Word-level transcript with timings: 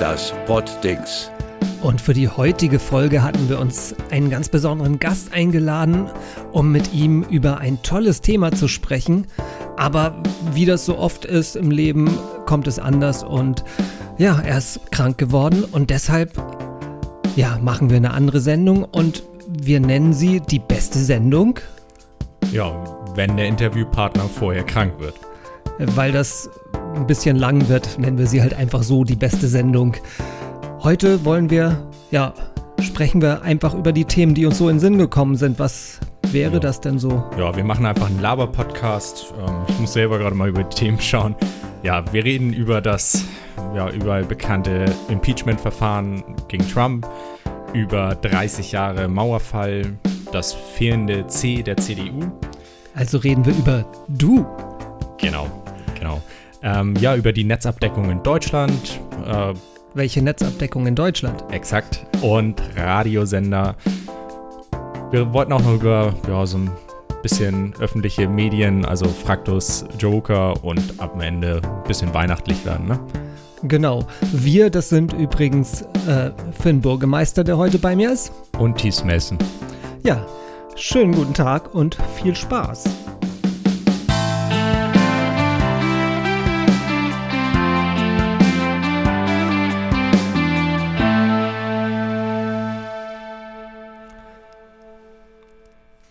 das 0.00 0.32
Poddings. 0.46 1.30
Und 1.82 2.00
für 2.00 2.14
die 2.14 2.28
heutige 2.28 2.78
Folge 2.78 3.22
hatten 3.22 3.50
wir 3.50 3.58
uns 3.58 3.94
einen 4.10 4.30
ganz 4.30 4.48
besonderen 4.48 4.98
Gast 4.98 5.32
eingeladen, 5.34 6.10
um 6.52 6.72
mit 6.72 6.94
ihm 6.94 7.22
über 7.22 7.58
ein 7.58 7.82
tolles 7.82 8.22
Thema 8.22 8.50
zu 8.50 8.66
sprechen. 8.66 9.26
Aber 9.76 10.22
wie 10.54 10.64
das 10.64 10.86
so 10.86 10.98
oft 10.98 11.26
ist 11.26 11.54
im 11.54 11.70
Leben, 11.70 12.10
kommt 12.46 12.66
es 12.66 12.78
anders 12.78 13.22
und 13.22 13.62
ja, 14.16 14.40
er 14.40 14.58
ist 14.58 14.90
krank 14.90 15.18
geworden 15.18 15.64
und 15.70 15.90
deshalb 15.90 16.32
ja, 17.36 17.58
machen 17.60 17.90
wir 17.90 17.98
eine 17.98 18.12
andere 18.12 18.40
Sendung 18.40 18.84
und 18.84 19.22
wir 19.48 19.80
nennen 19.80 20.14
sie 20.14 20.40
die 20.40 20.58
beste 20.58 20.98
Sendung. 20.98 21.58
Ja, 22.52 22.72
wenn 23.14 23.36
der 23.36 23.46
Interviewpartner 23.46 24.24
vorher 24.24 24.64
krank 24.64 24.94
wird. 24.98 25.14
Weil 25.78 26.12
das 26.12 26.48
ein 26.94 27.06
bisschen 27.06 27.36
lang 27.36 27.68
wird, 27.68 27.98
nennen 27.98 28.18
wir 28.18 28.26
sie 28.26 28.40
halt 28.42 28.54
einfach 28.54 28.82
so 28.82 29.04
die 29.04 29.16
beste 29.16 29.48
Sendung. 29.48 29.96
Heute 30.82 31.24
wollen 31.24 31.50
wir, 31.50 31.78
ja, 32.10 32.32
sprechen 32.80 33.20
wir 33.22 33.42
einfach 33.42 33.74
über 33.74 33.92
die 33.92 34.04
Themen, 34.04 34.34
die 34.34 34.46
uns 34.46 34.58
so 34.58 34.68
in 34.68 34.76
den 34.76 34.80
Sinn 34.80 34.98
gekommen 34.98 35.36
sind. 35.36 35.58
Was 35.58 36.00
wäre 36.32 36.54
Ja. 36.54 36.58
das 36.60 36.80
denn 36.80 36.98
so? 36.98 37.22
Ja, 37.38 37.54
wir 37.56 37.64
machen 37.64 37.86
einfach 37.86 38.06
einen 38.06 38.20
Laber-Podcast. 38.20 39.32
Ähm, 39.46 39.54
ich 39.68 39.78
muss 39.78 39.92
selber 39.92 40.18
gerade 40.18 40.34
mal 40.34 40.48
über 40.48 40.62
die 40.64 40.74
Themen 40.76 41.00
schauen. 41.00 41.34
Ja, 41.82 42.10
wir 42.12 42.24
reden 42.24 42.52
über 42.52 42.80
das 42.80 43.24
ja, 43.74 43.88
überall 43.90 44.24
bekannte 44.24 44.86
Impeachment-Verfahren 45.08 46.22
gegen 46.48 46.68
Trump, 46.68 47.06
über 47.72 48.14
30 48.16 48.72
Jahre 48.72 49.06
Mauerfall, 49.08 49.82
das 50.32 50.52
fehlende 50.52 51.26
C 51.28 51.62
der 51.62 51.76
CDU. 51.76 52.20
Also 52.94 53.18
reden 53.18 53.44
wir 53.46 53.52
über 53.54 53.84
du. 54.08 54.44
Genau, 55.18 55.46
genau. 55.98 56.20
Ähm, 56.62 56.94
ja, 57.00 57.16
über 57.16 57.32
die 57.32 57.44
Netzabdeckung 57.44 58.10
in 58.10 58.22
Deutschland, 58.22 59.00
äh, 59.26 59.54
Welche 59.94 60.22
Netzabdeckung 60.22 60.86
in 60.86 60.94
Deutschland? 60.94 61.42
exakt, 61.50 62.04
und 62.20 62.60
Radiosender. 62.76 63.74
Wir 65.10 65.32
wollten 65.32 65.52
auch 65.52 65.62
noch 65.62 65.74
über 65.74 66.14
ja, 66.28 66.46
so 66.46 66.58
ein 66.58 66.70
bisschen 67.22 67.74
öffentliche 67.80 68.28
Medien, 68.28 68.84
also 68.84 69.06
Fraktus, 69.06 69.84
Joker 69.98 70.62
und 70.64 70.80
am 70.98 71.20
Ende 71.20 71.60
ein 71.64 71.88
bisschen 71.88 72.12
weihnachtlich 72.14 72.64
werden, 72.64 72.86
ne? 72.86 72.98
Genau. 73.62 74.06
Wir, 74.32 74.70
das 74.70 74.88
sind 74.88 75.12
übrigens 75.12 75.82
äh, 76.08 76.30
Finn 76.62 76.80
Burgemeister, 76.80 77.44
der 77.44 77.58
heute 77.58 77.78
bei 77.78 77.94
mir 77.94 78.10
ist. 78.10 78.32
Und 78.58 78.78
Thies 78.78 79.04
Mason. 79.04 79.36
Ja, 80.02 80.24
schönen 80.76 81.12
guten 81.14 81.34
Tag 81.34 81.74
und 81.74 81.98
viel 82.16 82.34
Spaß. 82.34 82.84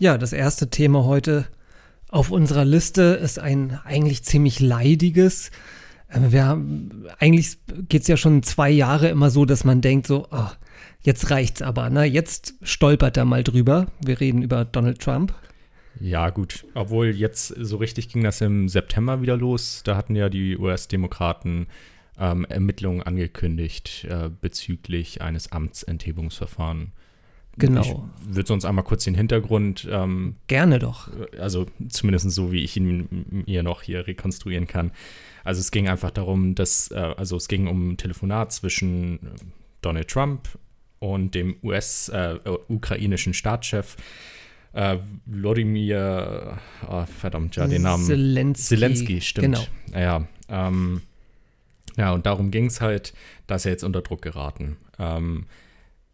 Ja, 0.00 0.16
das 0.16 0.32
erste 0.32 0.70
Thema 0.70 1.04
heute 1.04 1.44
auf 2.08 2.30
unserer 2.30 2.64
Liste 2.64 3.02
ist 3.02 3.38
ein 3.38 3.78
eigentlich 3.84 4.24
ziemlich 4.24 4.58
leidiges. 4.58 5.50
Äh, 6.08 6.32
Wir 6.32 6.46
haben, 6.46 7.04
eigentlich 7.18 7.58
geht 7.86 8.00
es 8.00 8.08
ja 8.08 8.16
schon 8.16 8.42
zwei 8.42 8.70
Jahre 8.70 9.08
immer 9.10 9.28
so, 9.28 9.44
dass 9.44 9.62
man 9.64 9.82
denkt 9.82 10.06
so, 10.06 10.26
ah, 10.30 10.54
jetzt 11.02 11.30
reicht's 11.30 11.60
aber, 11.60 11.90
ne? 11.90 12.06
Jetzt 12.06 12.54
stolpert 12.62 13.18
er 13.18 13.26
mal 13.26 13.44
drüber. 13.44 13.88
Wir 14.02 14.18
reden 14.20 14.40
über 14.40 14.64
Donald 14.64 15.00
Trump. 15.00 15.34
Ja, 16.00 16.30
gut. 16.30 16.64
Obwohl 16.72 17.08
jetzt 17.08 17.48
so 17.48 17.76
richtig 17.76 18.08
ging 18.08 18.24
das 18.24 18.40
im 18.40 18.70
September 18.70 19.20
wieder 19.20 19.36
los. 19.36 19.82
Da 19.84 19.96
hatten 19.96 20.16
ja 20.16 20.30
die 20.30 20.56
US-Demokraten 20.56 21.66
ähm, 22.18 22.46
Ermittlungen 22.46 23.02
angekündigt 23.02 24.06
äh, 24.08 24.30
bezüglich 24.30 25.20
eines 25.20 25.52
Amtsenthebungsverfahrens. 25.52 26.88
Genau. 27.60 27.82
Ich 27.82 28.34
würde 28.34 28.46
sonst 28.46 28.64
einmal 28.64 28.84
kurz 28.84 29.04
den 29.04 29.14
Hintergrund 29.14 29.88
ähm, 29.90 30.36
Gerne 30.46 30.78
doch. 30.78 31.08
also 31.38 31.66
zumindest 31.88 32.30
so, 32.30 32.52
wie 32.52 32.62
ich 32.62 32.76
ihn 32.76 33.26
mir 33.46 33.62
noch 33.62 33.82
hier 33.82 34.06
rekonstruieren 34.06 34.66
kann. 34.66 34.92
Also 35.44 35.60
es 35.60 35.70
ging 35.70 35.88
einfach 35.88 36.10
darum, 36.10 36.54
dass, 36.54 36.90
äh, 36.90 36.96
also 36.96 37.36
es 37.36 37.48
ging 37.48 37.66
um 37.66 37.90
ein 37.90 37.96
Telefonat 37.96 38.52
zwischen 38.52 39.14
äh, 39.14 39.18
Donald 39.82 40.08
Trump 40.08 40.48
und 40.98 41.34
dem 41.34 41.56
US, 41.62 42.08
äh, 42.08 42.34
äh, 42.34 42.58
ukrainischen 42.68 43.34
Staatschef 43.34 43.96
äh, 44.72 44.98
Wladimir, 45.26 46.58
ah, 46.86 47.06
verdammt, 47.06 47.56
ja, 47.56 47.66
den 47.66 47.82
Namen. 47.82 48.04
Zelensky. 48.04 48.76
Zelensky, 48.76 49.20
stimmt. 49.20 49.44
Genau. 49.44 49.98
Ja, 49.98 50.26
ähm, 50.48 51.02
ja, 51.96 52.12
und 52.12 52.26
darum 52.26 52.50
ging 52.50 52.66
es 52.66 52.80
halt, 52.80 53.12
dass 53.46 53.64
er 53.64 53.72
jetzt 53.72 53.82
unter 53.82 54.00
Druck 54.00 54.22
geraten. 54.22 54.76
Ähm, 54.98 55.46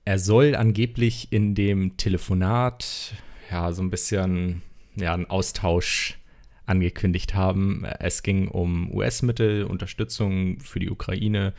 er 0.06 0.18
soll 0.18 0.54
angeblich 0.54 1.28
in 1.30 1.54
dem 1.54 1.96
Telefonat 1.98 3.12
ja 3.50 3.70
so 3.72 3.82
ein 3.82 3.90
bisschen 3.90 4.62
ja, 4.96 5.12
einen 5.12 5.26
Austausch 5.26 6.16
angekündigt 6.64 7.34
haben. 7.34 7.84
Es 8.00 8.22
ging 8.22 8.48
um 8.48 8.90
US-Mittel, 8.94 9.64
Unterstützung 9.64 10.58
für 10.60 10.80
die 10.80 10.90
Ukraine, 10.90 11.52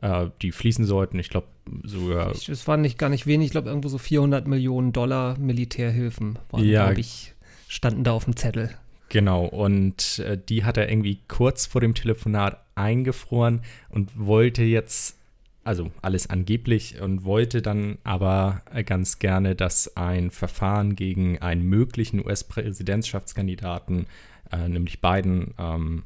äh, 0.00 0.26
die 0.42 0.52
fließen 0.52 0.84
sollten. 0.84 1.18
Ich 1.18 1.30
glaube 1.30 1.46
sogar 1.84 2.32
es 2.32 2.66
war 2.66 2.76
nicht 2.76 2.98
gar 2.98 3.08
nicht 3.08 3.26
wenig, 3.26 3.46
ich 3.46 3.52
glaube 3.52 3.68
irgendwo 3.68 3.88
so 3.88 3.98
400 3.98 4.46
Millionen 4.48 4.92
Dollar 4.92 5.38
Militärhilfen 5.38 6.38
waren, 6.50 6.64
Ja. 6.64 6.86
glaube 6.86 7.00
ich, 7.00 7.34
standen 7.68 8.04
da 8.04 8.12
auf 8.12 8.24
dem 8.24 8.36
Zettel. 8.36 8.70
Genau, 9.10 9.44
und 9.44 10.18
äh, 10.20 10.38
die 10.48 10.64
hat 10.64 10.76
er 10.78 10.88
irgendwie 10.90 11.18
kurz 11.28 11.66
vor 11.66 11.80
dem 11.82 11.94
Telefonat 11.94 12.64
eingefroren 12.74 13.60
und 13.90 14.10
wollte 14.18 14.62
jetzt, 14.62 15.18
also 15.64 15.90
alles 16.02 16.28
angeblich, 16.28 17.00
und 17.00 17.24
wollte 17.24 17.62
dann 17.62 17.98
aber 18.04 18.62
ganz 18.86 19.18
gerne, 19.18 19.54
dass 19.54 19.96
ein 19.96 20.30
Verfahren 20.30 20.96
gegen 20.96 21.38
einen 21.38 21.62
möglichen 21.62 22.24
US-Präsidentschaftskandidaten, 22.24 24.06
äh, 24.50 24.68
nämlich 24.68 25.00
Biden, 25.00 25.54
ähm, 25.58 26.02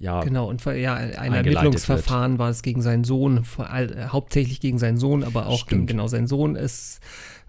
ja, 0.00 0.22
Genau, 0.22 0.48
und 0.48 0.64
ja, 0.64 0.94
ein 0.94 1.34
Ermittlungsverfahren 1.34 2.38
war 2.38 2.48
es 2.48 2.62
gegen 2.62 2.80
seinen 2.80 3.04
Sohn, 3.04 3.44
all, 3.58 3.92
äh, 3.92 4.06
hauptsächlich 4.06 4.58
gegen 4.60 4.78
seinen 4.78 4.96
Sohn, 4.96 5.22
aber 5.22 5.46
auch 5.46 5.66
gegen 5.66 5.82
Stimmt. 5.82 5.86
genau 5.88 6.06
seinen 6.06 6.26
Sohn. 6.26 6.56
Es 6.56 7.00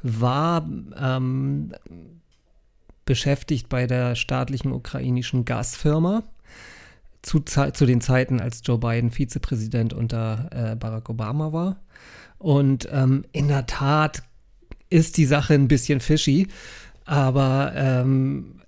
war 0.03 0.69
ähm, 0.99 1.71
beschäftigt 3.05 3.69
bei 3.69 3.87
der 3.87 4.15
staatlichen 4.15 4.73
ukrainischen 4.73 5.45
Gasfirma 5.45 6.23
zu, 7.21 7.39
zu 7.39 7.85
den 7.85 8.01
Zeiten, 8.01 8.39
als 8.39 8.61
Joe 8.63 8.77
Biden 8.77 9.11
Vizepräsident 9.11 9.93
unter 9.93 10.49
äh, 10.51 10.75
Barack 10.75 11.09
Obama 11.09 11.53
war. 11.53 11.79
Und 12.37 12.87
ähm, 12.91 13.25
in 13.31 13.47
der 13.47 13.67
Tat 13.67 14.23
ist 14.89 15.17
die 15.17 15.25
Sache 15.25 15.53
ein 15.53 15.67
bisschen 15.67 15.99
fishy, 15.99 16.47
aber 17.05 17.73
ähm, 17.75 18.61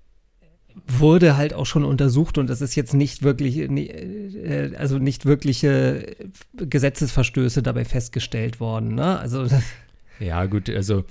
wurde 0.86 1.36
halt 1.36 1.54
auch 1.54 1.66
schon 1.66 1.84
untersucht 1.84 2.38
und 2.38 2.48
das 2.48 2.60
ist 2.60 2.74
jetzt 2.74 2.94
nicht 2.94 3.22
wirklich, 3.22 3.58
äh, 3.58 4.72
also 4.76 4.98
nicht 4.98 5.24
wirkliche 5.24 6.16
Gesetzesverstöße 6.56 7.62
dabei 7.62 7.84
festgestellt 7.84 8.60
worden. 8.60 8.94
Ne? 8.94 9.18
Also 9.18 9.46
Ja, 10.20 10.46
gut, 10.46 10.70
also 10.70 11.04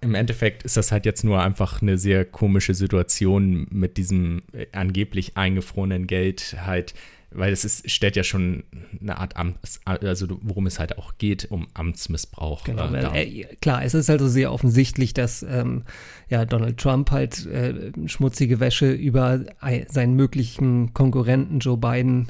im 0.00 0.14
Endeffekt 0.14 0.62
ist 0.62 0.76
das 0.76 0.92
halt 0.92 1.06
jetzt 1.06 1.24
nur 1.24 1.42
einfach 1.42 1.82
eine 1.82 1.98
sehr 1.98 2.24
komische 2.24 2.74
Situation 2.74 3.66
mit 3.70 3.96
diesem 3.96 4.42
äh, 4.52 4.66
angeblich 4.72 5.36
eingefrorenen 5.36 6.06
Geld 6.06 6.56
halt, 6.64 6.94
weil 7.30 7.52
es 7.52 7.64
ist, 7.64 7.90
stellt 7.90 8.16
ja 8.16 8.22
schon 8.22 8.64
eine 9.00 9.18
Art 9.18 9.36
Amts, 9.36 9.80
also 9.84 10.38
worum 10.42 10.66
es 10.66 10.78
halt 10.78 10.96
auch 10.96 11.18
geht, 11.18 11.50
um 11.50 11.66
Amtsmissbrauch. 11.74 12.64
Genau, 12.64 12.92
äh, 12.94 13.00
dar. 13.00 13.14
äh, 13.16 13.44
klar, 13.60 13.84
es 13.84 13.94
ist 13.94 14.08
also 14.08 14.28
sehr 14.28 14.52
offensichtlich, 14.52 15.12
dass 15.12 15.42
ähm, 15.42 15.82
ja, 16.28 16.44
Donald 16.44 16.78
Trump 16.78 17.10
halt 17.10 17.44
äh, 17.46 17.92
schmutzige 18.06 18.60
Wäsche 18.60 18.92
über 18.92 19.40
ei- 19.60 19.86
seinen 19.90 20.14
möglichen 20.14 20.94
Konkurrenten 20.94 21.58
Joe 21.58 21.76
Biden 21.76 22.28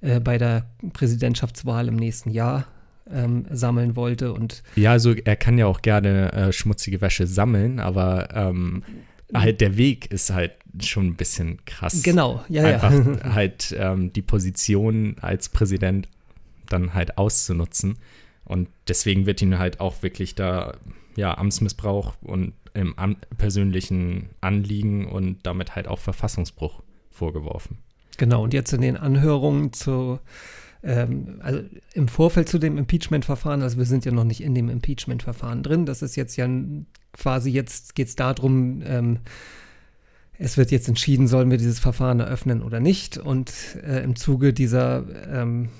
äh, 0.00 0.18
bei 0.18 0.38
der 0.38 0.70
Präsidentschaftswahl 0.92 1.88
im 1.88 1.96
nächsten 1.96 2.30
Jahr 2.30 2.66
ähm, 3.12 3.46
sammeln 3.50 3.96
wollte. 3.96 4.32
Und 4.32 4.62
Ja, 4.76 4.92
also 4.92 5.14
er 5.14 5.36
kann 5.36 5.58
ja 5.58 5.66
auch 5.66 5.82
gerne 5.82 6.32
äh, 6.32 6.52
schmutzige 6.52 7.00
Wäsche 7.00 7.26
sammeln, 7.26 7.80
aber 7.80 8.28
ähm, 8.34 8.82
halt 9.34 9.60
der 9.60 9.76
Weg 9.76 10.10
ist 10.10 10.30
halt 10.30 10.52
schon 10.80 11.08
ein 11.08 11.16
bisschen 11.16 11.64
krass. 11.64 12.02
genau, 12.02 12.44
ja, 12.48 12.64
Einfach 12.64 12.92
ja. 12.92 13.24
halt 13.34 13.74
ähm, 13.78 14.12
die 14.12 14.22
Position 14.22 15.16
als 15.20 15.48
Präsident 15.48 16.08
dann 16.68 16.94
halt 16.94 17.18
auszunutzen. 17.18 17.98
Und 18.44 18.68
deswegen 18.86 19.26
wird 19.26 19.42
ihn 19.42 19.58
halt 19.58 19.80
auch 19.80 20.02
wirklich 20.02 20.34
da, 20.34 20.74
ja, 21.16 21.36
Amtsmissbrauch 21.36 22.14
und 22.22 22.54
im 22.74 22.98
am 22.98 23.16
persönlichen 23.36 24.30
Anliegen 24.40 25.06
und 25.06 25.38
damit 25.42 25.74
halt 25.74 25.88
auch 25.88 25.98
Verfassungsbruch 25.98 26.82
vorgeworfen. 27.10 27.78
Genau, 28.16 28.42
und 28.42 28.54
jetzt 28.54 28.72
in 28.72 28.80
den 28.80 28.96
Anhörungen 28.96 29.72
zu, 29.72 30.18
ähm, 30.82 31.40
also 31.40 31.60
im 31.94 32.08
Vorfeld 32.08 32.48
zu 32.48 32.58
dem 32.58 32.78
Impeachment-Verfahren, 32.78 33.62
also 33.62 33.78
wir 33.78 33.84
sind 33.84 34.04
ja 34.04 34.12
noch 34.12 34.24
nicht 34.24 34.42
in 34.42 34.54
dem 34.54 34.68
Impeachment-Verfahren 34.68 35.62
drin, 35.62 35.86
das 35.86 36.02
ist 36.02 36.16
jetzt 36.16 36.36
ja 36.36 36.48
quasi, 37.12 37.50
jetzt 37.50 37.94
geht 37.94 38.08
es 38.08 38.16
darum, 38.16 38.82
ähm, 38.84 39.18
es 40.38 40.56
wird 40.56 40.70
jetzt 40.70 40.88
entschieden, 40.88 41.26
sollen 41.26 41.50
wir 41.50 41.58
dieses 41.58 41.80
Verfahren 41.80 42.20
eröffnen 42.20 42.62
oder 42.62 42.78
nicht. 42.78 43.18
Und 43.18 43.52
äh, 43.84 44.04
im 44.04 44.14
Zuge 44.14 44.52
dieser 44.52 45.04
ähm, 45.28 45.70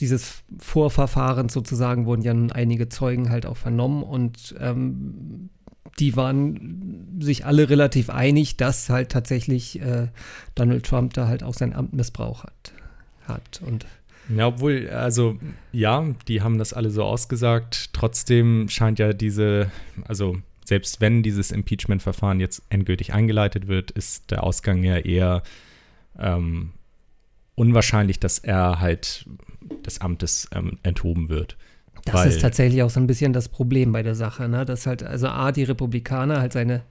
dieses 0.00 0.42
Vorverfahrens 0.58 1.52
sozusagen 1.52 2.06
wurden 2.06 2.22
ja 2.22 2.34
nun 2.34 2.52
einige 2.52 2.88
Zeugen 2.88 3.30
halt 3.30 3.46
auch 3.46 3.56
vernommen 3.56 4.02
und 4.02 4.54
ähm, 4.58 5.50
die 5.98 6.16
waren 6.16 7.18
sich 7.20 7.46
alle 7.46 7.70
relativ 7.70 8.10
einig, 8.10 8.56
dass 8.56 8.90
halt 8.90 9.12
tatsächlich 9.12 9.80
äh, 9.80 10.08
Donald 10.56 10.84
Trump 10.84 11.14
da 11.14 11.28
halt 11.28 11.44
auch 11.44 11.54
sein 11.54 11.72
Amt 11.72 11.92
missbraucht 11.92 12.44
hat. 12.44 12.72
hat. 13.28 13.62
Und 13.64 13.86
ja, 14.28 14.46
obwohl, 14.46 14.88
also 14.88 15.38
ja, 15.72 16.04
die 16.28 16.42
haben 16.42 16.58
das 16.58 16.72
alle 16.72 16.90
so 16.90 17.02
ausgesagt. 17.02 17.92
Trotzdem 17.92 18.68
scheint 18.68 18.98
ja 18.98 19.12
diese, 19.12 19.70
also 20.06 20.38
selbst 20.64 21.00
wenn 21.00 21.22
dieses 21.22 21.50
Impeachment-Verfahren 21.50 22.40
jetzt 22.40 22.62
endgültig 22.70 23.12
eingeleitet 23.12 23.68
wird, 23.68 23.90
ist 23.90 24.30
der 24.30 24.42
Ausgang 24.42 24.82
ja 24.82 24.96
eher 24.96 25.42
ähm, 26.18 26.70
unwahrscheinlich, 27.54 28.18
dass 28.18 28.38
er 28.38 28.80
halt 28.80 29.26
des 29.86 30.00
Amtes 30.00 30.48
ähm, 30.54 30.78
enthoben 30.82 31.28
wird. 31.28 31.56
Das 32.04 32.14
Weil, 32.14 32.28
ist 32.28 32.40
tatsächlich 32.40 32.82
auch 32.82 32.90
so 32.90 33.00
ein 33.00 33.06
bisschen 33.06 33.32
das 33.32 33.48
Problem 33.48 33.92
bei 33.92 34.02
der 34.02 34.14
Sache, 34.14 34.48
ne? 34.48 34.64
Dass 34.64 34.86
halt, 34.86 35.02
also 35.02 35.28
A, 35.28 35.52
die 35.52 35.64
Republikaner, 35.64 36.40
halt 36.40 36.52
seine, 36.52 36.82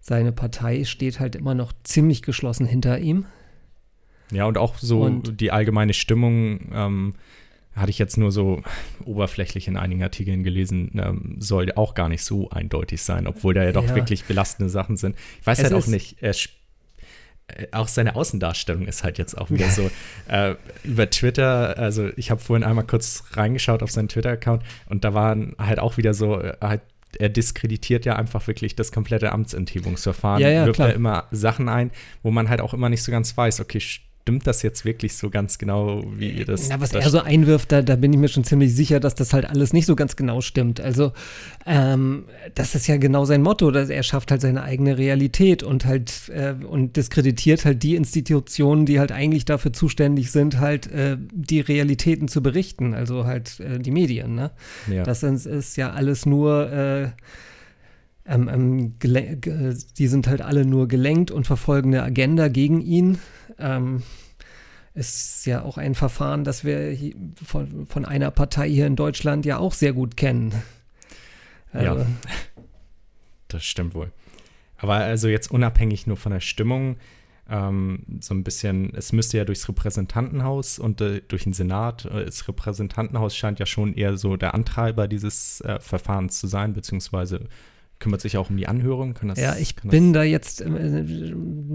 seine 0.00 0.32
Partei 0.32 0.84
steht 0.84 1.20
halt 1.20 1.36
immer 1.36 1.54
noch 1.54 1.72
ziemlich 1.84 2.22
geschlossen 2.22 2.66
hinter 2.66 2.98
ihm. 2.98 3.26
Ja, 4.30 4.46
und 4.46 4.58
auch 4.58 4.78
so 4.78 5.02
und, 5.02 5.40
die 5.40 5.52
allgemeine 5.52 5.94
Stimmung, 5.94 6.60
ähm, 6.72 7.14
hatte 7.76 7.90
ich 7.90 7.98
jetzt 7.98 8.16
nur 8.16 8.32
so 8.32 8.62
oberflächlich 9.04 9.68
in 9.68 9.76
einigen 9.76 10.02
Artikeln 10.02 10.42
gelesen, 10.42 10.92
ähm, 10.96 11.36
soll 11.38 11.70
auch 11.72 11.94
gar 11.94 12.08
nicht 12.08 12.24
so 12.24 12.48
eindeutig 12.50 13.02
sein, 13.02 13.26
obwohl 13.26 13.52
da 13.52 13.62
ja 13.62 13.72
doch 13.72 13.86
ja. 13.86 13.94
wirklich 13.94 14.24
belastende 14.24 14.70
Sachen 14.70 14.96
sind. 14.96 15.14
Ich 15.40 15.46
weiß 15.46 15.58
es 15.58 15.64
halt 15.64 15.74
auch 15.74 15.86
nicht, 15.86 16.22
er 16.22 16.34
äh, 17.48 17.66
auch 17.72 17.88
seine 17.88 18.16
Außendarstellung 18.16 18.86
ist 18.86 19.04
halt 19.04 19.18
jetzt 19.18 19.36
auch 19.36 19.50
wieder 19.50 19.68
so. 19.70 19.90
äh, 20.28 20.54
über 20.84 21.10
Twitter, 21.10 21.78
also 21.78 22.08
ich 22.16 22.30
habe 22.30 22.40
vorhin 22.40 22.64
einmal 22.64 22.86
kurz 22.86 23.24
reingeschaut 23.32 23.82
auf 23.82 23.90
seinen 23.90 24.08
Twitter-Account 24.08 24.62
und 24.88 25.04
da 25.04 25.12
waren 25.12 25.54
halt 25.58 25.78
auch 25.78 25.98
wieder 25.98 26.14
so, 26.14 26.40
äh, 26.40 26.56
halt, 26.62 26.80
er 27.18 27.28
diskreditiert 27.28 28.04
ja 28.04 28.16
einfach 28.16 28.46
wirklich 28.46 28.74
das 28.74 28.90
komplette 28.90 29.32
Amtsenthebungsverfahren, 29.32 30.42
ja, 30.42 30.48
ja, 30.48 30.66
wirft 30.66 30.80
da 30.80 30.88
immer 30.88 31.24
Sachen 31.30 31.68
ein, 31.68 31.90
wo 32.22 32.30
man 32.30 32.48
halt 32.48 32.60
auch 32.62 32.72
immer 32.72 32.88
nicht 32.88 33.02
so 33.02 33.12
ganz 33.12 33.36
weiß, 33.36 33.60
okay, 33.60 33.80
stimmt 34.26 34.44
das 34.48 34.62
jetzt 34.62 34.84
wirklich 34.84 35.14
so 35.14 35.30
ganz 35.30 35.56
genau, 35.56 36.02
wie 36.16 36.30
ihr 36.30 36.44
das. 36.44 36.68
Na, 36.68 36.80
was 36.80 36.90
das 36.90 37.04
er 37.04 37.10
so 37.10 37.20
einwirft, 37.20 37.70
da, 37.70 37.80
da 37.80 37.94
bin 37.94 38.12
ich 38.12 38.18
mir 38.18 38.26
schon 38.26 38.42
ziemlich 38.42 38.74
sicher, 38.74 38.98
dass 38.98 39.14
das 39.14 39.32
halt 39.32 39.48
alles 39.48 39.72
nicht 39.72 39.86
so 39.86 39.94
ganz 39.94 40.16
genau 40.16 40.40
stimmt. 40.40 40.80
Also, 40.80 41.12
ähm, 41.64 42.24
das 42.56 42.74
ist 42.74 42.88
ja 42.88 42.96
genau 42.96 43.24
sein 43.24 43.40
Motto, 43.40 43.70
dass 43.70 43.88
er 43.88 44.02
schafft 44.02 44.32
halt 44.32 44.40
seine 44.40 44.64
eigene 44.64 44.98
Realität 44.98 45.62
und 45.62 45.84
halt 45.84 46.28
äh, 46.30 46.54
und 46.54 46.96
diskreditiert 46.96 47.64
halt 47.64 47.84
die 47.84 47.94
Institutionen, 47.94 48.84
die 48.84 48.98
halt 48.98 49.12
eigentlich 49.12 49.44
dafür 49.44 49.72
zuständig 49.72 50.32
sind, 50.32 50.58
halt 50.58 50.90
äh, 50.90 51.16
die 51.30 51.60
Realitäten 51.60 52.26
zu 52.26 52.42
berichten, 52.42 52.94
also 52.94 53.26
halt 53.26 53.60
äh, 53.60 53.78
die 53.78 53.92
Medien. 53.92 54.34
Ne? 54.34 54.50
Ja. 54.90 55.04
Das 55.04 55.22
ist, 55.22 55.46
ist 55.46 55.76
ja 55.76 55.92
alles 55.92 56.26
nur. 56.26 56.72
Äh, 56.72 57.08
ähm, 58.28 58.48
ähm, 58.52 58.94
die 58.98 60.08
sind 60.08 60.26
halt 60.26 60.42
alle 60.42 60.66
nur 60.66 60.88
gelenkt 60.88 61.30
und 61.30 61.46
verfolgen 61.46 61.94
eine 61.94 62.02
Agenda 62.02 62.48
gegen 62.48 62.80
ihn. 62.80 63.18
Ähm, 63.58 64.02
ist 64.94 65.44
ja 65.44 65.62
auch 65.62 65.76
ein 65.76 65.94
Verfahren, 65.94 66.44
das 66.44 66.64
wir 66.64 66.96
von, 67.44 67.86
von, 67.86 68.04
einer 68.06 68.30
Partei 68.30 68.68
hier 68.68 68.86
in 68.86 68.96
Deutschland 68.96 69.44
ja 69.44 69.58
auch 69.58 69.74
sehr 69.74 69.92
gut 69.92 70.16
kennen. 70.16 70.54
Also, 71.72 72.00
ja, 72.00 72.06
das 73.48 73.64
stimmt 73.64 73.94
wohl. 73.94 74.10
Aber 74.78 74.94
also 74.94 75.28
jetzt 75.28 75.50
unabhängig 75.50 76.06
nur 76.06 76.16
von 76.16 76.32
der 76.32 76.40
Stimmung, 76.40 76.96
ähm, 77.48 78.04
so 78.20 78.34
ein 78.34 78.42
bisschen, 78.42 78.92
es 78.94 79.12
müsste 79.12 79.36
ja 79.36 79.44
durchs 79.44 79.68
Repräsentantenhaus 79.68 80.78
und 80.78 81.00
äh, 81.00 81.20
durch 81.28 81.44
den 81.44 81.52
Senat. 81.52 82.06
Äh, 82.06 82.24
das 82.24 82.48
Repräsentantenhaus 82.48 83.36
scheint 83.36 83.58
ja 83.58 83.66
schon 83.66 83.94
eher 83.94 84.16
so 84.16 84.36
der 84.36 84.54
Antreiber 84.54 85.06
dieses 85.08 85.60
äh, 85.60 85.78
Verfahrens 85.80 86.40
zu 86.40 86.46
sein, 86.46 86.72
beziehungsweise 86.72 87.48
kümmert 87.98 88.20
sich 88.20 88.36
auch 88.36 88.50
um 88.50 88.56
die 88.56 88.68
Anhörung. 88.68 89.18
Das, 89.22 89.38
ja, 89.38 89.56
ich 89.56 89.76
bin 89.76 90.12
da 90.12 90.22
jetzt, 90.22 90.60
äh, 90.60 91.04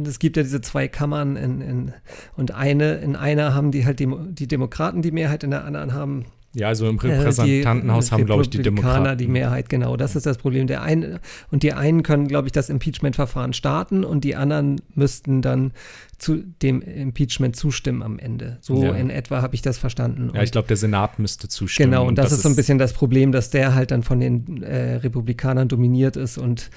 es 0.06 0.20
gibt 0.20 0.38
ja 0.38 0.44
diese 0.44 0.62
zwei 0.62 0.88
Kammern 0.88 1.36
in, 1.36 1.62
in, 1.62 1.94
und 2.36 2.52
eine, 2.52 2.96
in 2.96 3.16
einer 3.16 3.54
haben 3.54 3.72
die 3.72 3.86
halt 3.86 4.00
die, 4.00 4.08
die 4.30 4.48
Demokraten 4.48 5.02
die 5.02 5.12
Mehrheit, 5.12 5.44
in 5.44 5.52
der 5.52 5.66
anderen 5.66 5.94
haben 5.94 6.26
ja, 6.54 6.68
also 6.68 6.90
im 6.90 7.00
äh, 7.00 7.08
Repräsentantenhaus 7.08 8.10
äh, 8.10 8.12
haben, 8.12 8.26
glaube 8.26 8.44
ich, 8.44 8.50
die 8.50 8.62
Demokraten. 8.62 9.18
die 9.18 9.28
Mehrheit, 9.28 9.70
genau. 9.70 9.96
Das 9.96 10.16
ist 10.16 10.26
das 10.26 10.38
Problem. 10.38 10.68
Der 10.68 10.82
eine, 10.82 11.22
und 11.50 11.64
die 11.64 11.74
einen 11.74 12.04
können, 12.04 12.28
glaube 12.28 12.48
ich, 12.48 12.52
das 12.52 12.70
Impeachment-Verfahren 12.70 13.54
starten 13.54 14.04
und 14.04 14.24
die 14.24 14.36
anderen 14.36 14.82
müssten 14.94 15.42
dann 15.42 15.72
zu 16.18 16.44
dem 16.62 16.82
Impeachment 16.82 17.56
zustimmen 17.56 18.04
am 18.04 18.20
Ende. 18.20 18.58
So 18.62 18.84
ja. 18.84 18.92
in 18.92 19.10
etwa 19.10 19.42
habe 19.42 19.56
ich 19.56 19.62
das 19.62 19.78
verstanden. 19.78 20.32
Ja, 20.34 20.44
ich 20.44 20.52
glaube, 20.52 20.68
der 20.68 20.78
Senat 20.78 21.20
müsste 21.20 21.48
zustimmen. 21.48 21.92
Genau, 21.92 22.04
und, 22.04 22.10
und 22.10 22.18
das, 22.18 22.26
das, 22.26 22.34
ist 22.34 22.44
so 22.44 22.50
ein 22.50 22.56
bisschen 22.56 22.78
das 22.78 22.94
Problem, 22.94 23.32
dass 23.32 23.50
der 23.50 23.74
halt 23.74 23.92
dann 23.92 24.04
von 24.04 24.20
den 24.20 24.62
äh, 24.62 24.96
Republikanern 24.96 25.70
dominiert 25.70 26.18
ist 26.18 26.38
und 26.38 26.70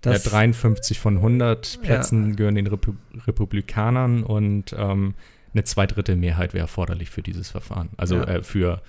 das, 0.00 0.24
ja, 0.24 0.30
53 0.30 0.98
von 0.98 1.16
100 1.16 1.80
Plätzen 1.82 2.30
ja. 2.30 2.34
gehören 2.36 2.54
den 2.54 2.68
Repu 2.68 2.94
Republikanern 3.26 4.22
und 4.22 4.74
ähm, 4.78 5.14
eine 5.52 5.64
Zweidrittelmehrheit 5.64 6.54
wäre 6.54 6.62
erforderlich 6.62 7.10
für 7.10 7.22
dieses 7.22 7.50
Verfahren. 7.50 7.88
Also 7.96 8.16
ja. 8.16 8.24
äh, 8.24 8.42
für 8.42 8.80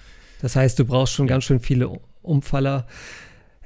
das 0.41 0.55
heißt, 0.55 0.79
du 0.79 0.85
brauchst 0.85 1.13
schon 1.13 1.27
ja. 1.27 1.35
ganz 1.35 1.43
schön 1.45 1.59
viele 1.59 1.91
Umfaller. 2.21 2.85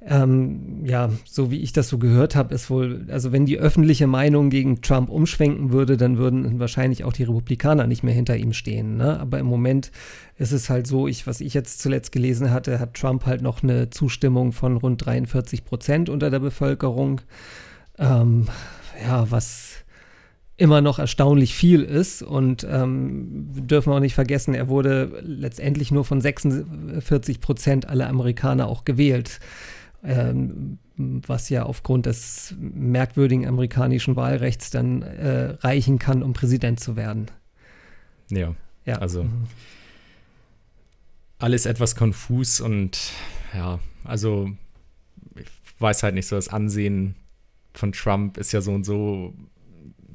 Ähm, 0.06 0.84
ja, 0.86 1.10
so 1.26 1.50
wie 1.50 1.62
ich 1.62 1.72
das 1.72 1.88
so 1.88 1.98
gehört 1.98 2.36
habe, 2.36 2.54
ist 2.54 2.70
wohl, 2.70 3.06
also 3.10 3.32
wenn 3.32 3.46
die 3.46 3.58
öffentliche 3.58 4.06
Meinung 4.06 4.50
gegen 4.50 4.82
Trump 4.82 5.10
umschwenken 5.10 5.72
würde, 5.72 5.96
dann 5.96 6.18
würden 6.18 6.60
wahrscheinlich 6.60 7.06
auch 7.06 7.14
die 7.14 7.24
Republikaner 7.24 7.88
nicht 7.88 8.04
mehr 8.04 8.14
hinter 8.14 8.36
ihm 8.36 8.52
stehen. 8.52 8.98
Ne? 8.98 9.18
Aber 9.20 9.40
im 9.40 9.46
Moment 9.46 9.92
ist 10.38 10.52
es 10.52 10.70
halt 10.70 10.88
so, 10.88 11.08
ich, 11.08 11.26
was 11.26 11.40
ich 11.40 11.54
jetzt 11.54 11.80
zuletzt 11.80 12.12
gelesen 12.12 12.52
hatte, 12.52 12.80
hat 12.80 12.96
Trump 12.96 13.26
halt 13.26 13.42
noch 13.42 13.64
eine 13.64 13.92
Zustimmung 13.92 14.52
von 14.52 14.76
rund 14.76 15.06
43 15.06 15.64
Prozent 15.64 16.10
unter 16.10 16.30
der 16.30 16.40
Bevölkerung. 16.40 17.22
Ähm, 17.98 18.48
ja, 19.02 19.32
was 19.32 19.63
immer 20.64 20.80
noch 20.80 20.98
erstaunlich 20.98 21.54
viel 21.54 21.84
ist. 21.84 22.24
Und 22.24 22.66
ähm, 22.70 23.50
dürfen 23.52 23.92
wir 23.92 23.98
auch 23.98 24.00
nicht 24.00 24.16
vergessen, 24.16 24.54
er 24.54 24.70
wurde 24.70 25.22
letztendlich 25.22 25.92
nur 25.92 26.06
von 26.06 26.22
46 26.22 27.42
Prozent 27.42 27.90
aller 27.90 28.08
Amerikaner 28.08 28.68
auch 28.68 28.86
gewählt. 28.86 29.42
Ähm, 30.06 30.80
was 30.96 31.50
ja 31.50 31.64
aufgrund 31.64 32.06
des 32.06 32.56
merkwürdigen 32.60 33.46
amerikanischen 33.46 34.16
Wahlrechts 34.16 34.70
dann 34.70 35.02
äh, 35.02 35.56
reichen 35.60 36.00
kann, 36.00 36.24
um 36.24 36.34
Präsident 36.34 36.80
zu 36.80 36.96
werden. 36.96 37.26
Ja, 38.30 38.54
ja. 38.86 39.00
also 39.00 39.24
mhm. 39.24 39.48
alles 41.40 41.66
etwas 41.66 41.96
konfus 41.96 42.62
und 42.62 43.12
ja, 43.54 43.80
also 44.04 44.50
ich 45.36 45.48
weiß 45.80 46.04
halt 46.04 46.14
nicht 46.14 46.28
so, 46.28 46.36
das 46.36 46.48
Ansehen 46.48 47.16
von 47.74 47.92
Trump 47.92 48.38
ist 48.38 48.52
ja 48.52 48.62
so 48.62 48.72
und 48.72 48.84
so 48.84 49.34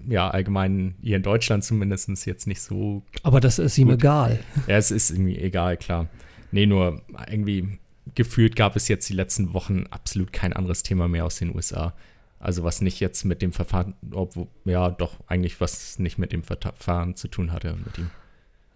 ja, 0.08 0.30
allgemein 0.30 0.94
hier 1.02 1.16
in 1.16 1.22
Deutschland 1.22 1.64
zumindest 1.64 2.26
jetzt 2.26 2.46
nicht 2.46 2.60
so. 2.60 3.02
Aber 3.22 3.40
das 3.40 3.58
ist 3.58 3.76
ihm 3.78 3.90
egal. 3.90 4.40
Ja, 4.66 4.76
es 4.76 4.90
ist 4.90 5.10
irgendwie 5.10 5.38
egal, 5.38 5.76
klar. 5.76 6.08
Nee, 6.50 6.66
nur 6.66 7.02
irgendwie 7.30 7.78
gefühlt 8.14 8.56
gab 8.56 8.74
es 8.74 8.88
jetzt 8.88 9.08
die 9.08 9.14
letzten 9.14 9.52
Wochen 9.52 9.84
absolut 9.90 10.32
kein 10.32 10.52
anderes 10.52 10.82
Thema 10.82 11.08
mehr 11.08 11.26
aus 11.26 11.36
den 11.36 11.54
USA. 11.54 11.94
Also 12.40 12.64
was 12.64 12.80
nicht 12.80 13.00
jetzt 13.00 13.24
mit 13.24 13.42
dem 13.42 13.52
Verfahren, 13.52 13.94
obwohl, 14.12 14.46
ja, 14.64 14.90
doch 14.90 15.16
eigentlich 15.26 15.60
was 15.60 15.98
nicht 15.98 16.18
mit 16.18 16.32
dem 16.32 16.42
Verfahren 16.42 17.14
zu 17.16 17.28
tun 17.28 17.52
hatte 17.52 17.76
mit 17.84 17.98
ihm. 17.98 18.10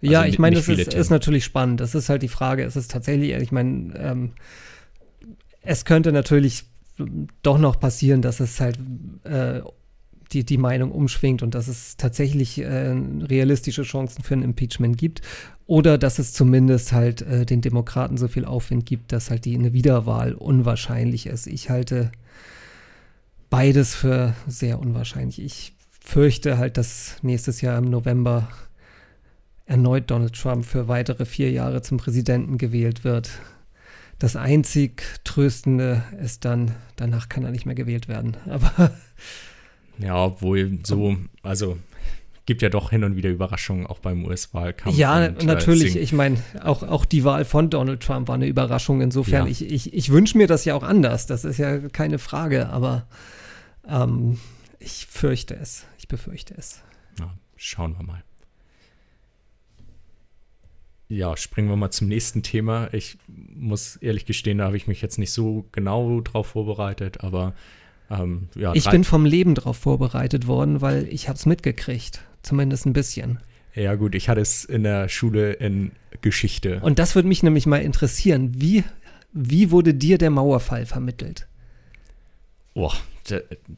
Also 0.02 0.12
ja, 0.12 0.24
ich 0.26 0.38
meine, 0.38 0.56
das 0.56 0.68
ist, 0.68 0.92
ist, 0.92 1.10
natürlich 1.10 1.44
spannend. 1.44 1.80
Das 1.80 1.94
ist 1.94 2.08
halt 2.08 2.22
die 2.22 2.28
Frage, 2.28 2.64
es 2.64 2.74
ist 2.74 2.90
tatsächlich, 2.90 3.30
ich 3.30 3.52
meine, 3.52 3.96
ähm, 3.96 4.32
es 5.60 5.84
könnte 5.84 6.10
natürlich 6.10 6.64
doch 7.42 7.58
noch 7.58 7.78
passieren, 7.78 8.20
dass 8.20 8.40
es 8.40 8.60
halt 8.60 8.78
äh, 9.22 9.60
die, 10.32 10.44
die 10.44 10.58
Meinung 10.58 10.92
umschwingt 10.92 11.42
und 11.42 11.54
dass 11.54 11.68
es 11.68 11.96
tatsächlich 11.96 12.58
äh, 12.58 12.90
realistische 12.90 13.82
Chancen 13.82 14.22
für 14.22 14.34
ein 14.34 14.42
Impeachment 14.42 14.98
gibt. 14.98 15.22
Oder 15.66 15.96
dass 15.96 16.18
es 16.18 16.32
zumindest 16.32 16.92
halt 16.92 17.22
äh, 17.22 17.46
den 17.46 17.60
Demokraten 17.60 18.16
so 18.16 18.28
viel 18.28 18.44
Aufwind 18.44 18.84
gibt, 18.84 19.12
dass 19.12 19.30
halt 19.30 19.44
die 19.44 19.54
eine 19.54 19.72
Wiederwahl 19.72 20.34
unwahrscheinlich 20.34 21.26
ist. 21.26 21.46
Ich 21.46 21.70
halte 21.70 22.12
beides 23.48 23.94
für 23.94 24.34
sehr 24.46 24.78
unwahrscheinlich. 24.78 25.40
Ich 25.40 25.74
fürchte 26.00 26.58
halt, 26.58 26.76
dass 26.76 27.16
nächstes 27.22 27.60
Jahr 27.60 27.78
im 27.78 27.84
November 27.84 28.48
erneut 29.66 30.10
Donald 30.10 30.34
Trump 30.34 30.64
für 30.64 30.88
weitere 30.88 31.24
vier 31.24 31.50
Jahre 31.50 31.82
zum 31.82 31.98
Präsidenten 31.98 32.58
gewählt 32.58 33.04
wird. 33.04 33.30
Das 34.18 34.36
einzig 34.36 35.02
Tröstende 35.24 36.02
ist 36.22 36.44
dann, 36.44 36.72
danach 36.96 37.28
kann 37.28 37.44
er 37.44 37.50
nicht 37.50 37.66
mehr 37.66 37.74
gewählt 37.74 38.08
werden. 38.08 38.36
Aber 38.46 38.92
ja, 39.98 40.24
obwohl 40.24 40.78
so, 40.84 41.16
also 41.42 41.78
gibt 42.46 42.62
ja 42.62 42.68
doch 42.68 42.90
hin 42.90 43.04
und 43.04 43.16
wieder 43.16 43.30
Überraschungen, 43.30 43.86
auch 43.86 43.98
beim 43.98 44.24
US-Wahlkampf. 44.24 44.96
Ja, 44.96 45.26
und, 45.26 45.42
äh, 45.42 45.44
natürlich. 45.44 45.96
Äh, 45.96 46.00
ich 46.00 46.12
meine, 46.12 46.42
auch, 46.62 46.82
auch 46.82 47.04
die 47.04 47.24
Wahl 47.24 47.44
von 47.44 47.70
Donald 47.70 48.02
Trump 48.02 48.28
war 48.28 48.34
eine 48.34 48.46
Überraschung. 48.46 49.00
Insofern, 49.00 49.46
ja. 49.46 49.50
ich, 49.50 49.64
ich, 49.70 49.92
ich 49.92 50.10
wünsche 50.10 50.36
mir 50.36 50.46
das 50.46 50.64
ja 50.64 50.74
auch 50.74 50.82
anders. 50.82 51.26
Das 51.26 51.44
ist 51.44 51.58
ja 51.58 51.78
keine 51.88 52.18
Frage, 52.18 52.68
aber 52.68 53.06
ähm, 53.88 54.38
ich 54.80 55.06
fürchte 55.06 55.54
es. 55.54 55.86
Ich 55.98 56.08
befürchte 56.08 56.54
es. 56.56 56.82
Ja, 57.18 57.32
schauen 57.56 57.96
wir 57.96 58.04
mal. 58.04 58.24
ja, 61.12 61.36
springen 61.36 61.68
wir 61.68 61.76
mal 61.76 61.90
zum 61.90 62.08
nächsten 62.08 62.42
Thema. 62.42 62.88
Ich 62.92 63.18
muss 63.28 63.96
ehrlich 63.96 64.24
gestehen, 64.24 64.58
da 64.58 64.64
habe 64.64 64.78
ich 64.78 64.86
mich 64.86 65.02
jetzt 65.02 65.18
nicht 65.18 65.32
so 65.32 65.66
genau 65.70 66.20
drauf 66.22 66.48
vorbereitet, 66.48 67.22
aber 67.22 67.54
ähm, 68.20 68.48
ja. 68.54 68.72
Ich 68.74 68.88
bin 68.88 69.04
vom 69.04 69.24
Leben 69.24 69.54
drauf 69.54 69.76
vorbereitet 69.76 70.46
worden, 70.46 70.80
weil 70.80 71.06
ich 71.08 71.28
habe 71.28 71.36
es 71.36 71.46
mitgekriegt, 71.46 72.20
zumindest 72.42 72.86
ein 72.86 72.92
bisschen. 72.92 73.38
Ja 73.74 73.94
gut, 73.94 74.14
ich 74.14 74.28
hatte 74.28 74.40
es 74.40 74.64
in 74.64 74.82
der 74.82 75.08
Schule 75.08 75.52
in 75.54 75.92
Geschichte. 76.20 76.80
Und 76.80 76.98
das 76.98 77.14
würde 77.14 77.28
mich 77.28 77.42
nämlich 77.42 77.66
mal 77.66 77.78
interessieren. 77.78 78.52
Wie, 78.54 78.84
wie 79.32 79.70
wurde 79.70 79.94
dir 79.94 80.18
der 80.18 80.30
Mauerfall 80.30 80.84
vermittelt? 80.84 81.46
Boah, 82.74 82.92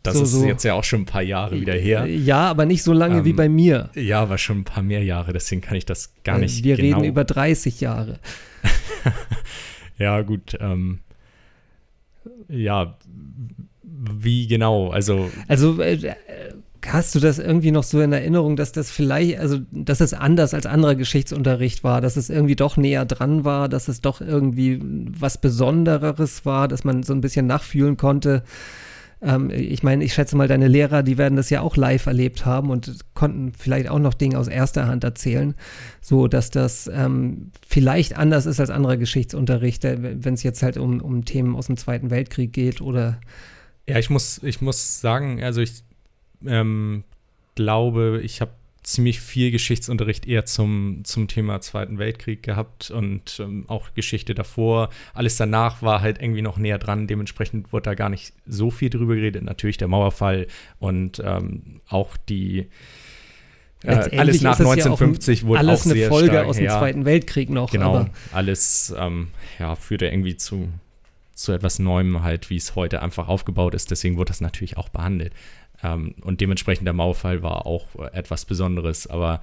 das 0.03 0.17
So, 0.17 0.23
ist 0.23 0.45
jetzt 0.47 0.65
ja 0.65 0.75
auch 0.75 0.85
schon 0.85 1.03
ein 1.03 1.07
paar 1.07 1.23
Jahre 1.23 1.61
wieder 1.61 1.75
her. 1.75 2.07
Ja, 2.07 2.49
aber 2.51 2.65
nicht 2.67 2.83
so 2.83 2.93
lange 2.93 3.25
wie 3.25 3.31
Ähm, 3.31 3.37
bei 3.37 3.49
mir. 3.49 3.91
Ja, 3.95 4.21
aber 4.23 4.39
schon 4.39 4.61
ein 4.61 4.65
paar 4.65 4.83
mehr 4.83 5.03
Jahre, 5.03 5.33
deswegen 5.33 5.61
kann 5.61 5.77
ich 5.77 5.85
das 5.85 6.13
gar 6.25 6.37
Weil 6.37 6.43
nicht 6.43 6.65
Wir 6.65 6.77
genau. 6.77 6.99
reden 6.99 7.09
über 7.09 7.25
30 7.25 7.81
Jahre. 7.81 8.19
ja, 9.99 10.23
gut. 10.23 10.57
Ähm, 10.61 11.01
ja, 12.49 12.97
wie 14.13 14.47
genau? 14.47 14.91
Also, 14.91 15.31
Also 15.49 15.81
äh, 15.81 16.15
hast 16.87 17.15
du 17.15 17.21
das 17.21 17.39
irgendwie 17.39 17.71
noch 17.71 17.83
so 17.83 18.01
in 18.01 18.13
Erinnerung, 18.13 18.57
dass 18.57 18.73
das 18.73 18.91
vielleicht, 18.91 19.39
also 19.39 19.59
dass 19.71 20.01
es 20.01 20.15
anders 20.15 20.55
als 20.55 20.67
anderer 20.67 20.95
Geschichtsunterricht 20.95 21.85
war, 21.85 22.01
dass 22.01 22.17
es 22.17 22.31
irgendwie 22.31 22.57
doch 22.57 22.77
näher 22.77 23.05
dran 23.05 23.45
war, 23.45 23.69
dass 23.69 23.89
es 23.89 24.01
doch 24.01 24.21
irgendwie 24.21 24.81
was 24.83 25.41
Besondereres 25.41 26.45
war, 26.45 26.69
dass 26.69 26.85
man 26.85 27.03
so 27.03 27.13
ein 27.13 27.21
bisschen 27.21 27.47
nachfühlen 27.47 27.97
konnte. 27.97 28.43
Ähm, 29.23 29.51
ich 29.51 29.83
meine, 29.83 30.05
ich 30.05 30.15
schätze 30.15 30.37
mal, 30.37 30.49
deine 30.49 30.69
Lehrer, 30.69 31.03
die 31.03 31.19
werden 31.19 31.37
das 31.37 31.51
ja 31.51 31.61
auch 31.61 31.77
live 31.77 32.07
erlebt 32.07 32.45
haben 32.45 32.71
und 32.71 32.99
konnten 33.15 33.53
vielleicht 33.57 33.89
auch 33.89 33.99
noch 33.99 34.15
Dinge 34.15 34.39
aus 34.39 34.49
erster 34.49 34.87
Hand 34.87 35.05
erzählen, 35.05 35.55
so 36.01 36.29
dass 36.29 36.51
das 36.51 36.91
ähm, 36.93 37.51
vielleicht 37.67 38.17
anders 38.17 38.47
ist 38.47 38.61
als 38.61 38.71
anderer 38.71 38.97
Geschichtsunterricht, 38.97 39.85
wenn 39.85 40.35
es 40.35 40.43
jetzt 40.43 40.63
halt 40.63 40.77
um, 40.77 41.01
um 41.01 41.25
Themen 41.25 41.57
aus 41.57 41.67
dem 41.67 41.77
Zweiten 41.77 42.11
Weltkrieg 42.11 42.53
geht 42.53 42.81
oder 42.81 43.19
ja, 43.87 43.99
ich 43.99 44.11
muss, 44.11 44.43
ich 44.43 44.61
muss 44.61 45.01
sagen, 45.01 45.43
also 45.43 45.61
ich 45.61 45.83
ähm, 46.47 47.05
glaube, 47.55 48.21
ich 48.23 48.41
habe 48.41 48.53
ziemlich 48.85 49.21
viel 49.21 49.51
Geschichtsunterricht 49.51 50.27
eher 50.27 50.45
zum, 50.45 51.01
zum 51.05 51.27
Thema 51.27 51.61
Zweiten 51.61 51.99
Weltkrieg 51.99 52.43
gehabt 52.43 52.91
und 52.91 53.41
ähm, 53.41 53.65
auch 53.67 53.95
Geschichte 53.95 54.35
davor. 54.35 54.91
Alles 55.15 55.37
danach 55.37 55.83
war 55.83 56.03
halt 56.03 56.21
irgendwie 56.21 56.43
noch 56.43 56.59
näher 56.59 56.79
dran. 56.79 57.07
Dementsprechend 57.07 57.73
wurde 57.73 57.85
da 57.85 57.95
gar 57.95 58.11
nicht 58.11 58.35
so 58.47 58.71
viel 58.71 58.91
drüber 58.91 59.15
geredet. 59.17 59.43
Natürlich 59.43 59.79
der 59.79 59.89
Mauerfall 59.89 60.47
und 60.79 61.21
ähm, 61.25 61.81
auch 61.89 62.17
die 62.29 62.69
äh, 63.83 64.19
alles 64.19 64.41
nach 64.41 64.59
ist 64.59 64.61
es 64.61 64.77
ja 64.77 64.91
auch 64.91 65.01
1950 65.01 65.45
wurde 65.45 65.61
alles 65.61 65.81
auch 65.81 65.85
eine 65.87 65.95
sehr 65.95 66.09
Folge 66.09 66.29
stark, 66.29 66.47
aus 66.47 66.57
dem 66.57 66.65
ja, 66.65 66.79
Zweiten 66.79 67.05
Weltkrieg 67.05 67.51
noch. 67.51 67.71
Genau, 67.71 67.97
Aber 67.97 68.11
alles 68.33 68.95
ähm, 68.99 69.29
ja, 69.59 69.77
führte 69.77 70.07
irgendwie 70.07 70.37
zu, 70.37 70.69
zu 71.35 71.53
etwas 71.53 71.79
Neuem 71.79 72.23
halt, 72.23 72.51
wie 72.51 72.57
es 72.57 72.75
heute 72.75 73.03
einfach 73.03 73.29
aufgebaut 73.29 73.75
ist. 73.75 73.91
Deswegen 73.91 74.17
wurde 74.17 74.29
das 74.29 74.41
natürlich 74.41 74.77
auch 74.77 74.89
behandelt. 74.89 75.33
Ähm, 75.83 76.15
und 76.23 76.41
dementsprechend 76.41 76.87
der 76.87 76.95
Mauerfall 76.95 77.43
war 77.43 77.67
auch 77.67 77.95
etwas 78.13 78.45
Besonderes. 78.45 79.07
Aber 79.07 79.41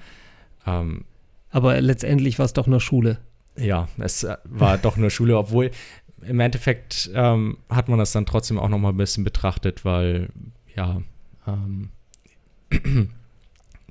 ähm, 0.66 1.06
aber 1.52 1.80
letztendlich 1.82 2.40
war 2.40 2.46
es 2.46 2.54
doch 2.54 2.68
nur 2.68 2.80
Schule. 2.80 3.20
ja, 3.58 3.88
es 3.98 4.24
äh, 4.24 4.38
war 4.46 4.78
doch 4.78 4.98
nur 4.98 5.10
Schule, 5.10 5.38
obwohl 5.38 5.72
im 6.22 6.40
Endeffekt 6.40 7.10
ähm, 7.14 7.58
hat 7.70 7.90
man 7.90 8.00
das 8.00 8.12
dann 8.12 8.26
trotzdem 8.26 8.60
auch 8.60 8.70
noch 8.70 8.78
mal 8.78 8.90
ein 8.90 8.98
bisschen 8.98 9.24
betrachtet, 9.24 9.84
weil 9.84 10.30
ja, 10.76 11.02
ähm, 11.48 11.90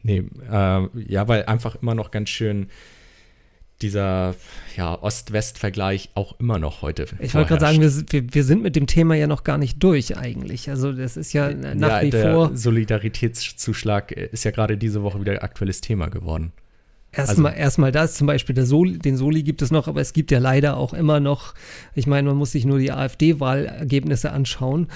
nee, 0.02 0.24
äh, 0.50 0.88
ja, 0.94 1.28
weil 1.28 1.44
einfach 1.46 1.76
immer 1.82 1.94
noch 1.94 2.10
ganz 2.10 2.30
schön 2.30 2.68
dieser 3.82 4.34
ja, 4.76 5.00
Ost-West-Vergleich 5.02 6.10
auch 6.14 6.38
immer 6.38 6.58
noch 6.58 6.82
heute 6.82 7.06
Ich 7.18 7.34
wollte 7.34 7.48
gerade 7.48 7.60
sagen, 7.60 7.80
wir, 7.80 7.90
sind- 7.90 8.34
wir, 8.34 8.44
sind 8.44 8.62
mit 8.62 8.76
dem 8.76 8.86
Thema 8.86 9.14
ja 9.14 9.26
noch 9.26 9.44
gar 9.44 9.58
nicht 9.58 9.82
durch 9.82 10.16
eigentlich. 10.16 10.68
Also 10.70 10.92
das 10.92 11.16
ist 11.16 11.32
ja 11.32 11.50
nach 11.52 12.00
ja, 12.00 12.02
wie 12.02 12.10
der 12.10 12.32
vor 12.32 12.56
Solidaritätszuschlag 12.56 14.12
ist 14.12 14.44
ja 14.44 14.50
gerade 14.50 14.76
diese 14.76 15.02
Woche 15.02 15.20
wieder 15.20 15.42
aktuelles 15.42 15.80
Thema 15.80 16.08
geworden. 16.08 16.52
erstmal 17.12 17.54
erstmal 17.56 17.92
das, 17.92 18.14
zum 18.14 18.26
Beispiel 18.26 18.54
Soli, 18.64 18.98
den 18.98 19.16
Soli 19.16 19.42
gibt 19.42 19.62
es 19.62 19.70
noch, 19.70 19.88
aber 19.88 20.00
es 20.00 20.12
gibt 20.12 20.30
ja 20.30 20.38
leider 20.38 20.76
auch 20.76 20.94
immer 20.94 21.20
noch, 21.20 21.54
ich 21.94 22.06
meine, 22.06 22.28
man 22.28 22.36
muss 22.36 22.52
sich 22.52 22.64
nur 22.64 22.78
die 22.78 22.92
AfD-Wahlergebnisse 22.92 24.30
anschauen, 24.30 24.84
äh, 24.84 24.86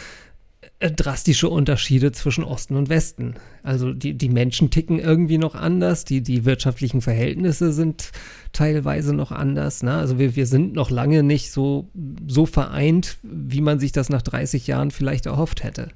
drastische 0.81 1.49
Unterschiede 1.49 2.12
zwischen 2.12 2.45
Osten 2.45 2.76
und 2.76 2.88
Westen. 2.88 3.35
Also 3.62 3.93
die, 3.95 4.14
die 4.14 4.28
Menschen 4.28 4.71
ticken 4.71 4.99
irgendwie 4.99 5.38
noch 5.38 5.54
anders, 5.54 6.04
die, 6.04 6.21
die 6.23 6.45
wirtschaftlichen 6.45 7.00
Verhältnisse 7.00 7.73
sind 7.73 8.11
teilweise 8.52 9.14
noch 9.14 9.33
anders. 9.33 9.83
Ne? 9.83 9.95
Also 9.95 10.19
wir, 10.19 10.37
wir 10.37 10.47
sind 10.47 10.75
noch 10.75 10.90
lange 10.90 11.23
nicht 11.23 11.50
so, 11.52 11.88
so 12.26 12.45
vereint, 12.45 13.16
wie 13.23 13.61
man 13.62 13.78
sich 13.78 13.93
das 13.93 14.09
nach 14.11 14.23
30 14.23 14.66
Jahren 14.66 14.90
vielleicht 14.90 15.26
erhofft 15.26 15.62
hätte. 15.64 15.88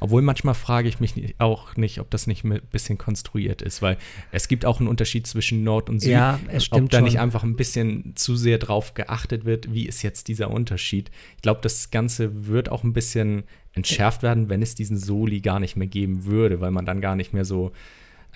Obwohl 0.00 0.22
manchmal 0.22 0.54
frage 0.54 0.88
ich 0.88 0.98
mich 0.98 1.14
nicht- 1.14 1.38
auch 1.38 1.76
nicht, 1.76 2.00
ob 2.00 2.10
das 2.10 2.26
nicht 2.26 2.42
ein 2.42 2.60
bisschen 2.72 2.98
konstruiert 2.98 3.62
ist, 3.62 3.82
weil 3.82 3.98
es 4.32 4.48
gibt 4.48 4.64
auch 4.64 4.80
einen 4.80 4.88
Unterschied 4.88 5.28
zwischen 5.28 5.62
Nord 5.62 5.88
und 5.88 6.00
Süd. 6.00 6.10
Ja, 6.10 6.40
es 6.48 6.64
ob 6.64 6.78
stimmt 6.78 6.92
da 6.92 6.96
schon. 6.98 7.04
nicht 7.04 7.20
einfach 7.20 7.44
ein 7.44 7.54
bisschen 7.54 8.14
zu 8.16 8.34
sehr 8.34 8.58
drauf 8.58 8.94
geachtet 8.94 9.44
wird, 9.44 9.72
wie 9.72 9.86
ist 9.86 10.02
jetzt 10.02 10.26
dieser 10.26 10.50
Unterschied. 10.50 11.12
Ich 11.36 11.42
glaube, 11.42 11.60
das 11.62 11.92
Ganze 11.92 12.48
wird 12.48 12.68
auch 12.68 12.82
ein 12.82 12.92
bisschen 12.94 13.44
entschärft 13.74 14.22
werden, 14.22 14.48
wenn 14.48 14.62
es 14.62 14.74
diesen 14.74 14.96
Soli 14.98 15.40
gar 15.40 15.60
nicht 15.60 15.76
mehr 15.76 15.86
geben 15.86 16.24
würde, 16.24 16.60
weil 16.60 16.70
man 16.70 16.84
dann 16.84 17.00
gar 17.00 17.16
nicht 17.16 17.32
mehr 17.32 17.44
so 17.44 17.72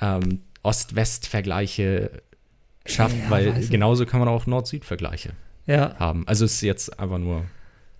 ähm, 0.01 0.41
Ost-West-Vergleiche 0.63 2.11
schafft, 2.87 3.17
Ja, 3.25 3.31
weil 3.31 3.67
genauso 3.69 4.07
kann 4.07 4.21
man 4.21 4.29
auch 4.29 4.47
Nord-Süd-Vergleiche 4.47 5.31
Ja, 5.67 5.95
haben. 5.99 6.27
Also 6.27 6.45
es 6.45 6.55
ist 6.55 6.61
jetzt 6.63 6.99
einfach 6.99 7.19
nur 7.19 7.45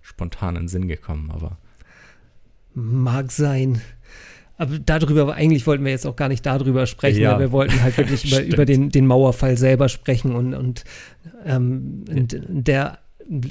spontan 0.01 0.55
in 0.55 0.63
den 0.63 0.67
Sinn 0.67 0.87
gekommen, 0.87 1.31
aber 1.33 1.57
Mag 2.73 3.31
sein. 3.31 3.81
Aber 4.59 4.77
darüber, 4.79 5.33
eigentlich 5.35 5.65
wollten 5.67 5.83
wir 5.83 5.91
jetzt 5.91 6.05
auch 6.05 6.15
gar 6.15 6.29
nicht 6.29 6.45
darüber 6.45 6.85
sprechen, 6.87 7.21
Ja. 7.21 7.33
weil 7.33 7.39
wir 7.39 7.51
wollten 7.51 7.81
halt 7.81 7.97
wirklich 7.97 8.25
über, 8.31 8.43
über 8.43 8.65
den, 8.65 8.89
den 8.89 9.05
Mauerfall 9.07 9.57
selber 9.57 9.89
sprechen 9.89 10.35
und, 10.35 10.53
und, 10.53 10.83
ähm, 11.45 12.05
und 12.09 12.39
der 12.47 12.99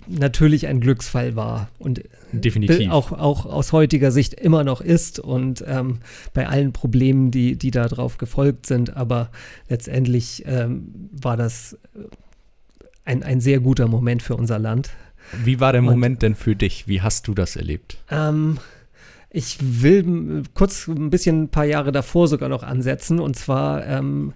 natürlich 0.07 0.67
ein 0.67 0.81
Glücksfall 0.81 1.37
war 1.37 1.69
und 1.79 2.03
definitiv. 2.33 2.91
auch, 2.91 3.13
auch 3.13 3.45
aus 3.47 3.73
heutiger 3.73 4.11
Sicht 4.11 4.33
immer 4.35 4.65
noch 4.65 4.81
ist 4.81 5.19
und 5.21 5.63
ähm, 5.67 5.99
bei 6.33 6.49
allen 6.49 6.73
Problemen, 6.73 7.31
die, 7.31 7.57
die 7.57 7.71
darauf 7.71 8.17
gefolgt 8.17 8.67
sind, 8.67 8.97
aber 8.97 9.31
letztendlich 9.69 10.45
ähm, 10.47 11.11
war 11.13 11.37
das 11.37 11.77
ein, 13.05 13.23
ein 13.23 13.41
sehr 13.41 13.61
guter 13.61 13.87
Moment 13.87 14.23
für 14.23 14.37
unser 14.37 14.59
Land. 14.59 14.91
Wie 15.45 15.61
war 15.61 15.73
der 15.73 15.81
Und- 15.83 15.87
Moment 15.89 16.23
denn 16.23 16.35
für 16.35 16.57
dich? 16.57 16.89
Wie 16.89 17.03
hast 17.03 17.29
du 17.29 17.35
das 17.35 17.57
erlebt? 17.57 17.99
Ähm, 18.11 18.59
ich 19.31 19.59
will 19.61 19.99
m- 19.99 20.43
kurz 20.55 20.89
ein 20.89 21.11
bisschen 21.11 21.43
ein 21.43 21.49
paar 21.49 21.65
Jahre 21.67 21.93
davor 21.93 22.29
sogar 22.29 22.49
noch 22.49 22.63
ansetzen. 22.63 23.19
Und 23.21 23.37
zwar 23.37 23.85
ähm, 23.87 24.33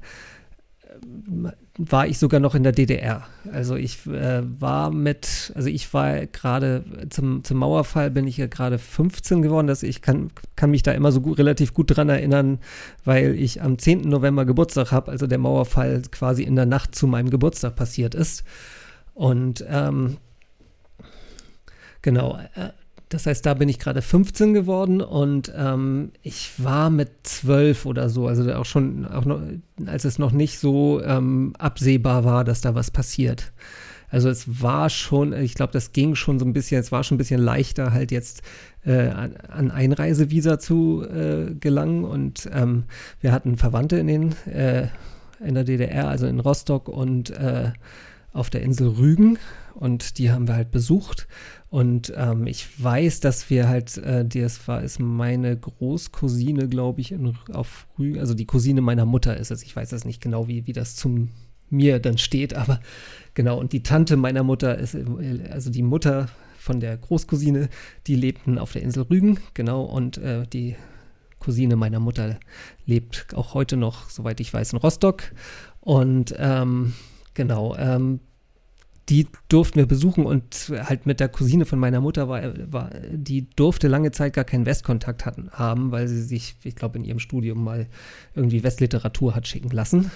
war 1.79 2.07
ich 2.07 2.19
sogar 2.19 2.41
noch 2.41 2.55
in 2.55 2.63
der 2.63 2.73
DDR. 2.73 3.27
Also 3.53 3.77
ich 3.77 4.07
äh, 4.07 4.43
war 4.61 4.91
mit, 4.91 5.53
also 5.55 5.69
ich 5.69 5.93
war 5.95 6.27
gerade 6.27 6.85
zum, 7.11 7.45
zum 7.45 7.59
Mauerfall 7.59 8.11
bin 8.11 8.27
ich 8.27 8.37
ja 8.37 8.47
gerade 8.47 8.79
15 8.79 9.41
geworden. 9.43 9.67
Das, 9.67 9.83
ich 9.83 10.03
kann, 10.03 10.31
kann 10.57 10.71
mich 10.71 10.83
da 10.83 10.93
immer 10.93 11.13
so 11.13 11.21
gut, 11.21 11.39
relativ 11.39 11.73
gut 11.73 11.97
dran 11.97 12.09
erinnern, 12.09 12.59
weil 13.05 13.35
ich 13.35 13.63
am 13.63 13.79
10. 13.79 14.03
November 14.03 14.45
Geburtstag 14.45 14.93
habe, 14.93 15.11
also 15.11 15.27
der 15.27 15.39
Mauerfall 15.39 16.03
quasi 16.11 16.43
in 16.43 16.57
der 16.57 16.67
Nacht 16.67 16.95
zu 16.95 17.07
meinem 17.07 17.31
Geburtstag 17.31 17.77
passiert 17.77 18.15
ist. 18.15 18.45
Und 19.15 19.65
ähm, 19.69 20.19
Genau. 22.03 22.39
äh, 22.55 22.71
Das 23.11 23.27
heißt, 23.27 23.45
da 23.45 23.55
bin 23.55 23.69
ich 23.69 23.81
gerade 23.81 24.03
15 24.03 24.55
geworden 24.55 25.01
und 25.01 25.53
ähm, 25.57 26.13
ich 26.23 26.53
war 26.59 26.91
mit 26.91 27.11
12 27.25 27.85
oder 27.85 28.09
so, 28.09 28.29
also 28.29 28.51
auch 28.55 28.65
schon, 28.65 29.05
auch 29.05 29.25
noch, 29.25 29.43
als 29.85 30.05
es 30.05 30.21
noch 30.21 30.31
nicht 30.31 30.61
so 30.61 31.03
ähm, 31.03 31.53
absehbar 31.59 32.25
war, 32.25 32.45
dass 32.45 32.61
da 32.61 32.77
was 32.77 32.93
passiert. 32.93 33.53
Also 34.11 34.29
es 34.29 34.63
war 34.63 34.91
schon, 34.91 35.33
ich 35.33 35.55
glaube, 35.55 35.73
das 35.73 35.93
ging 35.93 36.15
schon 36.15 36.39
so 36.39 36.45
ein 36.45 36.53
bisschen, 36.53 36.81
es 36.81 36.93
war 36.93 37.03
schon 37.03 37.17
ein 37.17 37.19
bisschen 37.19 37.41
leichter, 37.41 37.93
halt 37.93 38.13
jetzt 38.13 38.43
äh, 38.85 39.09
an, 39.09 39.71
Einreisevisa 39.71 40.61
zu 40.61 41.05
äh, 41.05 41.55
gelangen. 41.55 42.05
Und 42.05 42.49
ähm, 42.53 42.85
wir 43.21 43.33
hatten 43.33 43.57
Verwandte 43.57 43.99
in 43.99 44.07
den 44.07 44.35
äh, 44.47 44.87
in 45.45 45.55
der 45.55 45.65
DDR, 45.65 46.09
also 46.09 46.27
in 46.27 46.41
Rostock 46.41 46.89
und 46.89 47.31
äh, 47.31 47.73
auf 48.33 48.51
der 48.51 48.63
Insel 48.63 48.89
Rügen. 48.89 49.39
Und 49.75 50.19
die 50.19 50.31
haben 50.31 50.47
wir 50.47 50.57
halt 50.57 50.71
besucht. 50.71 51.27
Und 51.71 52.13
ähm, 52.17 52.49
ich 52.49 52.83
weiß, 52.83 53.21
dass 53.21 53.49
wir 53.49 53.69
halt, 53.69 53.97
äh, 53.99 54.25
das 54.27 54.67
war, 54.67 54.83
ist 54.83 54.99
meine 54.99 55.57
Großcousine, 55.57 56.69
glaube 56.69 57.01
ich, 57.01 57.13
in, 57.13 57.39
auf 57.53 57.87
Rügen, 57.97 58.19
also 58.19 58.35
die 58.35 58.45
Cousine 58.45 58.81
meiner 58.81 59.07
Mutter 59.07 59.37
ist 59.37 59.53
es. 59.53 59.63
Ich 59.63 59.75
weiß 59.75 59.91
das 59.91 60.05
nicht 60.05 60.21
genau, 60.21 60.49
wie, 60.49 60.67
wie 60.67 60.73
das 60.73 60.97
zum 60.97 61.31
mir 61.69 62.01
dann 62.01 62.19
steht, 62.19 62.55
aber 62.55 62.81
genau. 63.35 63.59
Und 63.59 63.73
die 63.73 63.85
Tante 63.85 64.17
meiner 64.17 64.43
Mutter 64.43 64.77
ist, 64.79 64.97
äh, 64.97 65.05
also 65.51 65.71
die 65.71 65.85
Mutter 65.85 66.29
von 66.59 66.81
der 66.81 66.97
Großcousine, 66.97 67.69
die 68.09 68.17
lebten 68.17 68.59
auf 68.59 68.73
der 68.73 68.83
Insel 68.83 69.05
Rügen, 69.05 69.39
genau. 69.55 69.85
Und 69.85 70.19
äh, 70.19 70.49
die 70.49 70.75
Cousine 71.39 71.77
meiner 71.77 72.01
Mutter 72.01 72.41
lebt 72.85 73.29
auch 73.35 73.55
heute 73.55 73.77
noch, 73.77 74.11
soweit 74.11 74.41
ich 74.41 74.53
weiß, 74.53 74.73
in 74.73 74.81
Rostock. 74.81 75.23
Und 75.79 76.35
ähm, 76.37 76.95
genau, 77.35 77.77
ähm, 77.77 78.19
die 79.11 79.27
durften 79.49 79.81
wir 79.81 79.87
besuchen 79.87 80.25
und 80.25 80.73
halt 80.85 81.05
mit 81.05 81.19
der 81.19 81.29
Cousine 81.29 81.67
von 81.67 81.81
meiner 81.81 82.01
Mutter 82.01 82.29
war, 82.29 82.43
war 82.71 82.91
die 83.11 83.51
durfte 83.51 83.89
lange 83.89 84.13
Zeit 84.13 84.35
gar 84.35 84.45
keinen 84.45 84.67
Westkontakt 84.67 85.27
hatten, 85.27 85.51
haben, 85.51 85.91
weil 85.91 86.07
sie 86.07 86.23
sich, 86.23 86.55
ich 86.63 86.77
glaube, 86.77 86.97
in 86.97 87.05
ihrem 87.05 87.19
Studium 87.19 87.65
mal 87.65 87.89
irgendwie 88.37 88.63
Westliteratur 88.63 89.35
hat 89.35 89.49
schicken 89.49 89.71
lassen. 89.71 90.13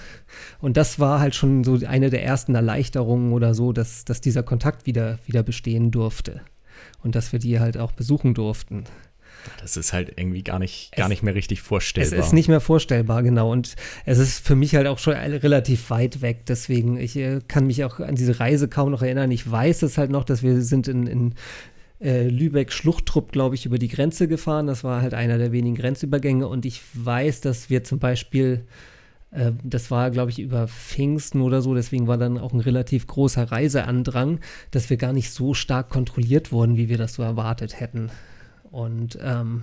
Und 0.61 0.77
das 0.77 0.97
war 0.97 1.19
halt 1.19 1.35
schon 1.35 1.65
so 1.65 1.77
eine 1.85 2.09
der 2.09 2.23
ersten 2.23 2.55
Erleichterungen 2.55 3.33
oder 3.33 3.53
so, 3.53 3.73
dass, 3.73 4.05
dass 4.05 4.21
dieser 4.21 4.43
Kontakt 4.43 4.85
wieder, 4.85 5.19
wieder 5.25 5.43
bestehen 5.43 5.91
durfte. 5.91 6.41
Und 7.03 7.15
dass 7.15 7.33
wir 7.33 7.39
die 7.39 7.59
halt 7.59 7.77
auch 7.77 7.91
besuchen 7.91 8.33
durften. 8.33 8.85
Das 9.61 9.77
ist 9.77 9.93
halt 9.93 10.13
irgendwie 10.17 10.43
gar 10.43 10.59
nicht, 10.59 10.91
gar 10.95 11.09
nicht 11.09 11.23
mehr 11.23 11.35
richtig 11.35 11.61
vorstellbar. 11.61 12.19
Es 12.19 12.27
ist 12.27 12.33
nicht 12.33 12.47
mehr 12.47 12.59
vorstellbar, 12.59 13.23
genau. 13.23 13.51
Und 13.51 13.75
es 14.05 14.17
ist 14.17 14.45
für 14.45 14.55
mich 14.55 14.75
halt 14.75 14.87
auch 14.87 14.99
schon 14.99 15.13
relativ 15.13 15.89
weit 15.89 16.21
weg. 16.21 16.45
Deswegen, 16.47 16.97
ich 16.97 17.15
äh, 17.17 17.39
kann 17.47 17.67
mich 17.67 17.83
auch 17.83 17.99
an 17.99 18.15
diese 18.15 18.39
Reise 18.39 18.67
kaum 18.67 18.91
noch 18.91 19.01
erinnern. 19.01 19.31
Ich 19.31 19.49
weiß 19.49 19.81
es 19.83 19.97
halt 19.97 20.11
noch, 20.11 20.23
dass 20.23 20.43
wir 20.43 20.61
sind 20.61 20.87
in, 20.87 21.07
in 21.07 21.33
äh, 22.01 22.27
Lübeck-Schluchtrupp, 22.27 23.31
glaube 23.31 23.55
ich, 23.55 23.65
über 23.65 23.77
die 23.77 23.87
Grenze 23.87 24.27
gefahren. 24.27 24.67
Das 24.67 24.83
war 24.83 25.01
halt 25.01 25.13
einer 25.13 25.37
der 25.37 25.51
wenigen 25.51 25.75
Grenzübergänge. 25.75 26.47
Und 26.47 26.65
ich 26.65 26.81
weiß, 26.93 27.41
dass 27.41 27.69
wir 27.69 27.83
zum 27.83 27.99
Beispiel 27.99 28.65
äh, 29.35 29.51
das 29.63 29.91
war, 29.91 30.11
glaube 30.11 30.31
ich, 30.31 30.39
über 30.39 30.67
Pfingsten 30.67 31.41
oder 31.41 31.61
so, 31.61 31.75
deswegen 31.75 32.07
war 32.07 32.17
dann 32.17 32.37
auch 32.37 32.53
ein 32.53 32.59
relativ 32.59 33.07
großer 33.07 33.51
Reiseandrang, 33.51 34.39
dass 34.71 34.89
wir 34.89 34.97
gar 34.97 35.13
nicht 35.13 35.31
so 35.31 35.53
stark 35.53 35.89
kontrolliert 35.89 36.51
wurden, 36.51 36.77
wie 36.77 36.89
wir 36.89 36.97
das 36.97 37.15
so 37.15 37.23
erwartet 37.23 37.79
hätten. 37.79 38.09
Und 38.75 39.17
ähm, 39.21 39.61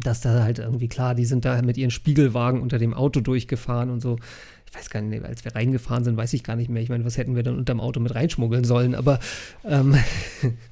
dass 0.00 0.20
da 0.20 0.44
halt 0.44 0.60
irgendwie 0.60 0.86
klar, 0.86 1.16
die 1.16 1.24
sind 1.24 1.44
da 1.44 1.60
mit 1.60 1.76
ihren 1.76 1.90
Spiegelwagen 1.90 2.60
unter 2.60 2.78
dem 2.78 2.94
Auto 2.94 3.20
durchgefahren 3.20 3.90
und 3.90 4.00
so. 4.00 4.16
Ich 4.70 4.76
weiß 4.76 4.90
gar 4.90 5.02
nicht, 5.02 5.24
als 5.24 5.44
wir 5.44 5.56
reingefahren 5.56 6.04
sind, 6.04 6.16
weiß 6.16 6.32
ich 6.34 6.44
gar 6.44 6.54
nicht 6.54 6.70
mehr. 6.70 6.80
Ich 6.84 6.88
meine, 6.88 7.04
was 7.04 7.18
hätten 7.18 7.34
wir 7.34 7.42
dann 7.42 7.58
unterm 7.58 7.80
Auto 7.80 7.98
mit 7.98 8.14
reinschmuggeln 8.14 8.62
sollen? 8.62 8.94
Aber 8.94 9.18
ähm, 9.64 9.96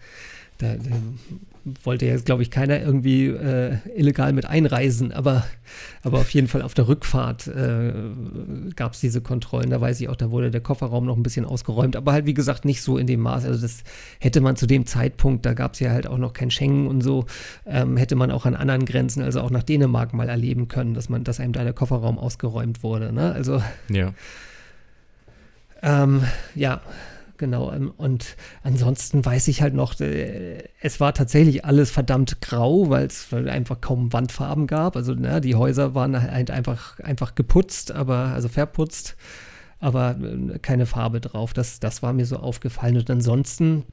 da, 0.58 0.74
da, 0.74 0.90
wollte 1.84 2.06
jetzt, 2.06 2.26
glaube 2.26 2.42
ich, 2.42 2.50
keiner 2.50 2.80
irgendwie 2.80 3.26
äh, 3.26 3.76
illegal 3.94 4.32
mit 4.32 4.46
einreisen, 4.46 5.12
aber, 5.12 5.44
aber 6.02 6.18
auf 6.18 6.30
jeden 6.30 6.48
Fall 6.48 6.62
auf 6.62 6.74
der 6.74 6.88
Rückfahrt 6.88 7.46
äh, 7.48 7.92
gab 8.74 8.94
es 8.94 9.00
diese 9.00 9.20
Kontrollen. 9.20 9.70
Da 9.70 9.80
weiß 9.80 10.00
ich 10.00 10.08
auch, 10.08 10.16
da 10.16 10.30
wurde 10.30 10.50
der 10.50 10.60
Kofferraum 10.60 11.04
noch 11.04 11.16
ein 11.16 11.22
bisschen 11.22 11.44
ausgeräumt, 11.44 11.96
aber 11.96 12.12
halt, 12.12 12.26
wie 12.26 12.34
gesagt, 12.34 12.64
nicht 12.64 12.82
so 12.82 12.98
in 12.98 13.06
dem 13.06 13.20
Maß. 13.20 13.44
Also 13.44 13.60
das 13.60 13.82
hätte 14.20 14.40
man 14.40 14.56
zu 14.56 14.66
dem 14.66 14.86
Zeitpunkt, 14.86 15.44
da 15.46 15.54
gab 15.54 15.74
es 15.74 15.80
ja 15.80 15.90
halt 15.90 16.06
auch 16.06 16.18
noch 16.18 16.32
kein 16.32 16.50
Schengen 16.50 16.86
und 16.86 17.02
so, 17.02 17.26
ähm, 17.66 17.96
hätte 17.96 18.16
man 18.16 18.30
auch 18.30 18.46
an 18.46 18.54
anderen 18.54 18.84
Grenzen, 18.84 19.22
also 19.22 19.40
auch 19.40 19.50
nach 19.50 19.62
Dänemark 19.62 20.14
mal 20.14 20.28
erleben 20.28 20.68
können, 20.68 20.94
dass 20.94 21.08
man, 21.08 21.24
dass 21.24 21.40
einem 21.40 21.52
da 21.52 21.64
der 21.64 21.72
Kofferraum 21.72 22.18
ausgeräumt 22.18 22.82
wurde. 22.82 23.12
Ne? 23.12 23.32
Also 23.32 23.62
ja. 23.88 24.12
Ähm, 25.80 26.24
ja, 26.54 26.80
genau. 27.38 27.72
Ähm, 27.72 27.92
und 27.96 28.36
ansonsten 28.62 29.24
weiß 29.24 29.48
ich 29.48 29.62
halt 29.62 29.74
noch, 29.74 29.98
äh, 30.00 30.62
es 30.80 31.00
war 31.00 31.14
tatsächlich 31.14 31.64
alles 31.64 31.90
verdammt 31.90 32.40
grau, 32.40 32.90
weil 32.90 33.06
es 33.06 33.32
einfach 33.32 33.80
kaum 33.80 34.12
Wandfarben 34.12 34.66
gab. 34.66 34.96
Also 34.96 35.14
na, 35.16 35.40
die 35.40 35.54
Häuser 35.54 35.94
waren 35.94 36.20
halt 36.20 36.50
einfach, 36.50 37.00
einfach 37.00 37.34
geputzt, 37.34 37.92
aber 37.92 38.32
also 38.34 38.48
verputzt, 38.48 39.16
aber 39.80 40.16
äh, 40.20 40.58
keine 40.58 40.86
Farbe 40.86 41.20
drauf. 41.20 41.52
Das, 41.52 41.80
das 41.80 42.02
war 42.02 42.12
mir 42.12 42.26
so 42.26 42.36
aufgefallen. 42.36 42.96
Und 42.96 43.10
ansonsten 43.10 43.84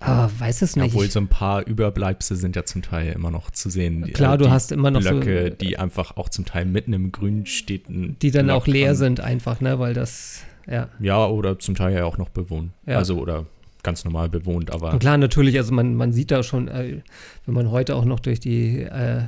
Ah, 0.00 0.28
weiß 0.36 0.62
es 0.62 0.74
nicht. 0.76 0.86
Obwohl 0.86 1.08
so 1.10 1.20
ein 1.20 1.28
paar 1.28 1.66
Überbleibsel 1.66 2.36
sind 2.36 2.56
ja 2.56 2.64
zum 2.64 2.82
Teil 2.82 3.12
immer 3.12 3.30
noch 3.30 3.50
zu 3.50 3.70
sehen. 3.70 4.12
Klar, 4.12 4.36
du 4.36 4.50
hast 4.50 4.72
immer 4.72 4.90
noch 4.90 5.00
Blöcke, 5.00 5.50
so, 5.50 5.56
die 5.56 5.78
einfach 5.78 6.16
auch 6.16 6.28
zum 6.28 6.44
Teil 6.44 6.64
mitten 6.64 6.92
im 6.92 7.12
Grün 7.12 7.46
stehen. 7.46 8.16
Die 8.20 8.30
dann 8.30 8.50
auch 8.50 8.66
leer 8.66 8.94
sind 8.94 9.20
einfach, 9.20 9.60
ne, 9.60 9.78
weil 9.78 9.94
das 9.94 10.42
ja. 10.66 10.88
Ja, 11.00 11.26
oder 11.26 11.58
zum 11.58 11.74
Teil 11.74 11.94
ja 11.94 12.04
auch 12.04 12.18
noch 12.18 12.28
bewohnt. 12.28 12.72
Ja. 12.86 12.98
Also, 12.98 13.18
oder 13.18 13.46
ganz 13.82 14.04
normal 14.04 14.28
bewohnt, 14.28 14.72
aber. 14.72 14.92
Und 14.92 15.00
klar, 15.00 15.18
natürlich, 15.18 15.56
also 15.58 15.72
man, 15.72 15.94
man 15.94 16.12
sieht 16.12 16.30
da 16.30 16.42
schon, 16.42 16.68
äh, 16.68 17.02
wenn 17.46 17.54
man 17.54 17.70
heute 17.70 17.96
auch 17.96 18.04
noch 18.04 18.20
durch 18.20 18.40
die 18.40 18.80
äh, 18.80 19.22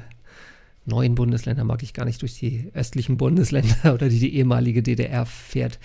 neuen 0.86 1.14
Bundesländer, 1.14 1.64
mag 1.64 1.82
ich 1.82 1.94
gar 1.94 2.04
nicht, 2.04 2.22
durch 2.22 2.38
die 2.38 2.70
östlichen 2.74 3.16
Bundesländer 3.16 3.76
oder 3.94 4.08
die, 4.08 4.18
die 4.18 4.36
ehemalige 4.36 4.82
DDR 4.82 5.26
fährt, 5.26 5.78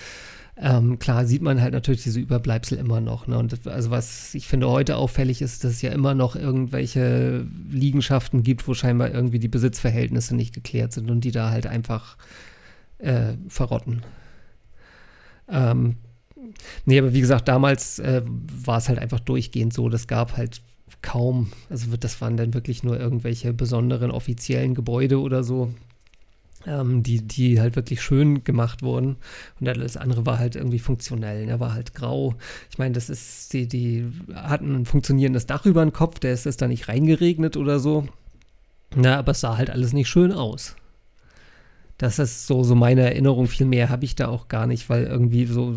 ähm, 0.61 0.99
klar 0.99 1.25
sieht 1.25 1.41
man 1.41 1.61
halt 1.61 1.73
natürlich 1.73 2.03
diese 2.03 2.19
Überbleibsel 2.19 2.77
immer 2.77 2.99
noch. 2.99 3.27
Ne? 3.27 3.37
Und 3.37 3.65
also 3.67 3.91
was 3.91 4.35
ich 4.35 4.47
finde 4.47 4.67
heute 4.67 4.97
auffällig 4.97 5.41
ist, 5.41 5.63
dass 5.63 5.71
es 5.73 5.81
ja 5.81 5.91
immer 5.91 6.13
noch 6.13 6.35
irgendwelche 6.35 7.45
Liegenschaften 7.69 8.43
gibt, 8.43 8.67
wo 8.67 8.73
scheinbar 8.73 9.11
irgendwie 9.11 9.39
die 9.39 9.47
Besitzverhältnisse 9.47 10.35
nicht 10.35 10.53
geklärt 10.53 10.91
sind 10.91 11.09
und 11.09 11.21
die 11.21 11.31
da 11.31 11.49
halt 11.49 11.65
einfach 11.65 12.17
äh, 12.97 13.35
verrotten. 13.47 14.03
Ähm, 15.51 15.95
nee, 16.85 16.99
aber 16.99 17.13
wie 17.13 17.21
gesagt, 17.21 17.47
damals 17.47 17.99
äh, 17.99 18.21
war 18.25 18.77
es 18.77 18.89
halt 18.89 18.99
einfach 18.99 19.19
durchgehend 19.19 19.73
so, 19.73 19.89
das 19.89 20.07
gab 20.07 20.37
halt 20.37 20.61
kaum, 21.01 21.51
also 21.69 21.95
das 21.97 22.19
waren 22.21 22.37
dann 22.37 22.53
wirklich 22.53 22.83
nur 22.83 22.99
irgendwelche 22.99 23.53
besonderen 23.53 24.11
offiziellen 24.11 24.75
Gebäude 24.75 25.19
oder 25.19 25.43
so, 25.43 25.73
ähm, 26.65 27.03
die, 27.03 27.21
die 27.21 27.61
halt 27.61 27.75
wirklich 27.75 28.01
schön 28.01 28.43
gemacht 28.43 28.81
wurden. 28.81 29.17
Und 29.59 29.69
alles 29.69 29.97
andere 29.97 30.25
war 30.25 30.39
halt 30.39 30.55
irgendwie 30.55 30.79
funktionell, 30.79 31.45
ne? 31.45 31.59
war 31.59 31.73
halt 31.73 31.93
grau. 31.93 32.35
Ich 32.69 32.77
meine, 32.77 32.93
das 32.93 33.09
ist, 33.09 33.53
die, 33.53 33.67
die 33.67 34.05
hatten 34.33 34.75
ein 34.75 34.85
funktionierendes 34.85 35.45
Dach 35.45 35.65
über 35.65 35.85
den 35.85 35.93
Kopf, 35.93 36.19
der 36.19 36.33
ist, 36.33 36.45
ist 36.45 36.61
da 36.61 36.67
nicht 36.67 36.89
reingeregnet 36.89 37.55
oder 37.55 37.79
so. 37.79 38.07
Na, 38.95 39.17
aber 39.19 39.31
es 39.33 39.41
sah 39.41 39.57
halt 39.57 39.69
alles 39.69 39.93
nicht 39.93 40.09
schön 40.09 40.31
aus. 40.31 40.75
Das 41.99 42.17
ist 42.17 42.47
so, 42.47 42.63
so 42.63 42.75
meine 42.75 43.01
Erinnerung. 43.01 43.47
Viel 43.47 43.67
mehr 43.67 43.89
habe 43.89 44.05
ich 44.05 44.15
da 44.15 44.29
auch 44.29 44.47
gar 44.47 44.65
nicht, 44.65 44.89
weil 44.89 45.03
irgendwie 45.03 45.45
so, 45.45 45.75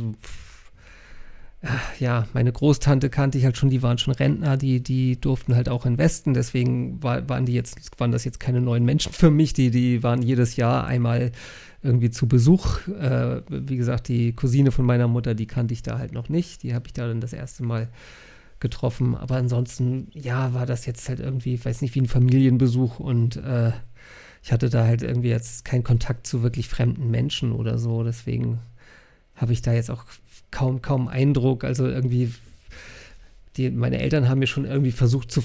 ja, 1.99 2.27
meine 2.33 2.53
Großtante 2.53 3.11
kannte 3.11 3.39
ich 3.39 3.45
halt 3.45 3.57
schon, 3.57 3.71
die 3.71 3.83
waren 3.83 3.99
schon 3.99 4.15
Rentner, 4.15 4.57
die, 4.57 4.81
die 4.83 5.21
durften 5.21 5.55
halt 5.55 5.69
auch 5.69 5.85
in 5.85 5.99
Westen, 5.99 6.33
deswegen 6.33 7.03
war, 7.03 7.29
waren 7.29 7.45
die 7.45 7.53
jetzt, 7.53 8.01
waren 8.01 8.13
das 8.13 8.25
jetzt 8.25 8.41
keine 8.41 8.61
neuen 8.61 8.85
Menschen 8.85 9.13
für 9.13 9.31
mich, 9.31 9.53
die, 9.53 9.71
die 9.71 10.03
waren 10.03 10.23
jedes 10.23 10.57
Jahr 10.57 10.87
einmal 10.87 11.33
irgendwie 11.83 12.11
zu 12.11 12.29
Besuch. 12.29 12.87
Äh, 12.89 13.43
wie 13.49 13.77
gesagt, 13.77 14.07
die 14.09 14.33
Cousine 14.33 14.71
von 14.71 14.85
meiner 14.85 15.09
Mutter, 15.09 15.35
die 15.35 15.47
kannte 15.47 15.75
ich 15.75 15.83
da 15.83 15.99
halt 15.99 16.13
noch 16.13 16.29
nicht. 16.29 16.63
Die 16.63 16.75
habe 16.75 16.87
ich 16.87 16.93
da 16.93 17.09
dann 17.09 17.21
das 17.21 17.33
erste 17.33 17.65
Mal 17.65 17.89
getroffen. 18.61 19.17
Aber 19.17 19.37
ansonsten, 19.37 20.07
ja, 20.13 20.55
war 20.55 20.67
das 20.67 20.87
jetzt 20.87 21.09
halt 21.09 21.19
irgendwie, 21.19 21.63
weiß 21.63 21.83
nicht, 21.83 21.97
wie 21.97 22.01
ein 22.01 22.07
Familienbesuch 22.07 23.01
und 23.01 23.37
äh, 23.37 23.73
ich 24.43 24.51
hatte 24.51 24.69
da 24.71 24.85
halt 24.85 25.03
irgendwie 25.03 25.29
jetzt 25.29 25.65
keinen 25.65 25.85
Kontakt 25.85 26.27
zu 26.27 26.43
wirklich 26.43 26.69
fremden 26.69 27.11
Menschen 27.11 27.53
oder 27.53 27.79
so. 27.79 28.03
Deswegen 28.03 28.59
habe 29.37 29.53
ich 29.53 29.63
da 29.63 29.73
jetzt 29.73 29.91
auch 29.91 30.05
kaum, 30.51 30.83
kaum 30.83 31.07
Eindruck. 31.07 31.63
Also 31.63 31.87
irgendwie, 31.87 32.33
die, 33.57 33.71
meine 33.71 34.01
Eltern 34.01 34.29
haben 34.29 34.41
mir 34.41 34.49
schon 34.49 34.65
irgendwie 34.65 34.91
versucht 34.91 35.31
zu 35.31 35.43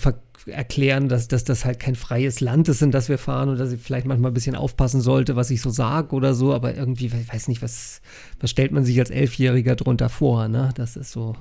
erklären, 0.48 1.10
dass, 1.10 1.28
dass 1.28 1.44
das 1.44 1.64
halt 1.64 1.80
kein 1.80 1.94
freies 1.96 2.40
Land 2.40 2.70
ist, 2.70 2.82
in 2.82 2.90
das 2.90 3.08
wir 3.08 3.20
fahren 3.20 3.50
und 3.50 3.60
dass 3.60 3.72
ich 3.72 3.82
vielleicht 3.82 4.08
manchmal 4.08 4.32
ein 4.32 4.34
bisschen 4.36 4.56
aufpassen 4.56 5.02
sollte, 5.02 5.36
was 5.36 5.52
ich 5.52 5.62
so 5.62 5.70
sage 5.70 6.16
oder 6.16 6.34
so. 6.34 6.54
Aber 6.54 6.76
irgendwie, 6.76 7.06
ich 7.06 7.34
weiß 7.34 7.50
nicht, 7.50 7.62
was, 7.62 8.02
was 8.40 8.50
stellt 8.50 8.72
man 8.72 8.84
sich 8.84 8.98
als 9.00 9.12
Elfjähriger 9.12 9.76
drunter 9.76 10.10
vor, 10.10 10.48
ne? 10.48 10.72
Das 10.76 10.96
ist 10.96 11.12
so. 11.12 11.36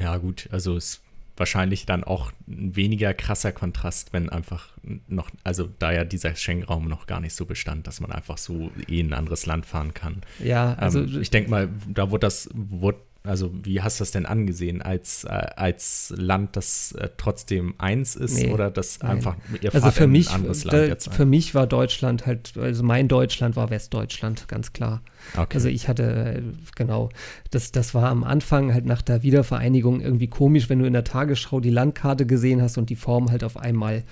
Ja, 0.00 0.16
gut, 0.16 0.48
also 0.50 0.78
es 0.78 1.02
wahrscheinlich 1.36 1.86
dann 1.86 2.04
auch 2.04 2.32
ein 2.48 2.76
weniger 2.76 3.14
krasser 3.14 3.52
Kontrast, 3.52 4.12
wenn 4.12 4.28
einfach 4.28 4.68
noch, 5.08 5.30
also 5.44 5.68
da 5.78 5.92
ja 5.92 6.04
dieser 6.04 6.34
Schengen-Raum 6.34 6.88
noch 6.88 7.06
gar 7.06 7.20
nicht 7.20 7.34
so 7.34 7.46
bestand, 7.46 7.86
dass 7.86 8.00
man 8.00 8.12
einfach 8.12 8.38
so 8.38 8.70
eh 8.88 9.00
in 9.00 9.08
ein 9.08 9.14
anderes 9.14 9.46
Land 9.46 9.66
fahren 9.66 9.94
kann. 9.94 10.22
Ja, 10.42 10.74
also 10.74 11.00
ähm, 11.00 11.20
ich 11.20 11.30
denke 11.30 11.50
mal, 11.50 11.68
da 11.88 12.10
wurde 12.10 12.26
das, 12.26 12.48
wurde 12.54 12.98
also 13.22 13.50
wie 13.52 13.82
hast 13.82 14.00
du 14.00 14.02
das 14.02 14.12
denn 14.12 14.24
angesehen? 14.24 14.80
Als, 14.80 15.24
äh, 15.24 15.28
als 15.28 16.14
Land, 16.16 16.56
das 16.56 16.92
äh, 16.92 17.10
trotzdem 17.18 17.74
eins 17.76 18.16
ist 18.16 18.38
nee, 18.38 18.50
oder 18.50 18.70
das 18.70 19.00
nein. 19.00 19.12
einfach 19.12 19.36
ihr 19.60 19.74
also 19.74 19.90
für 19.90 20.06
mich, 20.06 20.30
ein 20.30 20.36
anderes 20.36 20.64
Land 20.64 20.78
da, 20.78 20.84
jetzt? 20.86 21.12
Für 21.12 21.26
mich 21.26 21.54
war 21.54 21.66
Deutschland 21.66 22.24
halt, 22.24 22.56
also 22.56 22.82
mein 22.82 23.08
Deutschland 23.08 23.56
war 23.56 23.68
Westdeutschland, 23.68 24.48
ganz 24.48 24.72
klar. 24.72 25.02
Okay. 25.34 25.54
Also 25.54 25.68
ich 25.68 25.86
hatte, 25.86 26.42
genau, 26.76 27.10
das, 27.50 27.72
das 27.72 27.94
war 27.94 28.08
am 28.08 28.24
Anfang 28.24 28.72
halt 28.72 28.86
nach 28.86 29.02
der 29.02 29.22
Wiedervereinigung 29.22 30.00
irgendwie 30.00 30.28
komisch, 30.28 30.70
wenn 30.70 30.78
du 30.78 30.86
in 30.86 30.94
der 30.94 31.04
Tagesschau 31.04 31.60
die 31.60 31.70
Landkarte 31.70 32.24
gesehen 32.24 32.62
hast 32.62 32.78
und 32.78 32.88
die 32.88 32.96
Form 32.96 33.30
halt 33.30 33.44
auf 33.44 33.58
einmal 33.58 34.04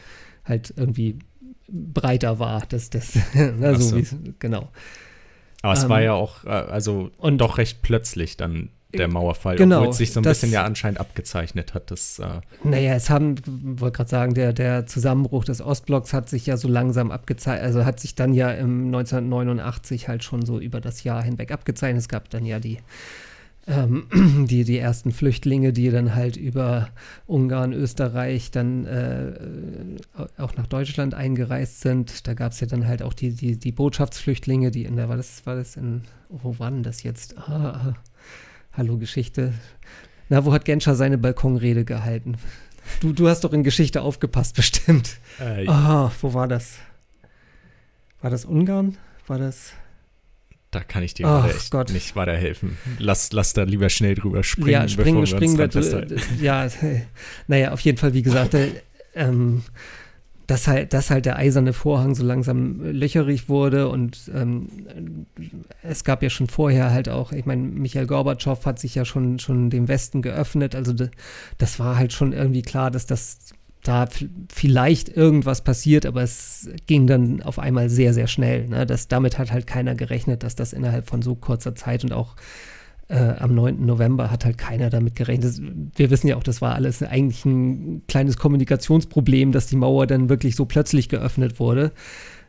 halt 0.45 0.75
irgendwie 0.77 1.19
breiter 1.67 2.39
war. 2.39 2.65
Das, 2.69 2.91
das, 2.91 3.19
na, 3.59 3.75
so, 3.75 4.03
so. 4.03 4.17
genau. 4.39 4.69
Aber 5.63 5.73
es 5.73 5.85
ähm, 5.85 5.89
war 5.89 6.03
ja 6.03 6.13
auch, 6.13 6.45
äh, 6.45 6.49
also 6.49 7.11
und 7.17 7.39
doch 7.39 7.57
recht 7.57 7.81
plötzlich 7.81 8.37
dann 8.37 8.69
der 8.95 9.09
Mauerfall, 9.09 9.57
genau, 9.57 9.81
obwohl 9.81 9.91
es 9.91 9.99
sich 9.99 10.13
so 10.13 10.21
ein 10.21 10.23
das, 10.23 10.39
bisschen 10.39 10.53
ja 10.53 10.65
anscheinend 10.65 10.99
abgezeichnet 10.99 11.75
hat. 11.75 11.91
Das, 11.91 12.19
äh 12.19 12.41
naja, 12.65 12.95
es 12.95 13.11
haben, 13.11 13.37
wollte 13.81 13.97
gerade 13.99 14.11
sagen, 14.11 14.35
der, 14.35 14.55
der 14.55 14.87
Zusammenbruch 14.87 15.45
des 15.45 15.61
Ostblocks 15.61 16.15
hat 16.15 16.31
sich 16.31 16.47
ja 16.47 16.57
so 16.57 16.69
langsam 16.69 17.11
abgezeichnet, 17.11 17.65
also 17.65 17.85
hat 17.85 18.01
sich 18.01 18.15
dann 18.15 18.33
ja 18.33 18.51
im 18.51 18.87
1989 18.87 20.09
halt 20.09 20.25
schon 20.25 20.47
so 20.47 20.59
über 20.59 20.81
das 20.81 21.05
Jahr 21.05 21.23
hinweg 21.23 21.53
abgezeichnet. 21.53 22.01
Es 22.01 22.09
gab 22.09 22.31
dann 22.31 22.47
ja 22.47 22.61
die, 22.61 22.79
ähm, 23.67 24.07
die, 24.49 24.65
die 24.65 24.79
ersten 24.79 25.13
Flüchtlinge, 25.13 25.75
die 25.75 25.91
dann 25.91 26.15
halt 26.15 26.39
über 26.39 26.89
Ungarn, 27.27 27.75
Österreich 27.75 28.51
dann 28.51 28.87
äh, 28.87 29.33
auch 30.39 30.57
nach 30.57 30.67
Deutschland 30.67 31.13
eingereist 31.13 31.83
sind. 31.83 32.27
Da 32.27 32.33
gab 32.33 32.53
es 32.53 32.61
ja 32.61 32.67
dann 32.67 32.87
halt 32.87 33.03
auch 33.03 33.13
die, 33.13 33.33
die, 33.33 33.59
die 33.59 33.73
Botschaftsflüchtlinge, 33.73 34.71
die 34.71 34.85
in 34.85 34.97
der, 34.97 35.11
war 35.11 35.19
das, 35.19 35.45
war 35.45 35.57
das 35.57 35.77
in, 35.77 36.05
wo 36.31 36.59
war 36.59 36.71
denn 36.71 36.83
das 36.83 37.03
jetzt? 37.03 37.37
Ah, 37.37 37.95
Hallo 38.79 38.97
Geschichte. 38.97 39.55
Na, 40.29 40.45
wo 40.45 40.53
hat 40.53 40.65
Genscher 40.65 40.95
seine 40.95 41.19
Balkonrede 41.19 41.85
gehalten? 41.85 42.37
Du, 43.01 43.13
du 43.13 43.29
hast 43.29 43.43
doch 43.43 43.53
in 43.53 43.65
Geschichte 43.65 44.03
aufgepasst, 44.03 44.55
bestimmt. 44.55 45.17
Äh, 45.41 45.67
Ah, 45.67 46.13
wo 46.21 46.33
war 46.33 46.47
das? 46.47 46.77
War 48.23 48.31
das 48.31 48.45
Ungarn? 48.45 48.97
War 49.27 49.39
das? 49.39 49.73
Da 50.71 50.81
kann 50.85 51.03
ich 51.03 51.15
dir 51.15 51.25
gerade 51.27 51.53
echt 51.55 51.73
Gott. 51.73 51.91
nicht 51.91 52.15
weiterhelfen. 52.15 52.79
Lass, 53.01 53.33
lass 53.33 53.53
da 53.53 53.65
lieber 53.65 53.89
schnell 53.89 54.15
drüber 54.15 54.45
springen, 54.45 54.69
ja, 54.71 54.87
springen, 54.87 55.07
bevor 55.07 55.23
wir 55.23 55.27
springen 55.27 55.61
uns 55.61 55.75
wir. 55.75 55.83
dran 55.83 55.83
festhalten. 55.83 56.43
Ja, 56.45 56.69
naja, 57.49 57.73
auf 57.73 57.81
jeden 57.81 57.99
Fall, 57.99 58.15
wie 58.15 58.23
gesagt, 58.23 58.55
äh, 58.55 58.71
ähm, 59.17 59.63
dass 60.49 60.67
halt, 60.67 60.95
dass 60.95 61.11
halt 61.11 61.27
der 61.27 61.37
eiserne 61.37 61.75
Vorhang 61.75 62.15
so 62.15 62.25
langsam 62.25 62.81
löcherig 62.81 63.51
wurde 63.51 63.89
und 63.89 64.31
ähm, 64.35 65.27
es 65.83 66.05
gab 66.05 66.23
ja 66.23 66.31
schon 66.31 66.49
vorher 66.49 66.91
halt 66.91 67.11
auch, 67.11 67.33
ich 67.33 67.45
meine, 67.45 67.63
Michael 67.63 68.07
Gorbatschow 68.07 68.65
hat 68.65 68.79
sich 68.79 68.95
ja 68.95 69.05
schon, 69.05 69.39
schon 69.39 69.69
dem 69.69 69.89
Westen 69.89 70.23
geöffnet, 70.23 70.75
also 70.75 70.95
das 71.59 71.79
war 71.79 71.97
halt 71.97 72.15
schon 72.15 72.33
irgendwie 72.33 72.63
klar, 72.63 72.91
dass 72.91 73.05
das 73.05 73.39
da 73.83 74.09
vielleicht 74.51 75.11
irgendwas 75.11 75.63
passiert, 75.63 76.07
aber 76.07 76.23
es 76.23 76.71
ging 76.87 77.07
dann 77.07 77.43
auf 77.43 77.59
einmal 77.59 77.91
sehr, 77.91 78.13
sehr 78.13 78.27
schnell. 78.27 78.69
Ne? 78.69 78.87
Das, 78.87 79.07
damit 79.07 79.39
hat 79.39 79.53
halt 79.53 79.67
keiner 79.67 79.95
gerechnet, 79.95 80.43
dass 80.43 80.57
das 80.57 80.73
innerhalb 80.73 81.09
von 81.09 81.23
so 81.23 81.35
kurzer 81.35 81.75
Zeit 81.75 82.05
und 82.05 82.13
auch 82.13 82.37
äh, 83.09 83.17
am 83.39 83.55
9. 83.55 83.85
November 83.87 84.31
hat 84.31 84.45
halt 84.45 84.59
keiner 84.59 84.91
damit 84.91 85.15
gerechnet. 85.15 85.45
Das, 85.45 85.63
wir 85.97 86.11
wissen 86.11 86.29
ja 86.29 86.37
auch, 86.37 86.43
das 86.43 86.61
war 86.61 86.75
alles 86.75 87.03
eigentlich 87.03 87.45
ein 87.45 88.03
kleines 88.07 88.37
Kommunikationsproblem, 88.37 89.53
dass 89.53 89.67
die 89.67 89.77
Mauer 89.77 90.07
dann 90.07 90.29
wirklich 90.29 90.57
so 90.57 90.67
plötzlich 90.67 91.09
geöffnet 91.09 91.59
wurde. 91.59 91.93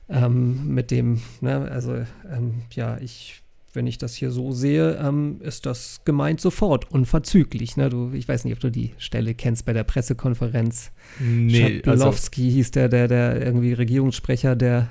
Ähm, 0.09 0.73
mit 0.73 0.91
dem, 0.91 1.21
ne, 1.39 1.69
also 1.71 1.93
ähm, 2.29 2.63
ja, 2.71 2.97
ich, 2.99 3.41
wenn 3.73 3.85
ich 3.87 3.99
das 3.99 4.15
hier 4.15 4.31
so 4.31 4.51
sehe, 4.51 4.95
ähm, 4.97 5.39
ist 5.41 5.65
das 5.65 6.01
gemeint 6.03 6.41
sofort, 6.41 6.91
unverzüglich. 6.91 7.77
Ne? 7.77 7.89
Du, 7.89 8.11
ich 8.13 8.27
weiß 8.27 8.43
nicht, 8.43 8.53
ob 8.53 8.59
du 8.59 8.71
die 8.71 8.91
Stelle 8.97 9.35
kennst 9.35 9.65
bei 9.65 9.73
der 9.73 9.83
Pressekonferenz. 9.83 10.91
Nee, 11.19 11.81
also, 11.85 12.03
Schabulowski 12.03 12.51
hieß 12.51 12.71
der, 12.71 12.89
der, 12.89 13.07
der 13.07 13.45
irgendwie 13.45 13.73
Regierungssprecher 13.73 14.55
der 14.55 14.89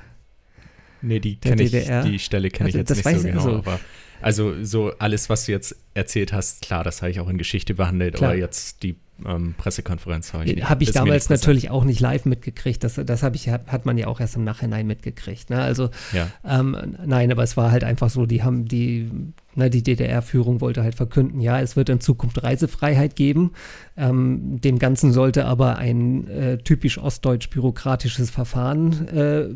nee, 1.02 1.18
die 1.20 1.36
kenne 1.36 1.62
ich, 1.62 1.72
die 1.72 2.18
Stelle 2.18 2.48
kenne 2.50 2.70
ich 2.70 2.76
Also, 2.76 2.94
jetzt 2.94 3.04
nicht 3.04 3.20
so 3.20 3.28
genau, 3.28 3.40
also- 3.40 3.56
aber 3.58 3.80
also 4.20 4.64
so 4.64 4.92
alles, 4.98 5.28
was 5.28 5.46
du 5.46 5.52
jetzt 5.52 5.76
erzählt 5.94 6.32
hast, 6.32 6.62
klar, 6.62 6.84
das 6.84 7.02
habe 7.02 7.10
ich 7.10 7.20
auch 7.20 7.28
in 7.28 7.38
Geschichte 7.38 7.74
behandelt, 7.74 8.16
Klar. 8.16 8.30
aber 8.30 8.38
jetzt 8.38 8.82
die 8.82 8.96
ähm, 9.26 9.54
Pressekonferenz 9.58 10.32
habe 10.32 10.44
ich 10.44 10.54
nicht. 10.54 10.68
Habe 10.68 10.84
ich 10.84 10.92
damals 10.92 11.28
natürlich 11.28 11.70
auch 11.70 11.84
nicht 11.84 12.00
live 12.00 12.24
mitgekriegt. 12.24 12.84
Das, 12.84 12.94
das 12.94 13.22
habe 13.22 13.36
ich, 13.36 13.48
hat 13.48 13.84
man 13.84 13.98
ja 13.98 14.06
auch 14.06 14.20
erst 14.20 14.36
im 14.36 14.44
Nachhinein 14.44 14.86
mitgekriegt. 14.86 15.50
Ne? 15.50 15.60
Also 15.60 15.90
Ja, 16.12 16.28
ähm, 16.44 16.96
nein, 17.04 17.32
aber 17.32 17.42
es 17.42 17.56
war 17.56 17.70
halt 17.70 17.84
einfach 17.84 18.10
so, 18.10 18.26
die 18.26 18.42
haben 18.42 18.66
die, 18.66 19.10
ne, 19.54 19.70
die 19.70 19.82
DDR-Führung 19.82 20.60
wollte 20.60 20.82
halt 20.82 20.94
verkünden, 20.94 21.40
ja, 21.40 21.60
es 21.60 21.74
wird 21.74 21.88
in 21.88 22.00
Zukunft 22.00 22.42
Reisefreiheit 22.42 23.16
geben. 23.16 23.52
Ähm, 23.96 24.60
dem 24.60 24.78
Ganzen 24.78 25.12
sollte 25.12 25.46
aber 25.46 25.78
ein 25.78 26.28
äh, 26.28 26.58
typisch 26.58 26.98
ostdeutsch-bürokratisches 26.98 28.30
Verfahren 28.30 29.08
äh, 29.08 29.40
äh, 29.40 29.50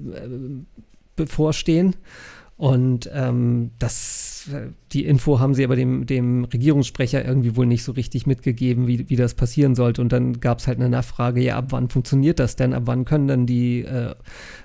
bevorstehen. 1.14 1.94
Und 2.62 3.10
ähm, 3.12 3.72
das, 3.80 4.48
äh, 4.52 4.68
die 4.92 5.04
Info 5.04 5.40
haben 5.40 5.52
sie 5.52 5.64
aber 5.64 5.74
dem, 5.74 6.06
dem 6.06 6.44
Regierungssprecher 6.44 7.24
irgendwie 7.24 7.56
wohl 7.56 7.66
nicht 7.66 7.82
so 7.82 7.90
richtig 7.90 8.24
mitgegeben, 8.28 8.86
wie, 8.86 9.10
wie 9.10 9.16
das 9.16 9.34
passieren 9.34 9.74
sollte. 9.74 10.00
Und 10.00 10.12
dann 10.12 10.38
gab 10.38 10.60
es 10.60 10.68
halt 10.68 10.78
eine 10.78 10.88
Nachfrage, 10.88 11.40
ja, 11.42 11.56
ab 11.56 11.64
wann 11.70 11.88
funktioniert 11.88 12.38
das 12.38 12.54
denn? 12.54 12.72
Ab 12.72 12.84
wann 12.84 13.04
können 13.04 13.26
dann 13.26 13.46
die 13.46 13.80
äh, 13.80 14.14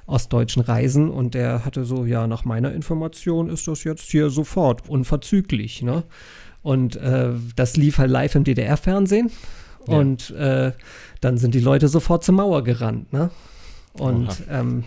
Ostdeutschen 0.05 0.61
reisen? 0.61 1.09
Und 1.09 1.33
der 1.33 1.65
hatte 1.65 1.85
so, 1.85 2.05
ja, 2.05 2.27
nach 2.27 2.45
meiner 2.45 2.71
Information 2.71 3.49
ist 3.49 3.67
das 3.67 3.83
jetzt 3.83 4.11
hier 4.11 4.29
sofort, 4.29 4.87
unverzüglich. 4.87 5.81
Ne? 5.81 6.03
Und 6.61 6.97
äh, 6.97 7.31
das 7.55 7.77
lief 7.77 7.97
halt 7.97 8.11
live 8.11 8.35
im 8.35 8.43
DDR-Fernsehen. 8.43 9.31
Ja. 9.87 9.97
Und 9.97 10.29
äh, 10.35 10.71
dann 11.19 11.39
sind 11.39 11.55
die 11.55 11.61
Leute 11.61 11.87
sofort 11.87 12.23
zur 12.23 12.35
Mauer 12.35 12.63
gerannt. 12.63 13.11
Ne? 13.11 13.31
Und 13.93 14.43
ähm, 14.51 14.83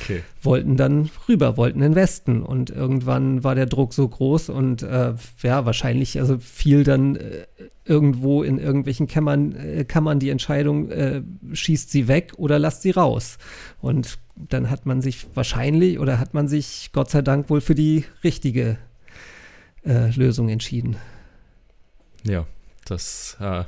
okay. 0.00 0.22
wollten 0.42 0.76
dann 0.76 1.10
rüber, 1.28 1.56
wollten 1.56 1.78
in 1.78 1.92
den 1.92 1.94
Westen. 1.94 2.42
Und 2.42 2.70
irgendwann 2.70 3.44
war 3.44 3.54
der 3.54 3.66
Druck 3.66 3.92
so 3.94 4.08
groß 4.08 4.48
und 4.48 4.82
äh, 4.82 5.14
ja, 5.42 5.66
wahrscheinlich, 5.66 6.18
also 6.20 6.38
fiel 6.38 6.84
dann 6.84 7.16
äh, 7.16 7.46
irgendwo 7.84 8.42
in 8.42 8.58
irgendwelchen 8.58 9.06
Kammern, 9.06 9.54
äh, 9.56 9.84
Kammern 9.84 10.18
die 10.18 10.30
Entscheidung, 10.30 10.90
äh, 10.90 11.22
schießt 11.52 11.90
sie 11.90 12.08
weg 12.08 12.32
oder 12.36 12.58
lasst 12.58 12.82
sie 12.82 12.90
raus. 12.90 13.38
Und 13.80 14.18
dann 14.36 14.70
hat 14.70 14.86
man 14.86 15.00
sich 15.00 15.26
wahrscheinlich 15.34 15.98
oder 15.98 16.18
hat 16.18 16.34
man 16.34 16.48
sich 16.48 16.90
Gott 16.92 17.10
sei 17.10 17.22
Dank 17.22 17.50
wohl 17.50 17.60
für 17.60 17.74
die 17.74 18.04
richtige 18.22 18.78
äh, 19.84 20.10
Lösung 20.16 20.48
entschieden. 20.48 20.96
Ja, 22.24 22.46
das 22.86 23.36
äh, 23.40 23.64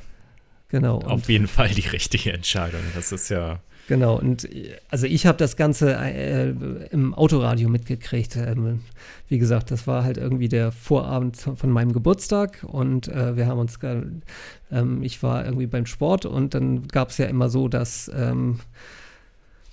Genau. 0.68 0.98
Auf 0.98 1.28
jeden 1.28 1.46
Fall 1.46 1.68
die 1.68 1.88
richtige 1.88 2.32
Entscheidung. 2.32 2.80
Das 2.94 3.12
ist 3.12 3.28
ja, 3.28 3.60
Genau, 3.88 4.18
und 4.18 4.44
äh, 4.52 4.74
also 4.88 5.06
ich 5.06 5.26
habe 5.26 5.38
das 5.38 5.56
Ganze 5.56 5.94
äh, 5.94 6.50
im 6.90 7.14
Autoradio 7.14 7.68
mitgekriegt. 7.68 8.36
Ähm, 8.36 8.80
wie 9.28 9.38
gesagt, 9.38 9.70
das 9.70 9.86
war 9.86 10.04
halt 10.04 10.16
irgendwie 10.16 10.48
der 10.48 10.72
Vorabend 10.72 11.36
von 11.36 11.70
meinem 11.70 11.92
Geburtstag 11.92 12.64
und 12.66 13.08
äh, 13.08 13.36
wir 13.36 13.46
haben 13.46 13.58
uns, 13.58 13.78
ähm, 13.82 15.02
ich 15.02 15.22
war 15.22 15.44
irgendwie 15.44 15.66
beim 15.66 15.86
Sport 15.86 16.26
und 16.26 16.54
dann 16.54 16.88
gab 16.88 17.10
es 17.10 17.18
ja 17.18 17.26
immer 17.26 17.48
so, 17.48 17.68
dass 17.68 18.10
ähm, 18.14 18.60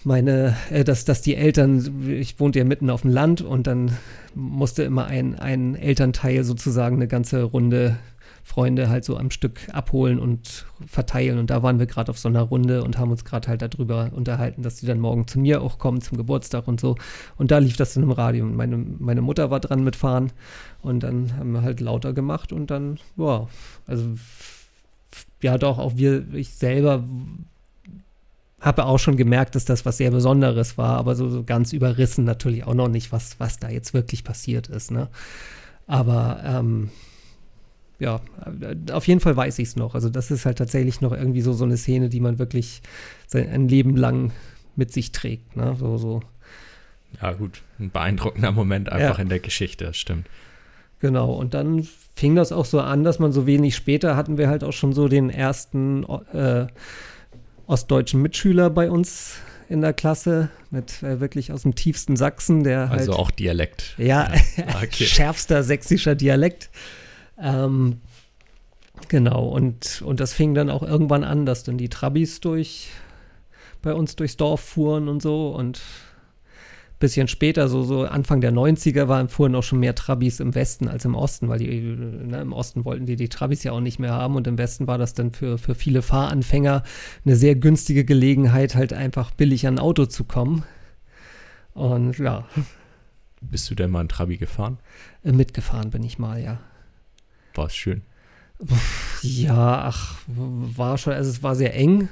meine, 0.05 0.55
äh, 0.69 0.83
dass, 0.83 1.05
dass 1.05 1.21
die 1.21 1.35
Eltern, 1.35 2.09
ich 2.09 2.39
wohnte 2.39 2.59
ja 2.59 2.65
mitten 2.65 2.89
auf 2.89 3.01
dem 3.01 3.11
Land 3.11 3.41
und 3.41 3.67
dann 3.67 3.91
musste 4.35 4.83
immer 4.83 5.05
ein, 5.05 5.39
ein 5.39 5.75
Elternteil 5.75 6.43
sozusagen 6.43 6.97
eine 6.97 7.07
ganze 7.07 7.43
Runde 7.43 7.97
Freunde 8.43 8.89
halt 8.89 9.05
so 9.05 9.17
am 9.17 9.31
Stück 9.31 9.69
abholen 9.71 10.19
und 10.19 10.65
verteilen. 10.85 11.39
Und 11.39 11.49
da 11.49 11.63
waren 11.63 11.79
wir 11.79 11.85
gerade 11.85 12.11
auf 12.11 12.19
so 12.19 12.27
einer 12.27 12.41
Runde 12.41 12.83
und 12.83 12.97
haben 12.97 13.09
uns 13.09 13.23
gerade 13.23 13.47
halt 13.47 13.61
darüber 13.61 14.11
unterhalten, 14.13 14.63
dass 14.63 14.75
die 14.75 14.85
dann 14.85 14.99
morgen 14.99 15.27
zu 15.27 15.39
mir 15.39 15.61
auch 15.61 15.79
kommen 15.79 16.01
zum 16.01 16.17
Geburtstag 16.17 16.67
und 16.67 16.79
so. 16.79 16.95
Und 17.37 17.51
da 17.51 17.59
lief 17.59 17.77
das 17.77 17.93
dann 17.93 18.03
im 18.03 18.11
Radio. 18.11 18.43
Und 18.43 18.55
meine, 18.55 18.77
meine 18.77 19.21
Mutter 19.21 19.49
war 19.49 19.61
dran 19.61 19.83
mitfahren 19.83 20.33
und 20.81 21.03
dann 21.03 21.37
haben 21.37 21.53
wir 21.53 21.61
halt 21.61 21.79
lauter 21.79 22.11
gemacht 22.11 22.51
und 22.51 22.69
dann, 22.69 22.99
wow, 23.15 23.49
also 23.87 24.03
ja 25.41 25.57
doch, 25.57 25.79
auch 25.79 25.95
wir, 25.95 26.33
ich 26.33 26.49
selber 26.49 27.03
habe 28.59 28.85
auch 28.85 28.97
schon 28.97 29.17
gemerkt, 29.17 29.55
dass 29.55 29.65
das 29.65 29.85
was 29.85 29.97
sehr 29.97 30.11
Besonderes 30.11 30.77
war, 30.77 30.97
aber 30.97 31.15
so, 31.15 31.29
so 31.29 31.43
ganz 31.43 31.73
überrissen 31.73 32.23
natürlich 32.23 32.65
auch 32.65 32.73
noch 32.73 32.87
nicht, 32.87 33.11
was, 33.11 33.39
was 33.39 33.59
da 33.59 33.69
jetzt 33.69 33.93
wirklich 33.93 34.23
passiert 34.23 34.67
ist. 34.67 34.91
Ne? 34.91 35.09
Aber 35.85 36.41
ähm, 36.45 36.89
ja, 38.03 38.19
äh, 38.61 38.91
auf 38.91 39.07
jeden 39.07 39.19
Fall 39.19 39.35
weiß 39.35 39.57
ich 39.59 39.69
es 39.69 39.75
noch. 39.75 39.95
Also 39.95 40.09
das 40.09 40.29
ist 40.31 40.45
halt 40.45 40.57
tatsächlich 40.57 41.01
noch 41.01 41.11
irgendwie 41.11 41.41
so, 41.41 41.53
so 41.53 41.63
eine 41.65 41.77
Szene, 41.77 42.09
die 42.09 42.19
man 42.19 42.37
wirklich 42.39 42.81
sein 43.27 43.49
ein 43.49 43.67
Leben 43.67 43.95
lang 43.95 44.31
mit 44.75 44.91
sich 44.91 45.11
trägt. 45.11 45.55
Ne? 45.55 45.75
So, 45.79 45.97
so. 45.97 46.21
ja 47.21 47.31
gut, 47.33 47.61
ein 47.79 47.89
beeindruckender 47.91 48.51
Moment 48.51 48.91
einfach 48.91 49.17
Ja. 49.17 49.21
in 49.23 49.29
der 49.29 49.39
Geschichte, 49.39 49.85
das 49.85 49.97
stimmt. 49.97 50.27
Genau, 50.99 51.33
und 51.33 51.53
dann 51.53 51.87
fing 52.15 52.35
das 52.35 52.51
auch 52.51 52.65
so 52.65 52.79
an, 52.79 53.03
dass 53.03 53.19
man 53.19 53.31
so 53.31 53.45
wenig 53.45 53.75
später 53.75 54.15
hatten 54.15 54.37
wir 54.37 54.47
halt 54.47 54.63
auch 54.63 54.71
schon 54.71 54.93
so 54.93 55.07
den 55.09 55.29
ersten 55.29 56.03
äh, 56.33 56.67
ostdeutschen 57.67 58.21
Mitschüler 58.21 58.69
bei 58.69 58.89
uns 58.89 59.35
in 59.69 59.81
der 59.81 59.93
Klasse 59.93 60.49
mit 60.71 61.03
äh, 61.03 61.19
wirklich 61.19 61.51
aus 61.51 61.63
dem 61.63 61.75
tiefsten 61.75 62.15
Sachsen, 62.15 62.63
der 62.63 62.89
halt 62.89 62.99
Also 63.01 63.13
auch 63.13 63.31
Dialekt. 63.31 63.95
ja, 63.97 64.31
okay. 64.83 65.05
schärfster 65.05 65.63
sächsischer 65.63 66.15
Dialekt. 66.15 66.69
Ähm, 67.37 68.01
genau, 69.09 69.47
und, 69.47 70.01
und 70.03 70.19
das 70.19 70.33
fing 70.33 70.53
dann 70.53 70.69
auch 70.69 70.83
irgendwann 70.83 71.23
an, 71.23 71.45
dass 71.45 71.63
dann 71.63 71.77
die 71.77 71.89
Trabis 71.89 72.39
durch 72.39 72.89
bei 73.81 73.93
uns 73.93 74.15
durchs 74.15 74.37
Dorf 74.37 74.61
fuhren 74.61 75.07
und 75.09 75.21
so 75.21 75.49
und 75.49 75.81
bisschen 76.99 77.27
später, 77.27 77.67
so, 77.67 77.83
so 77.83 78.03
Anfang 78.05 78.39
der 78.39 78.53
90er, 78.53 79.09
waren, 79.09 79.27
fuhren 79.27 79.53
auch 79.55 79.63
schon 79.63 79.81
mehr 79.81 79.93
Trabis 79.93 80.39
im 80.39 80.55
Westen 80.55 80.87
als 80.87 81.03
im 81.03 81.15
Osten, 81.15 81.49
weil 81.49 81.59
die, 81.59 81.67
ne, 81.67 82.39
im 82.39 82.53
Osten 82.53 82.85
wollten 82.85 83.05
die 83.05 83.17
die 83.17 83.27
Trabis 83.27 83.61
ja 83.63 83.73
auch 83.73 83.81
nicht 83.81 83.99
mehr 83.99 84.13
haben 84.13 84.35
und 84.35 84.47
im 84.47 84.57
Westen 84.57 84.87
war 84.87 84.97
das 84.97 85.13
dann 85.13 85.33
für, 85.33 85.57
für 85.57 85.75
viele 85.75 86.01
Fahranfänger 86.01 86.83
eine 87.25 87.35
sehr 87.35 87.55
günstige 87.55 88.05
Gelegenheit, 88.05 88.75
halt 88.75 88.93
einfach 88.93 89.31
billig 89.31 89.67
an 89.67 89.75
ein 89.75 89.79
Auto 89.79 90.05
zu 90.05 90.23
kommen. 90.23 90.63
Und 91.73 92.19
ja, 92.19 92.45
Bist 93.41 93.69
du 93.69 93.75
denn 93.75 93.91
mal 93.91 94.01
in 94.01 94.07
Trabi 94.07 94.37
gefahren? 94.37 94.77
äh, 95.25 95.33
mitgefahren 95.33 95.89
bin 95.89 96.03
ich 96.03 96.19
mal, 96.19 96.41
ja. 96.41 96.59
War 97.53 97.67
es 97.67 97.75
schön. 97.75 98.01
Ja, 99.21 99.83
ach, 99.85 100.17
war 100.27 100.97
schon, 100.97 101.13
also 101.13 101.29
es 101.29 101.43
war 101.43 101.55
sehr 101.55 101.75
eng, 101.75 102.09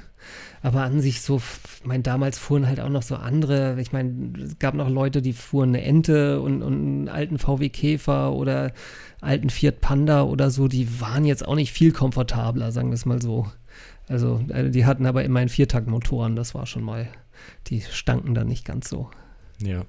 aber 0.62 0.82
an 0.82 1.00
sich 1.00 1.20
so, 1.20 1.38
ich 1.38 1.86
meine, 1.86 2.02
damals 2.02 2.38
fuhren 2.38 2.66
halt 2.66 2.80
auch 2.80 2.88
noch 2.88 3.02
so 3.02 3.16
andere, 3.16 3.80
ich 3.80 3.92
meine, 3.92 4.32
es 4.38 4.58
gab 4.58 4.74
noch 4.74 4.88
Leute, 4.88 5.22
die 5.22 5.32
fuhren 5.32 5.70
eine 5.70 5.82
Ente 5.82 6.40
und, 6.40 6.62
und 6.62 6.74
einen 6.74 7.08
alten 7.08 7.38
VW 7.38 7.68
Käfer 7.68 8.32
oder 8.32 8.72
alten 9.20 9.50
Fiat 9.50 9.80
Panda 9.80 10.22
oder 10.22 10.50
so, 10.50 10.68
die 10.68 11.00
waren 11.00 11.24
jetzt 11.24 11.46
auch 11.46 11.54
nicht 11.54 11.72
viel 11.72 11.92
komfortabler, 11.92 12.72
sagen 12.72 12.90
wir 12.90 12.94
es 12.94 13.06
mal 13.06 13.22
so. 13.22 13.50
Also, 14.08 14.44
äh, 14.48 14.70
die 14.70 14.84
hatten 14.84 15.06
aber 15.06 15.24
immerhin 15.24 15.48
Viertaktmotoren, 15.48 16.36
das 16.36 16.54
war 16.54 16.66
schon 16.66 16.82
mal, 16.82 17.08
die 17.68 17.80
stanken 17.80 18.34
dann 18.34 18.48
nicht 18.48 18.64
ganz 18.64 18.88
so. 18.88 19.10
Ja. 19.62 19.84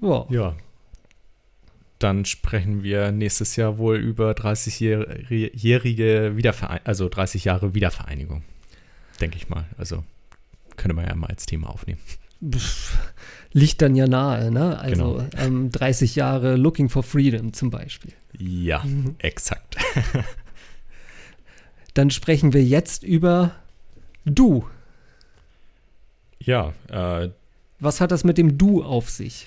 Ja, 0.00 0.26
Ja. 0.28 0.54
Dann 2.04 2.26
sprechen 2.26 2.82
wir 2.82 3.12
nächstes 3.12 3.56
Jahr 3.56 3.78
wohl 3.78 3.96
über 3.96 4.32
30-jährige 4.32 6.36
Wiedervereinigung, 6.36 6.86
also 6.86 7.08
30 7.08 7.44
Jahre 7.44 7.72
Wiedervereinigung. 7.72 8.42
Denke 9.22 9.38
ich 9.38 9.48
mal. 9.48 9.64
Also 9.78 10.04
könnte 10.76 10.94
man 10.94 11.06
ja 11.06 11.14
mal 11.14 11.28
als 11.28 11.46
Thema 11.46 11.70
aufnehmen. 11.70 12.00
Liegt 13.52 13.80
dann 13.80 13.96
ja 13.96 14.06
nahe, 14.06 14.50
ne? 14.50 14.78
Also 14.78 15.14
genau. 15.14 15.28
ähm, 15.38 15.72
30 15.72 16.14
Jahre 16.14 16.56
Looking 16.56 16.90
for 16.90 17.02
Freedom 17.02 17.54
zum 17.54 17.70
Beispiel. 17.70 18.12
Ja, 18.36 18.84
mhm. 18.84 19.14
exakt. 19.16 19.78
dann 21.94 22.10
sprechen 22.10 22.52
wir 22.52 22.62
jetzt 22.62 23.02
über 23.02 23.54
Du. 24.26 24.68
Ja. 26.38 26.74
Äh, 26.88 27.30
was 27.80 28.02
hat 28.02 28.10
das 28.10 28.24
mit 28.24 28.36
dem 28.36 28.58
Du 28.58 28.82
auf 28.82 29.08
sich? 29.08 29.46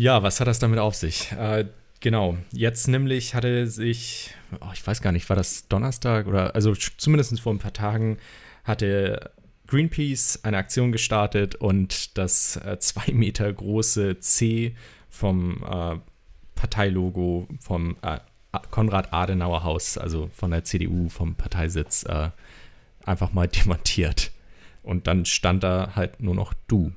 Ja, 0.00 0.22
was 0.22 0.40
hat 0.40 0.48
das 0.48 0.58
damit 0.58 0.78
auf 0.78 0.94
sich? 0.94 1.30
Äh, 1.32 1.66
genau, 2.00 2.38
jetzt 2.52 2.88
nämlich 2.88 3.34
hatte 3.34 3.66
sich, 3.66 4.34
oh, 4.58 4.70
ich 4.72 4.86
weiß 4.86 5.02
gar 5.02 5.12
nicht, 5.12 5.28
war 5.28 5.36
das 5.36 5.68
Donnerstag 5.68 6.26
oder, 6.26 6.54
also 6.54 6.74
zumindest 6.74 7.38
vor 7.38 7.52
ein 7.52 7.58
paar 7.58 7.74
Tagen 7.74 8.16
hatte 8.64 9.30
Greenpeace 9.66 10.40
eine 10.42 10.56
Aktion 10.56 10.90
gestartet 10.90 11.54
und 11.56 12.16
das 12.16 12.56
äh, 12.56 12.78
zwei 12.78 13.12
Meter 13.12 13.52
große 13.52 14.20
C 14.20 14.74
vom 15.10 15.62
äh, 15.70 15.98
Parteilogo 16.54 17.46
vom 17.60 17.98
äh, 18.00 18.20
Konrad-Adenauer-Haus, 18.70 19.98
also 19.98 20.30
von 20.32 20.50
der 20.50 20.64
CDU, 20.64 21.10
vom 21.10 21.34
Parteisitz, 21.34 22.04
äh, 22.04 22.30
einfach 23.04 23.34
mal 23.34 23.48
demontiert. 23.48 24.30
Und 24.82 25.06
dann 25.06 25.26
stand 25.26 25.62
da 25.62 25.92
halt 25.94 26.22
nur 26.22 26.34
noch 26.34 26.54
du. 26.68 26.90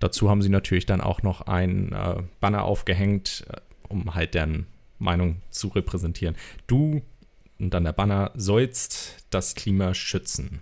Dazu 0.00 0.28
haben 0.28 0.42
sie 0.42 0.48
natürlich 0.48 0.86
dann 0.86 1.00
auch 1.00 1.22
noch 1.22 1.42
ein 1.42 1.92
äh, 1.92 2.22
Banner 2.40 2.64
aufgehängt, 2.64 3.44
äh, 3.48 3.60
um 3.88 4.14
halt 4.14 4.34
deren 4.34 4.66
Meinung 4.98 5.36
zu 5.50 5.68
repräsentieren. 5.68 6.36
Du 6.66 7.02
und 7.60 7.74
dann 7.74 7.84
der 7.84 7.92
Banner 7.92 8.32
sollst 8.34 9.16
das 9.30 9.54
Klima 9.54 9.94
schützen. 9.94 10.60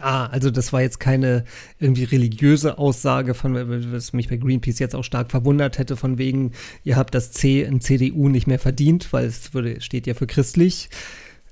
Ah, 0.00 0.26
also 0.26 0.50
das 0.50 0.72
war 0.72 0.80
jetzt 0.80 1.00
keine 1.00 1.44
irgendwie 1.80 2.04
religiöse 2.04 2.78
Aussage, 2.78 3.34
von 3.34 3.92
was 3.92 4.12
mich 4.12 4.28
bei 4.28 4.36
Greenpeace 4.36 4.78
jetzt 4.78 4.94
auch 4.94 5.02
stark 5.02 5.30
verwundert 5.30 5.78
hätte, 5.78 5.96
von 5.96 6.18
wegen, 6.18 6.52
ihr 6.84 6.96
habt 6.96 7.14
das 7.14 7.32
C 7.32 7.62
in 7.62 7.80
CDU 7.80 8.28
nicht 8.28 8.46
mehr 8.46 8.60
verdient, 8.60 9.12
weil 9.12 9.26
es 9.26 9.54
würde, 9.54 9.80
steht 9.80 10.06
ja 10.06 10.14
für 10.14 10.28
christlich. 10.28 10.88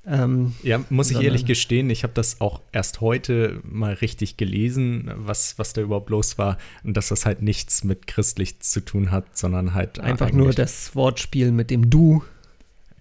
Ähm, 0.09 0.55
ja, 0.63 0.83
muss 0.89 1.11
ich 1.11 1.19
ehrlich 1.19 1.45
gestehen, 1.45 1.89
ich 1.89 2.03
habe 2.03 2.13
das 2.13 2.39
auch 2.39 2.61
erst 2.71 3.01
heute 3.01 3.59
mal 3.63 3.93
richtig 3.93 4.37
gelesen, 4.37 5.11
was, 5.15 5.59
was 5.59 5.73
da 5.73 5.81
überhaupt 5.81 6.09
los 6.09 6.37
war 6.37 6.57
und 6.83 6.95
dass 6.95 7.09
das 7.09 7.25
halt 7.25 7.41
nichts 7.41 7.83
mit 7.83 8.07
christlich 8.07 8.61
zu 8.61 8.79
tun 8.79 9.11
hat, 9.11 9.37
sondern 9.37 9.73
halt 9.73 9.99
einfach 9.99 10.31
nur 10.31 10.53
das 10.53 10.95
Wortspiel 10.95 11.51
mit 11.51 11.69
dem 11.69 11.89
Du. 11.89 12.23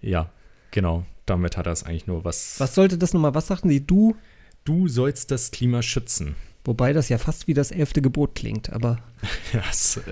Ja, 0.00 0.30
genau. 0.72 1.06
Damit 1.26 1.56
hat 1.56 1.66
er 1.66 1.72
es 1.72 1.84
eigentlich 1.84 2.08
nur 2.08 2.24
was. 2.24 2.58
Was 2.58 2.74
sollte 2.74 2.98
das 2.98 3.12
nochmal? 3.12 3.34
Was 3.34 3.46
sagten 3.48 3.68
die? 3.68 3.86
Du? 3.86 4.16
Du 4.64 4.88
sollst 4.88 5.30
das 5.30 5.52
Klima 5.52 5.82
schützen. 5.82 6.34
Wobei 6.64 6.92
das 6.92 7.08
ja 7.08 7.18
fast 7.18 7.46
wie 7.46 7.54
das 7.54 7.70
elfte 7.70 8.02
Gebot 8.02 8.34
klingt, 8.34 8.70
aber. 8.70 8.98
ja, 9.52 9.62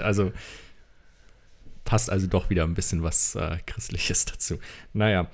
also 0.02 0.33
passt 1.85 2.09
also 2.09 2.28
doch 2.28 2.50
wieder 2.50 2.64
ein 2.64 2.74
bisschen 2.74 3.02
was 3.02 3.35
äh, 3.35 3.59
Christliches 3.66 4.24
dazu. 4.26 4.59
Naja, 4.92 5.28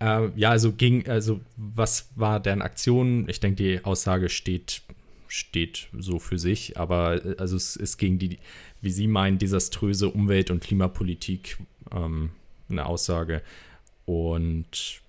äh, 0.00 0.28
ja, 0.34 0.50
also 0.50 0.72
ging, 0.72 1.06
also 1.08 1.40
was 1.56 2.10
war 2.16 2.40
deren 2.40 2.62
Aktion? 2.62 3.28
Ich 3.28 3.40
denke, 3.40 3.62
die 3.62 3.84
Aussage 3.84 4.28
steht, 4.28 4.82
steht 5.28 5.88
so 5.96 6.18
für 6.18 6.38
sich, 6.38 6.78
aber 6.78 7.24
äh, 7.24 7.36
also 7.38 7.56
es 7.56 7.76
ist 7.76 7.98
gegen 7.98 8.18
die, 8.18 8.38
wie 8.80 8.90
Sie 8.90 9.06
meinen, 9.06 9.38
desaströse 9.38 10.08
Umwelt- 10.08 10.50
und 10.50 10.62
Klimapolitik 10.62 11.58
ähm, 11.92 12.30
eine 12.68 12.86
Aussage. 12.86 13.42
Und 14.06 15.02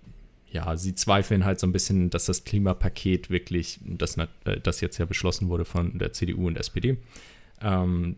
ja, 0.52 0.76
sie 0.76 0.94
zweifeln 0.94 1.46
halt 1.46 1.60
so 1.60 1.68
ein 1.68 1.72
bisschen, 1.72 2.10
dass 2.10 2.26
das 2.26 2.44
Klimapaket 2.44 3.30
wirklich, 3.30 3.80
das, 3.86 4.18
äh, 4.18 4.28
das 4.62 4.82
jetzt 4.82 4.98
ja 4.98 5.06
beschlossen 5.06 5.48
wurde 5.50 5.66
von 5.66 5.98
der 5.98 6.12
CDU 6.12 6.48
und 6.48 6.58
SPD, 6.58 6.98
ähm, 7.62 8.18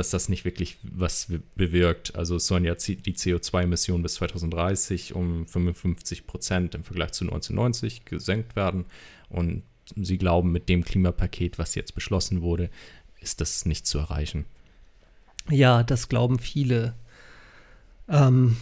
dass 0.00 0.08
das 0.08 0.30
nicht 0.30 0.46
wirklich 0.46 0.78
was 0.82 1.28
bewirkt. 1.56 2.16
Also 2.16 2.36
es 2.36 2.46
sollen 2.46 2.64
ja 2.64 2.74
die 2.74 3.14
CO2-Emissionen 3.14 4.02
bis 4.02 4.14
2030 4.14 5.14
um 5.14 5.46
55 5.46 6.26
Prozent 6.26 6.74
im 6.74 6.84
Vergleich 6.84 7.12
zu 7.12 7.24
1990 7.24 8.06
gesenkt 8.06 8.56
werden. 8.56 8.86
Und 9.28 9.62
sie 9.96 10.16
glauben, 10.16 10.52
mit 10.52 10.70
dem 10.70 10.84
Klimapaket, 10.84 11.58
was 11.58 11.74
jetzt 11.74 11.94
beschlossen 11.94 12.40
wurde, 12.40 12.70
ist 13.20 13.42
das 13.42 13.66
nicht 13.66 13.86
zu 13.86 13.98
erreichen. 13.98 14.46
Ja, 15.50 15.82
das 15.82 16.08
glauben 16.08 16.38
viele. 16.38 16.94
Ähm, 18.08 18.56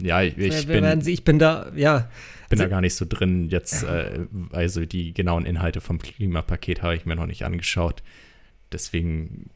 ja, 0.00 0.22
ich, 0.22 0.38
ich 0.38 0.66
bin, 0.66 1.00
Sie, 1.02 1.12
ich 1.12 1.24
bin 1.24 1.38
da, 1.38 1.70
ja. 1.76 2.08
Bin 2.48 2.58
da 2.58 2.68
gar 2.68 2.80
nicht 2.80 2.94
so 2.94 3.04
drin 3.06 3.50
jetzt, 3.50 3.82
äh, 3.82 4.20
also 4.50 4.86
die 4.86 5.12
genauen 5.12 5.44
Inhalte 5.44 5.82
vom 5.82 5.98
Klimapaket 5.98 6.82
habe 6.82 6.96
ich 6.96 7.04
mir 7.04 7.16
noch 7.16 7.26
nicht 7.26 7.44
angeschaut. 7.44 8.02
Deswegen 8.72 9.50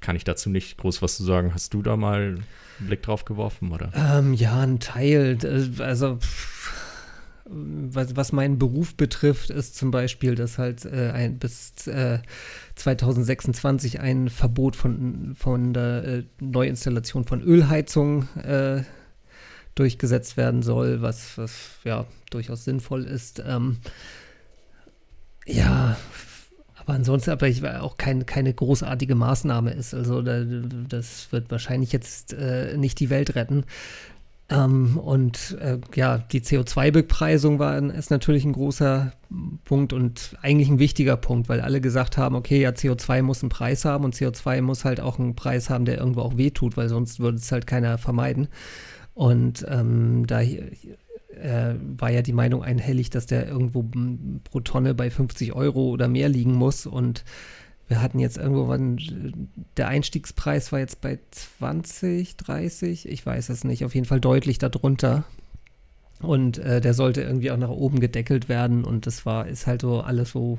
kann 0.00 0.16
ich 0.16 0.24
dazu 0.24 0.50
nicht 0.50 0.76
groß 0.76 1.02
was 1.02 1.16
zu 1.16 1.24
sagen. 1.24 1.54
Hast 1.54 1.74
du 1.74 1.82
da 1.82 1.96
mal 1.96 2.36
einen 2.78 2.86
Blick 2.86 3.02
drauf 3.02 3.24
geworfen, 3.24 3.72
oder? 3.72 3.90
Ähm, 3.94 4.34
ja, 4.34 4.60
ein 4.60 4.78
Teil. 4.78 5.38
Also, 5.78 6.18
was, 7.46 8.16
was 8.16 8.32
meinen 8.32 8.58
Beruf 8.58 8.94
betrifft, 8.94 9.50
ist 9.50 9.76
zum 9.76 9.90
Beispiel, 9.90 10.34
dass 10.34 10.58
halt 10.58 10.84
äh, 10.84 11.10
ein, 11.12 11.38
bis 11.38 11.86
äh, 11.86 12.18
2026 12.74 14.00
ein 14.00 14.28
Verbot 14.30 14.76
von, 14.76 15.34
von 15.38 15.74
der 15.74 16.04
äh, 16.04 16.22
Neuinstallation 16.40 17.24
von 17.24 17.42
Ölheizungen 17.42 18.28
äh, 18.38 18.82
durchgesetzt 19.74 20.36
werden 20.36 20.62
soll, 20.62 21.02
was, 21.02 21.36
was 21.36 21.78
ja 21.84 22.06
durchaus 22.30 22.64
sinnvoll 22.64 23.04
ist. 23.04 23.42
Ähm, 23.46 23.78
ja, 25.46 25.96
aber 26.84 26.96
ansonsten, 26.96 27.30
aber 27.30 27.48
ich 27.48 27.64
auch 27.64 27.96
kein, 27.96 28.26
keine 28.26 28.52
großartige 28.52 29.14
Maßnahme 29.14 29.72
ist. 29.72 29.94
Also 29.94 30.22
da, 30.22 30.44
das 30.88 31.32
wird 31.32 31.50
wahrscheinlich 31.50 31.92
jetzt 31.92 32.34
äh, 32.34 32.76
nicht 32.76 33.00
die 33.00 33.10
Welt 33.10 33.34
retten. 33.34 33.64
Ähm, 34.50 34.98
und 34.98 35.56
äh, 35.60 35.78
ja, 35.94 36.18
die 36.18 36.42
CO2-Bepreisung 36.42 37.58
war 37.58 37.78
ist 37.78 38.10
natürlich 38.10 38.44
ein 38.44 38.52
großer 38.52 39.12
Punkt 39.64 39.94
und 39.94 40.36
eigentlich 40.42 40.68
ein 40.68 40.78
wichtiger 40.78 41.16
Punkt, 41.16 41.48
weil 41.48 41.62
alle 41.62 41.80
gesagt 41.80 42.18
haben, 42.18 42.34
okay, 42.34 42.60
ja, 42.60 42.70
CO2 42.70 43.22
muss 43.22 43.42
einen 43.42 43.48
Preis 43.48 43.86
haben 43.86 44.04
und 44.04 44.14
CO2 44.14 44.60
muss 44.60 44.84
halt 44.84 45.00
auch 45.00 45.18
einen 45.18 45.34
Preis 45.34 45.70
haben, 45.70 45.86
der 45.86 45.96
irgendwo 45.96 46.20
auch 46.20 46.36
wehtut, 46.36 46.76
weil 46.76 46.90
sonst 46.90 47.20
würde 47.20 47.38
es 47.38 47.50
halt 47.50 47.66
keiner 47.66 47.96
vermeiden. 47.96 48.48
Und 49.14 49.64
ähm, 49.68 50.26
da 50.26 50.42
äh, 51.36 51.74
war 51.98 52.10
ja 52.10 52.22
die 52.22 52.32
Meinung 52.32 52.62
einhellig, 52.62 53.10
dass 53.10 53.26
der 53.26 53.46
irgendwo 53.46 53.84
pro 54.44 54.60
Tonne 54.60 54.94
bei 54.94 55.10
50 55.10 55.52
Euro 55.54 55.88
oder 55.88 56.08
mehr 56.08 56.28
liegen 56.28 56.54
muss. 56.54 56.86
Und 56.86 57.24
wir 57.88 58.00
hatten 58.00 58.18
jetzt 58.18 58.38
irgendwo, 58.38 58.68
wann, 58.68 59.48
der 59.76 59.88
Einstiegspreis 59.88 60.72
war 60.72 60.78
jetzt 60.78 61.00
bei 61.00 61.18
20, 61.30 62.36
30, 62.36 63.08
ich 63.08 63.24
weiß 63.24 63.48
es 63.50 63.64
nicht, 63.64 63.84
auf 63.84 63.94
jeden 63.94 64.06
Fall 64.06 64.20
deutlich 64.20 64.58
darunter. 64.58 65.24
Und 66.20 66.58
äh, 66.58 66.80
der 66.80 66.94
sollte 66.94 67.22
irgendwie 67.22 67.50
auch 67.50 67.56
nach 67.56 67.68
oben 67.68 68.00
gedeckelt 68.00 68.48
werden. 68.48 68.84
Und 68.84 69.06
das 69.06 69.26
war, 69.26 69.46
ist 69.46 69.66
halt 69.66 69.82
so 69.82 70.00
alles 70.00 70.30
so, 70.30 70.58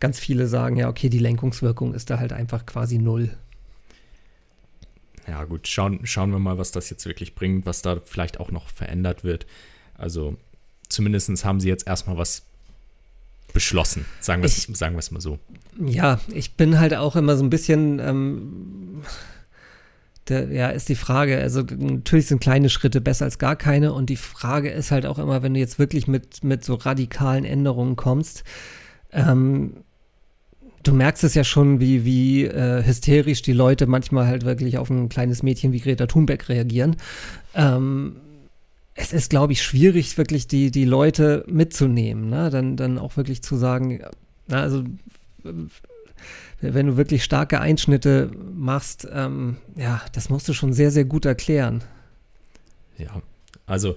ganz 0.00 0.18
viele 0.18 0.46
sagen, 0.46 0.76
ja, 0.76 0.88
okay, 0.88 1.08
die 1.08 1.18
Lenkungswirkung 1.18 1.94
ist 1.94 2.10
da 2.10 2.18
halt 2.18 2.32
einfach 2.32 2.66
quasi 2.66 2.98
null. 2.98 3.30
Ja, 5.26 5.44
gut, 5.44 5.68
schauen, 5.68 6.00
schauen 6.04 6.30
wir 6.30 6.38
mal, 6.38 6.56
was 6.56 6.72
das 6.72 6.88
jetzt 6.88 7.04
wirklich 7.04 7.34
bringt, 7.34 7.66
was 7.66 7.82
da 7.82 8.00
vielleicht 8.02 8.40
auch 8.40 8.50
noch 8.50 8.68
verändert 8.68 9.24
wird. 9.24 9.46
Also 9.98 10.36
zumindest 10.88 11.44
haben 11.44 11.60
sie 11.60 11.68
jetzt 11.68 11.86
erstmal 11.86 12.16
was 12.16 12.42
beschlossen, 13.52 14.04
sagen 14.20 14.42
wir 14.42 14.46
es 14.46 14.62
sagen 14.62 14.94
mal 14.94 15.20
so. 15.20 15.38
Ja, 15.84 16.20
ich 16.32 16.54
bin 16.54 16.78
halt 16.78 16.94
auch 16.94 17.16
immer 17.16 17.36
so 17.36 17.44
ein 17.44 17.50
bisschen, 17.50 17.98
ähm, 17.98 19.02
der, 20.28 20.50
ja, 20.52 20.68
ist 20.68 20.88
die 20.88 20.94
Frage, 20.94 21.38
also 21.38 21.62
natürlich 21.76 22.26
sind 22.26 22.40
kleine 22.40 22.68
Schritte 22.68 23.00
besser 23.00 23.24
als 23.24 23.38
gar 23.38 23.56
keine 23.56 23.92
und 23.92 24.10
die 24.10 24.16
Frage 24.16 24.70
ist 24.70 24.90
halt 24.90 25.06
auch 25.06 25.18
immer, 25.18 25.42
wenn 25.42 25.54
du 25.54 25.60
jetzt 25.60 25.78
wirklich 25.78 26.06
mit, 26.06 26.44
mit 26.44 26.64
so 26.64 26.74
radikalen 26.74 27.44
Änderungen 27.44 27.96
kommst, 27.96 28.44
ähm, 29.12 29.78
du 30.82 30.92
merkst 30.92 31.24
es 31.24 31.34
ja 31.34 31.44
schon, 31.44 31.80
wie, 31.80 32.04
wie 32.04 32.44
äh, 32.44 32.84
hysterisch 32.84 33.42
die 33.42 33.52
Leute 33.52 33.86
manchmal 33.86 34.26
halt 34.26 34.44
wirklich 34.44 34.78
auf 34.78 34.90
ein 34.90 35.08
kleines 35.08 35.42
Mädchen 35.42 35.72
wie 35.72 35.80
Greta 35.80 36.06
Thunberg 36.06 36.48
reagieren. 36.48 36.96
Ähm, 37.54 38.16
es 39.00 39.12
ist, 39.12 39.30
glaube 39.30 39.52
ich, 39.52 39.62
schwierig, 39.62 40.18
wirklich 40.18 40.48
die, 40.48 40.72
die 40.72 40.84
Leute 40.84 41.44
mitzunehmen. 41.46 42.28
Ne? 42.28 42.50
Dann, 42.50 42.76
dann 42.76 42.98
auch 42.98 43.16
wirklich 43.16 43.42
zu 43.42 43.56
sagen, 43.56 44.02
na, 44.48 44.62
also 44.62 44.82
wenn 46.60 46.86
du 46.88 46.96
wirklich 46.96 47.22
starke 47.22 47.60
Einschnitte 47.60 48.30
machst, 48.54 49.06
ähm, 49.12 49.58
ja, 49.76 50.02
das 50.12 50.30
musst 50.30 50.48
du 50.48 50.52
schon 50.52 50.72
sehr, 50.72 50.90
sehr 50.90 51.04
gut 51.04 51.26
erklären. 51.26 51.84
Ja, 52.98 53.22
also 53.66 53.96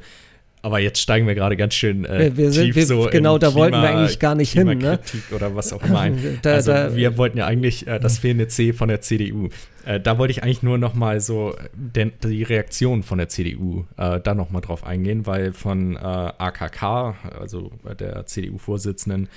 aber 0.61 0.79
jetzt 0.79 0.99
steigen 0.99 1.27
wir 1.27 1.35
gerade 1.35 1.57
ganz 1.57 1.73
schön 1.73 2.05
äh, 2.05 2.19
wir, 2.19 2.37
wir 2.37 2.51
sind, 2.51 2.65
tief 2.65 2.75
wir, 2.75 2.85
so 2.85 3.07
Genau, 3.11 3.37
da 3.37 3.47
Klima, 3.47 3.59
wollten 3.59 3.81
wir 3.81 3.89
eigentlich 3.89 4.19
gar 4.19 4.35
nicht 4.35 4.53
hin. 4.53 4.67
Ne? 4.77 4.99
oder 5.33 5.55
was 5.55 5.73
auch 5.73 5.83
immer. 5.83 6.01
Da, 6.41 6.53
also 6.53 6.71
da, 6.71 6.95
wir 6.95 7.17
wollten 7.17 7.37
ja 7.37 7.45
eigentlich 7.45 7.87
äh, 7.87 7.99
das 7.99 8.19
fehlende 8.19 8.47
C 8.47 8.73
von 8.73 8.89
der 8.89 9.01
CDU. 9.01 9.49
Äh, 9.85 9.99
da 9.99 10.17
wollte 10.17 10.31
ich 10.31 10.43
eigentlich 10.43 10.63
nur 10.63 10.77
noch 10.77 10.93
mal 10.93 11.19
so 11.19 11.55
den, 11.73 12.11
die 12.23 12.43
Reaktion 12.43 13.03
von 13.03 13.17
der 13.17 13.29
CDU 13.29 13.85
äh, 13.97 14.19
da 14.19 14.33
noch 14.33 14.51
mal 14.51 14.61
drauf 14.61 14.85
eingehen, 14.85 15.25
weil 15.25 15.53
von 15.53 15.95
äh, 15.95 15.99
AKK, 15.99 17.15
also 17.39 17.71
der 17.99 18.25
CDU-Vorsitzenden, 18.25 19.29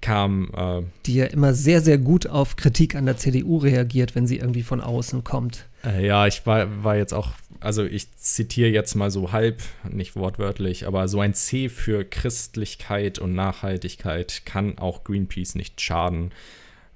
kam. 0.00 0.50
Äh, 0.56 0.82
die 1.06 1.14
ja 1.14 1.26
immer 1.26 1.54
sehr, 1.54 1.80
sehr 1.80 1.98
gut 1.98 2.26
auf 2.26 2.56
Kritik 2.56 2.94
an 2.94 3.06
der 3.06 3.16
CDU 3.16 3.58
reagiert, 3.58 4.14
wenn 4.14 4.26
sie 4.26 4.38
irgendwie 4.38 4.62
von 4.62 4.80
außen 4.80 5.24
kommt. 5.24 5.66
Äh, 5.84 6.06
ja, 6.06 6.26
ich 6.26 6.46
war, 6.46 6.84
war 6.84 6.96
jetzt 6.96 7.12
auch, 7.12 7.30
also 7.60 7.84
ich 7.84 8.12
zitiere 8.16 8.70
jetzt 8.70 8.94
mal 8.94 9.10
so 9.10 9.32
halb, 9.32 9.62
nicht 9.90 10.16
wortwörtlich, 10.16 10.86
aber 10.86 11.08
so 11.08 11.20
ein 11.20 11.34
C 11.34 11.68
für 11.68 12.04
Christlichkeit 12.04 13.18
und 13.18 13.34
Nachhaltigkeit 13.34 14.42
kann 14.44 14.78
auch 14.78 15.04
Greenpeace 15.04 15.54
nicht 15.54 15.80
schaden. 15.80 16.32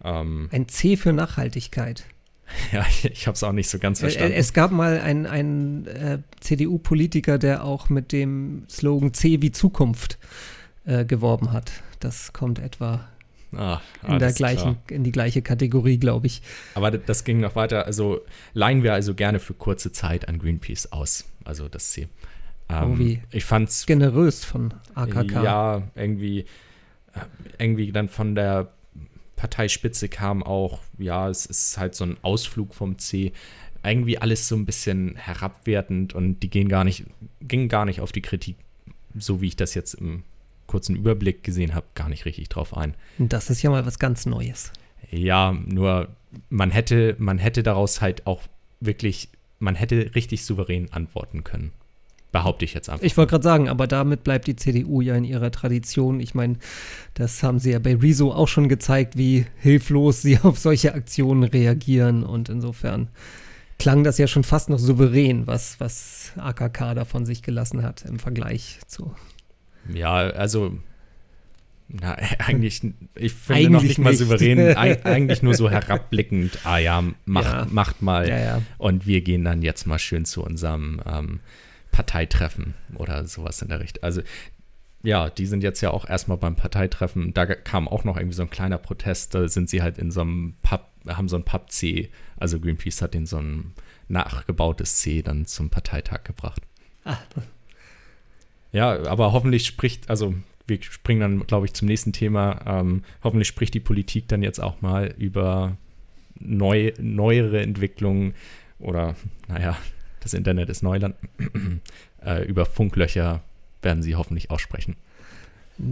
Ähm, 0.03 0.49
ein 0.53 0.69
C 0.69 0.97
für 0.97 1.13
Nachhaltigkeit. 1.13 2.05
Ja, 2.73 2.85
ich, 3.03 3.27
habe 3.27 3.35
es 3.35 3.43
auch 3.43 3.53
nicht 3.53 3.71
so 3.71 3.79
ganz 3.79 4.01
verstanden. 4.01 4.35
Es 4.37 4.53
gab 4.53 4.71
mal 4.71 5.01
einen, 5.01 5.27
einen 5.27 5.87
äh, 5.87 6.19
CDU-Politiker, 6.41 7.39
der 7.39 7.65
auch 7.65 7.89
mit 7.89 8.13
dem 8.13 8.65
Slogan 8.69 9.15
C 9.15 9.41
wie 9.41 9.51
Zukunft 9.51 10.19
äh, 10.85 11.07
geworben 11.07 11.53
hat. 11.53 11.73
Das 12.05 12.35
kommt 12.35 12.59
etwa 12.59 13.09
ah, 13.57 13.81
in, 14.07 14.19
der 14.19 14.35
gleichen, 14.35 14.77
in 14.91 15.05
die 15.05 15.11
gleiche 15.11 15.41
Kategorie, 15.41 15.97
glaube 15.97 16.27
ich. 16.27 16.43
Aber 16.75 16.91
das 16.91 17.25
ging 17.25 17.41
noch 17.41 17.57
weiter. 17.57 17.87
Also 17.87 18.21
leihen 18.53 18.83
wir 18.83 18.93
also 18.93 19.15
gerne 19.15 19.41
für 19.41 19.55
kurze 19.55 19.91
Zeit 19.91 20.29
an 20.29 20.39
Greenpeace 20.39 20.93
aus. 20.93 21.25
Also 21.45 21.67
das 21.67 21.93
C. 21.93 22.09
Ähm, 22.69 22.93
oh, 22.93 22.99
wie 22.99 23.23
ich 23.31 23.47
fand's 23.47 23.87
generös 23.87 24.45
von 24.45 24.75
AKK. 24.95 25.43
Ja, 25.43 25.83
irgendwie, 25.95 26.41
äh, 26.41 27.21
irgendwie 27.59 27.91
dann 27.91 28.11
von 28.11 28.35
der 28.35 28.71
Parteispitze 29.37 30.11
kam 30.11 30.43
auch, 30.43 30.81
ja, 30.99 31.31
es 31.31 31.47
ist 31.47 31.79
halt 31.79 31.95
so 31.95 32.05
ein 32.05 32.19
Ausflug 32.21 32.75
vom 32.75 32.99
C. 32.99 33.33
Irgendwie 33.83 34.19
alles 34.19 34.47
so 34.47 34.57
ein 34.57 34.67
bisschen 34.67 35.17
herabwertend 35.17 36.15
und 36.15 36.41
die 36.41 36.51
gehen 36.51 36.69
gar 36.69 36.85
nicht, 36.85 37.05
gingen 37.41 37.71
gar 37.71 37.87
nicht 37.87 38.03
auf 38.03 38.13
die 38.13 38.23
Kritik, 38.23 38.57
so 39.19 39.41
wie 39.41 39.47
ich 39.47 39.57
das 39.57 39.73
jetzt 39.73 39.95
im 39.95 40.23
kurzen 40.75 40.97
Überblick 40.97 41.45
gesehen 41.45 41.73
habe, 41.73 41.87
gar 41.95 42.09
nicht 42.09 42.25
richtig 42.25 42.49
drauf 42.49 42.77
ein. 42.77 42.95
Das 43.19 43.49
ist 43.49 43.63
ja 43.63 43.71
mal 43.71 43.87
was 43.87 44.01
ganz 44.01 44.27
Neues. 44.27 44.73
Ja, 45.09 45.53
nur 45.53 46.09
man 46.51 46.73
hätte, 46.73 47.15
man 47.21 47.39
hätte 47.39 47.63
daraus 47.63 48.01
halt 48.01 48.27
auch 48.27 48.43
wirklich, 48.81 49.29
man 49.61 49.77
hätte 49.77 50.17
richtig 50.17 50.45
souverän 50.45 50.89
antworten 50.91 51.45
können. 51.45 51.71
Behaupte 52.33 52.65
ich 52.65 52.75
jetzt 52.75 52.89
einfach. 52.89 53.05
Ich 53.05 53.17
wollte 53.17 53.31
gerade 53.31 53.45
sagen, 53.45 53.69
aber 53.69 53.87
damit 53.87 54.25
bleibt 54.25 54.49
die 54.49 54.57
CDU 54.57 55.01
ja 55.01 55.15
in 55.15 55.23
ihrer 55.23 55.53
Tradition. 55.53 56.19
Ich 56.19 56.35
meine, 56.35 56.57
das 57.15 57.45
haben 57.45 57.61
sie 57.61 57.71
ja 57.71 57.79
bei 57.79 57.95
Rezo 57.95 58.33
auch 58.33 58.49
schon 58.49 58.69
gezeigt, 58.69 59.17
wie 59.17 59.47
hilflos 59.59 60.23
sie 60.23 60.39
auf 60.43 60.59
solche 60.59 60.93
Aktionen 60.93 61.45
reagieren. 61.45 62.25
Und 62.25 62.49
insofern 62.49 63.11
klang 63.79 64.03
das 64.03 64.19
ja 64.19 64.27
schon 64.27 64.43
fast 64.43 64.71
noch 64.71 64.81
souverän, 64.81 65.47
was, 65.47 65.79
was 65.79 66.33
AKK 66.37 66.95
da 66.95 67.05
von 67.05 67.25
sich 67.25 67.43
gelassen 67.43 67.85
hat 67.85 68.05
im 68.05 68.19
Vergleich 68.19 68.81
zu 68.89 69.15
ja, 69.93 70.13
also 70.13 70.79
na, 71.89 72.17
eigentlich, 72.39 72.83
ich 73.15 73.33
finde 73.33 73.55
eigentlich 73.55 73.71
noch 73.71 73.83
nicht, 73.83 73.89
nicht. 73.89 73.99
mal 73.99 74.15
souverän, 74.15 74.77
eigentlich 75.05 75.43
nur 75.43 75.55
so 75.55 75.71
herabblickend, 75.71 76.59
ah 76.65 76.79
ja, 76.79 77.03
mach, 77.25 77.45
ja. 77.45 77.67
macht 77.71 78.03
mal. 78.03 78.29
Ja, 78.29 78.39
ja. 78.39 78.63
Und 78.79 79.07
wir 79.07 79.21
gehen 79.21 79.45
dann 79.45 79.63
jetzt 79.63 79.87
mal 79.87 79.99
schön 79.99 80.25
zu 80.25 80.43
unserem 80.43 81.01
ähm, 81.07 81.41
Parteitreffen 81.93 82.75
oder 82.97 83.27
sowas 83.27 83.63
in 83.63 83.69
der 83.69 83.81
Richtung. 83.81 84.03
Also, 84.03 84.23
ja, 85.03 85.29
die 85.29 85.47
sind 85.47 85.63
jetzt 85.63 85.83
ja 85.83 85.91
auch 85.91 86.09
erstmal 86.09 86.39
beim 86.39 86.57
Parteitreffen. 86.57 87.35
Da 87.35 87.45
kam 87.47 87.89
auch 87.89 88.05
noch 88.05 88.17
irgendwie 88.17 88.37
so 88.37 88.43
ein 88.43 88.51
kleiner 88.51 88.79
Protest. 88.79 89.35
Da 89.35 89.49
sind 89.49 89.69
sie 89.69 89.83
halt 89.83 89.99
in 89.99 90.11
so 90.11 90.23
einem 90.23 90.55
Pub, 90.63 90.89
haben 91.07 91.29
so 91.29 91.37
ein 91.37 91.45
Pub-C. 91.45 92.11
Also 92.39 92.59
Greenpeace 92.59 93.03
hat 93.03 93.13
den 93.13 93.27
so 93.27 93.37
ein 93.37 93.75
nachgebautes 94.09 94.97
C 94.97 95.21
dann 95.21 95.45
zum 95.45 95.69
Parteitag 95.69 96.25
gebracht. 96.25 96.63
Ah, 97.05 97.19
ja, 98.75 99.07
aber 99.07 99.33
hoffentlich 99.33 99.67
spricht, 99.67 100.11
also 100.11 100.35
wir 100.67 100.83
springen 100.83 101.21
dann, 101.21 101.47
glaube 101.47 101.67
ich, 101.67 101.75
zum 101.75 101.87
nächsten 101.87 102.13
Thema. 102.13 102.61
Ähm, 102.67 103.05
hoffentlich 103.23 103.47
spricht 103.47 103.73
die 103.73 103.81
Politik 103.81 104.27
dann 104.27 104.43
jetzt 104.43 104.61
auch 104.61 104.83
mal 104.83 105.15
über 105.17 105.77
neu, 106.41 106.93
neuere 106.99 107.63
Entwicklungen 107.63 108.35
oder, 108.81 109.15
naja, 109.47 109.77
das 110.21 110.35
Internet 110.35 110.71
ist 110.71 110.83
Neuland. 110.83 111.15
äh, 112.27 112.45
über 112.47 112.67
Funklöcher 112.67 113.43
werden 113.81 114.03
sie 114.03 114.17
hoffentlich 114.17 114.51
auch 114.51 114.59
sprechen. 114.59 114.97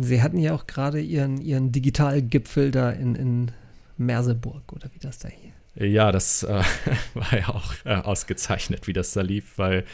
Sie 0.01 0.21
hatten 0.21 0.38
ja 0.38 0.53
auch 0.53 0.66
gerade 0.66 1.01
ihren, 1.01 1.40
ihren 1.40 1.71
Digitalgipfel 1.71 2.73
da 2.73 2.90
in, 2.90 3.14
in 3.14 3.51
Merseburg 3.97 4.73
oder 4.73 4.90
wie 4.92 4.99
das 4.99 5.21
da 5.21 5.29
hier. 5.29 5.53
Ja, 5.87 6.11
das 6.11 6.42
äh, 6.42 6.62
war 7.14 7.38
ja 7.38 7.49
auch 7.49 7.75
äh, 7.85 7.95
ausgezeichnet, 7.95 8.88
wie 8.88 8.92
das 8.92 9.12
da 9.12 9.21
lief, 9.21 9.57
weil 9.57 9.85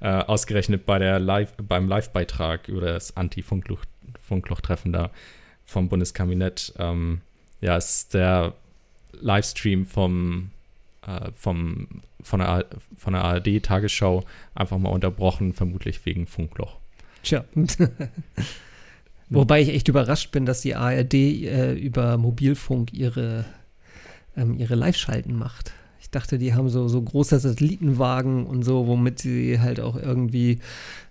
äh, 0.00 0.08
ausgerechnet 0.08 0.86
bei 0.86 0.98
der 0.98 1.18
Live, 1.18 1.54
beim 1.56 1.88
Live-Beitrag 1.88 2.68
über 2.68 2.80
das 2.82 3.16
Anti-Funkloch-Treffen 3.16 4.92
da 4.92 5.10
vom 5.64 5.88
Bundeskabinett. 5.88 6.72
Ähm, 6.78 7.20
ja, 7.60 7.76
ist 7.76 8.14
der 8.14 8.54
Livestream 9.12 9.86
vom, 9.86 10.50
äh, 11.06 11.30
vom, 11.34 12.02
von 12.22 12.40
der, 12.40 12.66
von 12.96 13.12
der 13.12 13.24
ARD-Tagesschau 13.24 14.24
einfach 14.54 14.78
mal 14.78 14.90
unterbrochen, 14.90 15.52
vermutlich 15.52 16.04
wegen 16.06 16.26
Funkloch. 16.26 16.76
Tja. 17.22 17.44
Wobei 19.30 19.60
ich 19.60 19.68
echt 19.68 19.88
überrascht 19.88 20.30
bin, 20.30 20.46
dass 20.46 20.62
die 20.62 20.74
ARD 20.74 21.14
äh, 21.14 21.74
über 21.74 22.16
Mobilfunk 22.16 22.94
ihre, 22.94 23.44
ähm, 24.36 24.58
ihre 24.58 24.74
Live-Schalten 24.74 25.36
macht. 25.36 25.72
Ich 26.00 26.10
dachte, 26.10 26.38
die 26.38 26.54
haben 26.54 26.68
so, 26.68 26.88
so 26.88 27.02
große 27.02 27.38
Satellitenwagen 27.38 28.46
und 28.46 28.62
so, 28.62 28.86
womit 28.86 29.18
sie 29.18 29.60
halt 29.60 29.80
auch 29.80 29.96
irgendwie 29.96 30.58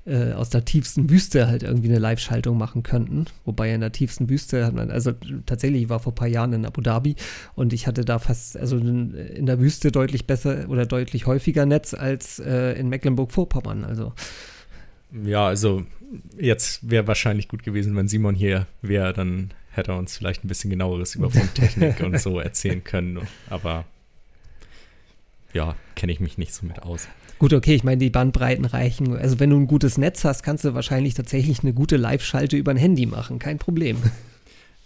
äh, 0.05 0.31
aus 0.31 0.49
der 0.49 0.63
tiefsten 0.63 1.09
Wüste 1.09 1.47
halt 1.47 1.63
irgendwie 1.63 1.89
eine 1.89 1.99
Live-Schaltung 1.99 2.57
machen 2.57 2.83
könnten. 2.83 3.25
Wobei 3.43 3.73
in 3.73 3.81
der 3.81 3.91
tiefsten 3.91 4.29
Wüste 4.29 4.65
hat 4.65 4.73
man, 4.73 4.89
also 4.89 5.11
tatsächlich, 5.45 5.83
ich 5.83 5.89
war 5.89 5.99
vor 5.99 6.13
ein 6.13 6.15
paar 6.15 6.27
Jahren 6.27 6.53
in 6.53 6.65
Abu 6.65 6.81
Dhabi 6.81 7.15
und 7.55 7.73
ich 7.73 7.87
hatte 7.87 8.05
da 8.05 8.17
fast, 8.17 8.57
also 8.57 8.77
in 8.77 9.45
der 9.45 9.59
Wüste 9.59 9.91
deutlich 9.91 10.25
besser 10.25 10.69
oder 10.69 10.85
deutlich 10.85 11.25
häufiger 11.25 11.65
Netz 11.65 11.93
als 11.93 12.39
äh, 12.39 12.79
in 12.79 12.87
Mecklenburg-Vorpommern. 12.89 13.83
Also. 13.83 14.13
Ja, 15.25 15.47
also 15.47 15.83
jetzt 16.37 16.89
wäre 16.89 17.07
wahrscheinlich 17.07 17.49
gut 17.49 17.63
gewesen, 17.63 17.95
wenn 17.95 18.07
Simon 18.07 18.35
hier 18.35 18.67
wäre, 18.81 19.11
dann 19.11 19.51
hätte 19.71 19.91
er 19.91 19.97
uns 19.97 20.17
vielleicht 20.17 20.43
ein 20.43 20.47
bisschen 20.47 20.69
genaueres 20.69 21.15
über 21.15 21.29
Funktechnik 21.31 21.99
und 22.01 22.19
so 22.19 22.39
erzählen 22.39 22.83
können. 22.83 23.27
Aber 23.49 23.85
ja, 25.57 25.75
kenne 25.95 26.11
ich 26.11 26.19
mich 26.19 26.37
nicht 26.37 26.53
so 26.53 26.65
mit 26.67 26.83
aus. 26.83 27.07
Gut, 27.39 27.51
okay, 27.51 27.73
ich 27.73 27.83
meine, 27.83 27.97
die 27.97 28.11
Bandbreiten 28.11 28.65
reichen. 28.65 29.17
Also 29.17 29.39
wenn 29.39 29.49
du 29.49 29.57
ein 29.57 29.67
gutes 29.67 29.97
Netz 29.97 30.23
hast, 30.23 30.43
kannst 30.43 30.63
du 30.63 30.75
wahrscheinlich 30.75 31.15
tatsächlich 31.15 31.61
eine 31.61 31.73
gute 31.73 31.97
Live-Schalte 31.97 32.57
über 32.57 32.71
ein 32.71 32.77
Handy 32.77 33.07
machen, 33.07 33.39
kein 33.39 33.57
Problem. 33.57 33.97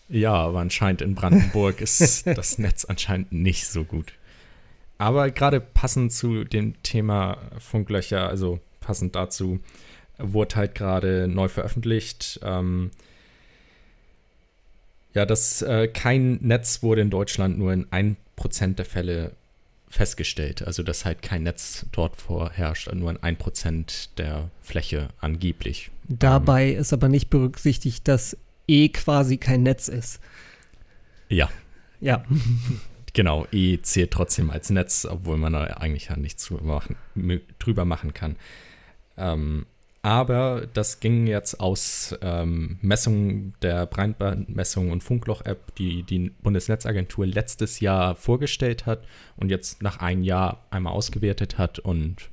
Ja, 0.08 0.34
aber 0.34 0.60
anscheinend 0.60 1.02
in 1.02 1.14
Brandenburg 1.14 1.82
ist 1.82 2.26
das 2.38 2.58
Netz 2.58 2.86
anscheinend 2.86 3.34
nicht 3.34 3.68
so 3.68 3.84
gut. 3.84 4.14
Aber 4.98 5.30
gerade 5.30 5.60
passend 5.60 6.14
zu 6.14 6.46
dem 6.46 6.82
Thema 6.84 7.38
Funklöcher, 7.60 8.30
also 8.30 8.60
passend 8.80 9.16
dazu, 9.16 9.60
wurde 10.18 10.56
halt 10.56 10.76
gerade 10.76 11.28
neu 11.28 11.50
veröffentlicht. 11.50 12.39
Ähm, 12.43 12.91
ja, 15.14 15.26
dass 15.26 15.62
äh, 15.62 15.89
kein 15.89 16.39
Netz 16.41 16.82
wurde 16.82 17.02
in 17.02 17.10
Deutschland 17.10 17.58
nur 17.58 17.74
in 17.74 17.88
1% 17.88 18.76
der 18.76 18.86
Fälle 18.86 19.32
festgestellt. 19.92 20.66
Also, 20.66 20.82
dass 20.82 21.06
halt 21.06 21.22
kein 21.22 21.44
Netz 21.44 21.86
dort 21.92 22.16
vorherrscht, 22.16 22.92
nur 22.94 23.12
in 23.12 23.18
1% 23.18 24.10
der 24.18 24.50
Fläche 24.62 25.10
angeblich. 25.20 25.92
Dabei 26.08 26.72
ähm, 26.72 26.80
ist 26.80 26.94
aber 26.94 27.10
nicht 27.10 27.30
berücksichtigt, 27.30 28.08
dass 28.08 28.38
E 28.68 28.89
quasi 28.89 29.38
kein 29.38 29.64
Netz 29.64 29.88
ist. 29.88 30.20
Ja. 31.30 31.50
Ja. 32.00 32.24
Genau, 33.14 33.46
E 33.52 33.78
zählt 33.82 34.12
trotzdem 34.12 34.50
als 34.52 34.70
Netz, 34.70 35.04
obwohl 35.04 35.36
man 35.36 35.52
da 35.52 35.66
eigentlich 35.66 36.08
ja 36.08 36.16
nichts 36.16 36.50
drüber 37.60 37.84
machen 37.84 38.14
kann. 38.14 38.38
Ähm, 39.18 39.66
aber 40.04 40.68
das 40.74 40.99
ging 40.99 41.28
jetzt 41.28 41.60
aus 41.60 42.16
ähm, 42.22 42.80
Messungen 42.82 43.54
der 43.62 43.86
Breitbandmessung 43.86 44.89
und 44.89 45.04
Funkloch-App, 45.04 45.76
die 45.76 46.02
die 46.02 46.32
Bundesnetzagentur 46.41 47.28
letztes 47.28 47.80
Jahr 47.82 48.16
vorgestellt 48.16 48.88
hat 48.88 49.04
und 49.38 49.49
jetzt 49.49 49.84
nach 49.84 49.99
einem 49.99 50.24
Jahr 50.24 50.66
einmal 50.72 50.93
ausgewertet 50.93 51.60
hat. 51.60 51.78
Und 51.78 52.30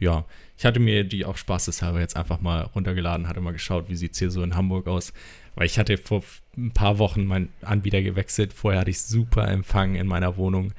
ja, 0.00 0.24
ich 0.58 0.64
hatte 0.64 0.80
mir 0.80 1.04
die 1.04 1.24
auch 1.24 1.36
spaßeshalber 1.36 2.00
jetzt 2.00 2.16
einfach 2.16 2.40
mal 2.40 2.62
runtergeladen, 2.62 3.28
hatte 3.28 3.40
mal 3.40 3.52
geschaut, 3.52 3.88
wie 3.88 3.96
sieht 3.96 4.14
es 4.14 4.18
hier 4.18 4.32
so 4.32 4.42
in 4.42 4.56
Hamburg 4.56 4.88
aus. 4.88 5.12
Weil 5.54 5.66
ich 5.66 5.78
hatte 5.78 5.96
vor 5.96 6.24
ein 6.56 6.72
paar 6.72 6.98
Wochen 6.98 7.24
meinen 7.24 7.50
Anbieter 7.62 8.02
gewechselt. 8.02 8.52
Vorher 8.52 8.80
hatte 8.80 8.90
ich 8.90 9.00
super 9.00 9.46
Empfang 9.46 9.94
in 9.94 10.08
meiner 10.08 10.36
Wohnung. 10.36 10.72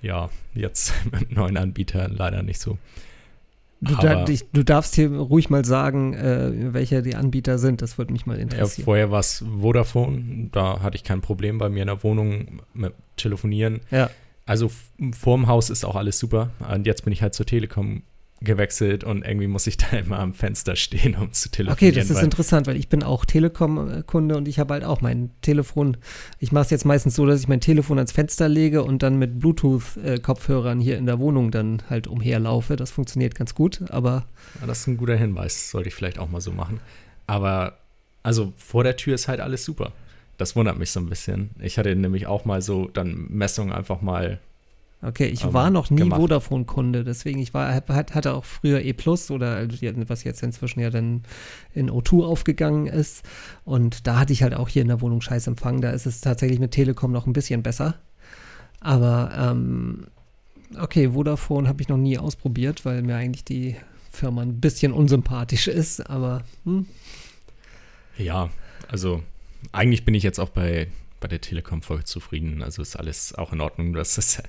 Ja, 0.00 0.30
jetzt 0.54 0.94
mit 1.06 1.14
einem 1.14 1.34
neuen 1.34 1.56
Anbieter 1.56 2.08
leider 2.08 2.44
nicht 2.44 2.60
so. 2.60 2.78
Du, 3.82 3.94
da, 3.94 4.24
du, 4.24 4.62
darfst 4.62 4.94
hier 4.94 5.10
ruhig 5.10 5.48
mal 5.48 5.64
sagen, 5.64 6.12
äh, 6.12 6.74
welche 6.74 7.02
die 7.02 7.14
Anbieter 7.14 7.58
sind. 7.58 7.80
Das 7.80 7.96
würde 7.96 8.12
mich 8.12 8.26
mal 8.26 8.38
interessieren. 8.38 8.74
Ja, 8.78 8.84
vorher 8.84 9.10
war 9.10 9.20
es 9.20 9.42
Vodafone. 9.58 10.48
Da 10.52 10.80
hatte 10.80 10.96
ich 10.96 11.04
kein 11.04 11.22
Problem 11.22 11.56
bei 11.56 11.70
mir 11.70 11.82
in 11.82 11.86
der 11.86 12.02
Wohnung 12.02 12.60
mit 12.74 12.92
Telefonieren. 13.16 13.80
Ja. 13.90 14.10
Also 14.44 14.70
vorm 15.18 15.46
Haus 15.46 15.70
ist 15.70 15.84
auch 15.84 15.96
alles 15.96 16.18
super. 16.18 16.50
Und 16.72 16.86
jetzt 16.86 17.04
bin 17.04 17.12
ich 17.12 17.22
halt 17.22 17.34
zur 17.34 17.46
Telekom 17.46 18.02
gewechselt 18.42 19.04
und 19.04 19.24
irgendwie 19.24 19.46
muss 19.46 19.66
ich 19.66 19.76
da 19.76 19.98
immer 19.98 20.18
am 20.18 20.34
Fenster 20.34 20.76
stehen, 20.76 21.14
um 21.16 21.32
zu 21.32 21.50
telefonieren. 21.50 21.92
Okay, 21.92 22.00
das 22.00 22.10
ist 22.10 22.22
interessant, 22.22 22.66
weil 22.66 22.76
ich 22.76 22.88
bin 22.88 23.02
auch 23.02 23.24
Telekom-Kunde 23.24 24.36
und 24.36 24.48
ich 24.48 24.58
habe 24.58 24.74
halt 24.74 24.84
auch 24.84 25.00
mein 25.00 25.30
Telefon. 25.42 25.96
Ich 26.38 26.52
mache 26.52 26.64
es 26.64 26.70
jetzt 26.70 26.84
meistens 26.84 27.14
so, 27.14 27.26
dass 27.26 27.40
ich 27.40 27.48
mein 27.48 27.60
Telefon 27.60 27.98
ans 27.98 28.12
Fenster 28.12 28.48
lege 28.48 28.82
und 28.82 29.02
dann 29.02 29.18
mit 29.18 29.38
Bluetooth-Kopfhörern 29.40 30.80
hier 30.80 30.96
in 30.96 31.06
der 31.06 31.18
Wohnung 31.18 31.50
dann 31.50 31.82
halt 31.90 32.06
umherlaufe. 32.06 32.76
Das 32.76 32.90
funktioniert 32.90 33.34
ganz 33.34 33.54
gut, 33.54 33.82
aber. 33.90 34.26
Ja, 34.60 34.66
das 34.66 34.80
ist 34.80 34.86
ein 34.86 34.96
guter 34.96 35.16
Hinweis, 35.16 35.70
sollte 35.70 35.88
ich 35.88 35.94
vielleicht 35.94 36.18
auch 36.18 36.30
mal 36.30 36.40
so 36.40 36.52
machen. 36.52 36.80
Aber 37.26 37.78
also 38.22 38.52
vor 38.56 38.84
der 38.84 38.96
Tür 38.96 39.14
ist 39.14 39.28
halt 39.28 39.40
alles 39.40 39.64
super. 39.64 39.92
Das 40.38 40.56
wundert 40.56 40.78
mich 40.78 40.90
so 40.90 41.00
ein 41.00 41.06
bisschen. 41.10 41.50
Ich 41.60 41.76
hatte 41.76 41.94
nämlich 41.94 42.26
auch 42.26 42.46
mal 42.46 42.62
so 42.62 42.88
dann 42.88 43.26
Messungen 43.28 43.72
einfach 43.72 44.00
mal 44.00 44.40
Okay, 45.02 45.26
ich 45.26 45.50
war 45.50 45.70
noch 45.70 45.88
nie 45.88 46.10
Vodafone-Kunde, 46.10 47.04
deswegen 47.04 47.40
ich 47.40 47.54
war, 47.54 47.74
hatte 47.74 48.34
auch 48.34 48.44
früher 48.44 48.82
E 48.82 48.92
Plus 48.92 49.30
oder 49.30 49.54
also 49.54 49.76
was 50.08 50.24
jetzt 50.24 50.42
inzwischen 50.42 50.80
ja 50.80 50.90
dann 50.90 51.22
in 51.72 51.90
O2 51.90 52.22
aufgegangen 52.22 52.86
ist. 52.86 53.24
Und 53.64 54.06
da 54.06 54.18
hatte 54.18 54.34
ich 54.34 54.42
halt 54.42 54.54
auch 54.54 54.68
hier 54.68 54.82
in 54.82 54.88
der 54.88 55.00
Wohnung 55.00 55.22
scheiß 55.22 55.46
Empfang. 55.46 55.80
Da 55.80 55.90
ist 55.90 56.04
es 56.04 56.20
tatsächlich 56.20 56.58
mit 56.58 56.72
Telekom 56.72 57.12
noch 57.12 57.26
ein 57.26 57.32
bisschen 57.32 57.62
besser. 57.62 57.94
Aber 58.80 59.32
ähm, 59.34 60.06
okay, 60.78 61.10
Vodafone 61.12 61.66
habe 61.66 61.80
ich 61.80 61.88
noch 61.88 61.96
nie 61.96 62.18
ausprobiert, 62.18 62.84
weil 62.84 63.02
mir 63.02 63.16
eigentlich 63.16 63.44
die 63.44 63.76
Firma 64.10 64.42
ein 64.42 64.60
bisschen 64.60 64.92
unsympathisch 64.92 65.68
ist, 65.68 66.10
aber 66.10 66.44
hm. 66.64 66.86
Ja, 68.18 68.50
also 68.88 69.22
eigentlich 69.72 70.04
bin 70.04 70.14
ich 70.14 70.22
jetzt 70.22 70.38
auch 70.38 70.50
bei, 70.50 70.88
bei 71.20 71.28
der 71.28 71.40
Telekom 71.40 71.80
voll 71.80 72.04
zufrieden. 72.04 72.62
Also 72.62 72.82
ist 72.82 72.96
alles 72.96 73.34
auch 73.34 73.54
in 73.54 73.62
Ordnung. 73.62 73.94
Das 73.94 74.18
ist 74.18 74.42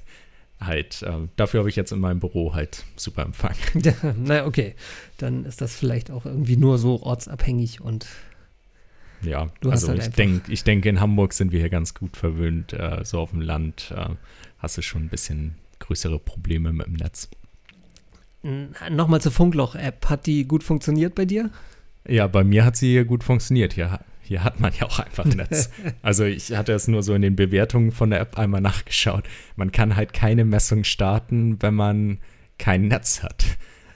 halt, 0.61 1.01
äh, 1.01 1.27
dafür 1.35 1.59
habe 1.59 1.69
ich 1.69 1.75
jetzt 1.75 1.91
in 1.91 1.99
meinem 1.99 2.19
Büro 2.19 2.53
halt 2.53 2.83
super 2.95 3.23
Empfang. 3.23 3.55
Ja, 3.83 3.93
na 4.17 4.45
okay, 4.45 4.75
dann 5.17 5.45
ist 5.45 5.61
das 5.61 5.75
vielleicht 5.75 6.11
auch 6.11 6.25
irgendwie 6.25 6.57
nur 6.57 6.77
so 6.77 7.01
ortsabhängig 7.01 7.81
und 7.81 8.07
ja, 9.23 9.49
also 9.65 9.89
halt 9.89 10.07
ich 10.07 10.09
denke, 10.09 10.51
ich 10.51 10.63
denke, 10.63 10.89
in 10.89 10.99
Hamburg 10.99 11.33
sind 11.33 11.51
wir 11.51 11.59
hier 11.59 11.69
ganz 11.69 11.93
gut 11.93 12.17
verwöhnt. 12.17 12.73
Äh, 12.73 13.01
so 13.03 13.19
auf 13.19 13.31
dem 13.31 13.41
Land 13.41 13.93
äh, 13.95 14.09
hast 14.57 14.77
du 14.77 14.81
schon 14.81 15.03
ein 15.03 15.09
bisschen 15.09 15.55
größere 15.79 16.17
Probleme 16.19 16.73
mit 16.73 16.87
dem 16.87 16.93
Netz. 16.93 17.29
Nochmal 18.89 19.21
zur 19.21 19.31
Funkloch-App. 19.31 20.09
Hat 20.09 20.25
die 20.25 20.47
gut 20.47 20.63
funktioniert 20.63 21.13
bei 21.13 21.25
dir? 21.25 21.51
Ja, 22.07 22.25
bei 22.25 22.43
mir 22.43 22.65
hat 22.65 22.75
sie 22.75 23.03
gut 23.05 23.23
funktioniert. 23.23 23.73
Hier 23.73 23.99
hier 24.31 24.45
hat 24.45 24.61
man 24.61 24.71
ja 24.79 24.85
auch 24.85 24.99
einfach 24.99 25.25
Netz. 25.25 25.69
Also 26.01 26.23
ich 26.23 26.55
hatte 26.55 26.71
es 26.71 26.87
nur 26.87 27.03
so 27.03 27.13
in 27.13 27.21
den 27.21 27.35
Bewertungen 27.35 27.91
von 27.91 28.11
der 28.11 28.21
App 28.21 28.39
einmal 28.39 28.61
nachgeschaut. 28.61 29.25
Man 29.57 29.73
kann 29.73 29.97
halt 29.97 30.13
keine 30.13 30.45
Messung 30.45 30.85
starten, 30.85 31.61
wenn 31.61 31.73
man 31.73 32.19
kein 32.57 32.87
Netz 32.87 33.23
hat. 33.23 33.43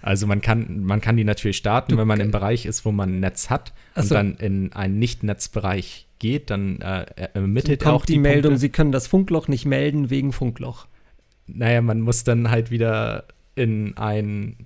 Also 0.01 0.27
man 0.27 0.41
kann, 0.41 0.81
man 0.81 0.99
kann 0.99 1.15
die 1.15 1.23
natürlich 1.23 1.55
starten, 1.55 1.93
du, 1.93 1.97
wenn 1.97 2.07
man 2.07 2.19
im 2.19 2.31
Bereich 2.31 2.65
ist, 2.65 2.83
wo 2.83 2.91
man 2.91 3.15
ein 3.15 3.19
Netz 3.21 3.49
hat 3.49 3.73
und 3.95 4.03
so. 4.03 4.13
dann 4.13 4.35
in 4.35 4.73
einen 4.73 4.99
Nicht-Netzbereich 4.99 6.07
geht, 6.19 6.49
dann 6.49 6.81
äh, 6.81 7.05
ermittelt 7.33 7.83
er 7.83 7.93
auch 7.93 8.05
die, 8.05 8.13
die 8.13 8.19
Meldung, 8.19 8.51
Punkte. 8.51 8.59
Sie 8.59 8.69
können 8.69 8.91
das 8.91 9.07
Funkloch 9.07 9.47
nicht 9.47 9.65
melden 9.65 10.09
wegen 10.09 10.33
Funkloch. 10.33 10.87
Naja, 11.47 11.81
man 11.81 12.01
muss 12.01 12.25
dann 12.25 12.51
halt 12.51 12.71
wieder 12.71 13.23
in 13.55 13.95
ein 13.95 14.57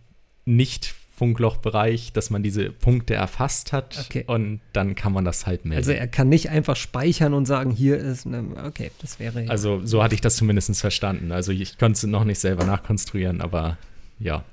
nicht 0.45 0.95
Funklochbereich, 1.19 2.13
dass 2.13 2.29
man 2.29 2.43
diese 2.43 2.69
Punkte 2.69 3.13
erfasst 3.13 3.73
hat 3.73 4.05
okay. 4.05 4.23
und 4.25 4.61
dann 4.71 4.95
kann 4.95 5.11
man 5.11 5.25
das 5.25 5.45
halt 5.45 5.65
melden. 5.65 5.79
Also 5.79 5.91
er 5.91 6.07
kann 6.07 6.29
nicht 6.29 6.47
einfach 6.49 6.77
speichern 6.77 7.33
und 7.33 7.45
sagen, 7.45 7.71
hier 7.71 7.97
ist 7.97 8.25
eine, 8.25 8.45
okay, 8.63 8.89
das 9.01 9.19
wäre 9.19 9.43
ja. 9.43 9.49
Also 9.49 9.85
so 9.85 10.01
hatte 10.01 10.15
ich 10.15 10.21
das 10.21 10.37
zumindest 10.37 10.79
verstanden. 10.79 11.33
Also 11.33 11.51
ich 11.51 11.77
konnte 11.77 11.97
es 11.97 12.03
noch 12.03 12.23
nicht 12.23 12.39
selber 12.39 12.63
nachkonstruieren, 12.63 13.41
aber 13.41 13.77
ja, 14.17 14.45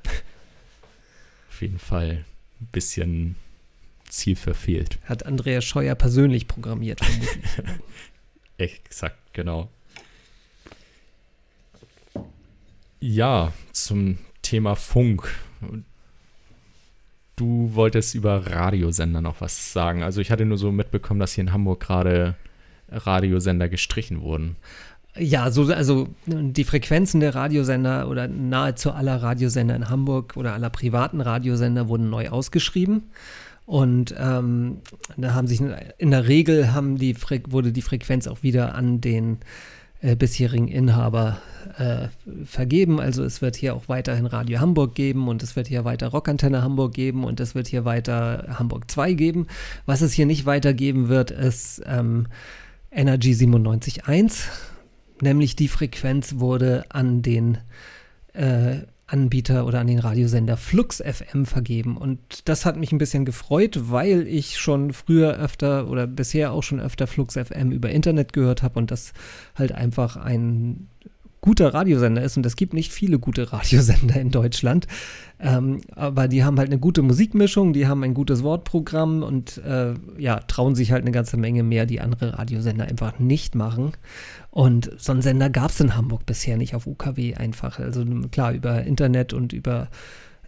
auf 1.50 1.62
jeden 1.62 1.78
Fall 1.78 2.24
ein 2.60 2.68
bisschen 2.72 3.36
Ziel 4.08 4.34
verfehlt. 4.34 4.98
Hat 5.04 5.24
Andreas 5.24 5.64
Scheuer 5.64 5.94
persönlich 5.94 6.48
programmiert, 6.48 6.98
vermutlich. 6.98 7.44
Exakt, 8.58 9.18
genau. 9.34 9.70
Ja, 12.98 13.52
zum 13.70 14.18
Thema 14.42 14.74
Funk 14.74 15.32
du 17.36 17.74
wolltest 17.74 18.14
über 18.14 18.46
Radiosender 18.46 19.20
noch 19.20 19.40
was 19.40 19.72
sagen. 19.72 20.02
Also 20.02 20.20
ich 20.20 20.30
hatte 20.30 20.44
nur 20.44 20.58
so 20.58 20.72
mitbekommen, 20.72 21.20
dass 21.20 21.32
hier 21.32 21.44
in 21.44 21.52
Hamburg 21.52 21.80
gerade 21.80 22.34
Radiosender 22.90 23.68
gestrichen 23.68 24.22
wurden. 24.22 24.56
Ja, 25.18 25.50
so, 25.50 25.72
also 25.72 26.08
die 26.26 26.64
Frequenzen 26.64 27.20
der 27.20 27.34
Radiosender 27.34 28.08
oder 28.08 28.28
nahezu 28.28 28.90
aller 28.90 29.22
Radiosender 29.22 29.74
in 29.74 29.88
Hamburg 29.88 30.36
oder 30.36 30.52
aller 30.52 30.70
privaten 30.70 31.20
Radiosender 31.20 31.88
wurden 31.88 32.10
neu 32.10 32.28
ausgeschrieben. 32.28 33.04
Und 33.64 34.14
ähm, 34.18 34.78
da 35.16 35.34
haben 35.34 35.46
sich 35.46 35.60
in 35.60 36.10
der 36.10 36.28
Regel 36.28 36.72
haben 36.72 36.98
die 36.98 37.16
wurde 37.48 37.72
die 37.72 37.82
Frequenz 37.82 38.28
auch 38.28 38.42
wieder 38.42 38.74
an 38.74 39.00
den 39.00 39.38
äh, 40.02 40.16
bisherigen 40.16 40.68
Inhaber 40.68 41.38
äh, 41.78 42.08
vergeben. 42.44 43.00
Also 43.00 43.24
es 43.24 43.42
wird 43.42 43.56
hier 43.56 43.74
auch 43.74 43.88
weiterhin 43.88 44.26
Radio 44.26 44.60
Hamburg 44.60 44.94
geben 44.94 45.28
und 45.28 45.42
es 45.42 45.56
wird 45.56 45.66
hier 45.66 45.84
weiter 45.84 46.08
Rockantenne 46.08 46.62
Hamburg 46.62 46.94
geben 46.94 47.24
und 47.24 47.40
es 47.40 47.54
wird 47.54 47.68
hier 47.68 47.84
weiter 47.84 48.56
Hamburg 48.58 48.90
2 48.90 49.14
geben. 49.14 49.46
Was 49.84 50.02
es 50.02 50.12
hier 50.12 50.26
nicht 50.26 50.46
weitergeben 50.46 51.08
wird, 51.08 51.30
ist 51.30 51.82
ähm, 51.86 52.26
Energy 52.90 53.32
97.1, 53.32 54.44
nämlich 55.20 55.56
die 55.56 55.68
Frequenz 55.68 56.36
wurde 56.38 56.84
an 56.88 57.22
den 57.22 57.58
äh, 58.32 58.78
Anbieter 59.06 59.66
oder 59.66 59.80
an 59.80 59.86
den 59.86 60.00
Radiosender 60.00 60.56
Flux 60.56 61.02
FM 61.02 61.46
vergeben. 61.46 61.96
Und 61.96 62.48
das 62.48 62.66
hat 62.66 62.76
mich 62.76 62.92
ein 62.92 62.98
bisschen 62.98 63.24
gefreut, 63.24 63.78
weil 63.90 64.26
ich 64.26 64.58
schon 64.58 64.92
früher 64.92 65.38
öfter 65.38 65.88
oder 65.88 66.06
bisher 66.06 66.52
auch 66.52 66.62
schon 66.62 66.80
öfter 66.80 67.06
Flux 67.06 67.34
FM 67.34 67.70
über 67.70 67.90
Internet 67.90 68.32
gehört 68.32 68.62
habe 68.62 68.78
und 68.78 68.90
das 68.90 69.12
halt 69.54 69.72
einfach 69.72 70.16
ein 70.16 70.88
guter 71.46 71.72
Radiosender 71.72 72.22
ist. 72.22 72.36
Und 72.36 72.44
es 72.44 72.56
gibt 72.56 72.74
nicht 72.74 72.92
viele 72.92 73.20
gute 73.20 73.52
Radiosender 73.52 74.20
in 74.20 74.30
Deutschland. 74.30 74.88
Ähm, 75.38 75.80
aber 75.94 76.26
die 76.26 76.42
haben 76.42 76.58
halt 76.58 76.70
eine 76.70 76.80
gute 76.80 77.02
Musikmischung, 77.02 77.72
die 77.72 77.86
haben 77.86 78.02
ein 78.02 78.14
gutes 78.14 78.42
Wortprogramm 78.42 79.22
und 79.22 79.58
äh, 79.58 79.94
ja, 80.18 80.40
trauen 80.40 80.74
sich 80.74 80.90
halt 80.90 81.02
eine 81.02 81.12
ganze 81.12 81.36
Menge 81.36 81.62
mehr, 81.62 81.86
die 81.86 82.00
andere 82.00 82.36
Radiosender 82.36 82.86
einfach 82.86 83.20
nicht 83.20 83.54
machen. 83.54 83.92
Und 84.50 84.90
so 84.96 85.12
einen 85.12 85.22
Sender 85.22 85.48
gab 85.48 85.70
es 85.70 85.78
in 85.78 85.96
Hamburg 85.96 86.26
bisher 86.26 86.56
nicht 86.56 86.74
auf 86.74 86.86
UKW 86.86 87.36
einfach. 87.36 87.78
Also 87.78 88.04
klar, 88.32 88.52
über 88.52 88.82
Internet 88.82 89.32
und 89.32 89.52
über 89.52 89.88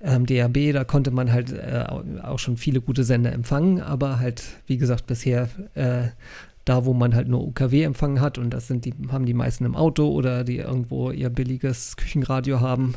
ähm, 0.02 0.26
DAB, 0.26 0.72
da 0.72 0.82
konnte 0.82 1.12
man 1.12 1.32
halt 1.32 1.52
äh, 1.52 1.84
auch 2.22 2.38
schon 2.40 2.56
viele 2.56 2.80
gute 2.80 3.04
Sender 3.04 3.32
empfangen, 3.32 3.80
aber 3.80 4.18
halt, 4.18 4.42
wie 4.66 4.78
gesagt, 4.78 5.06
bisher 5.06 5.48
äh, 5.74 6.08
da, 6.68 6.84
wo 6.84 6.92
man 6.92 7.14
halt 7.14 7.28
nur 7.28 7.46
UKW 7.46 7.82
empfangen 7.82 8.20
hat 8.20 8.38
und 8.38 8.50
das 8.50 8.66
sind 8.66 8.84
die, 8.84 8.94
haben 9.10 9.26
die 9.26 9.34
meisten 9.34 9.64
im 9.64 9.74
Auto 9.74 10.08
oder 10.08 10.44
die 10.44 10.58
irgendwo 10.58 11.10
ihr 11.10 11.30
billiges 11.30 11.96
Küchenradio 11.96 12.60
haben, 12.60 12.94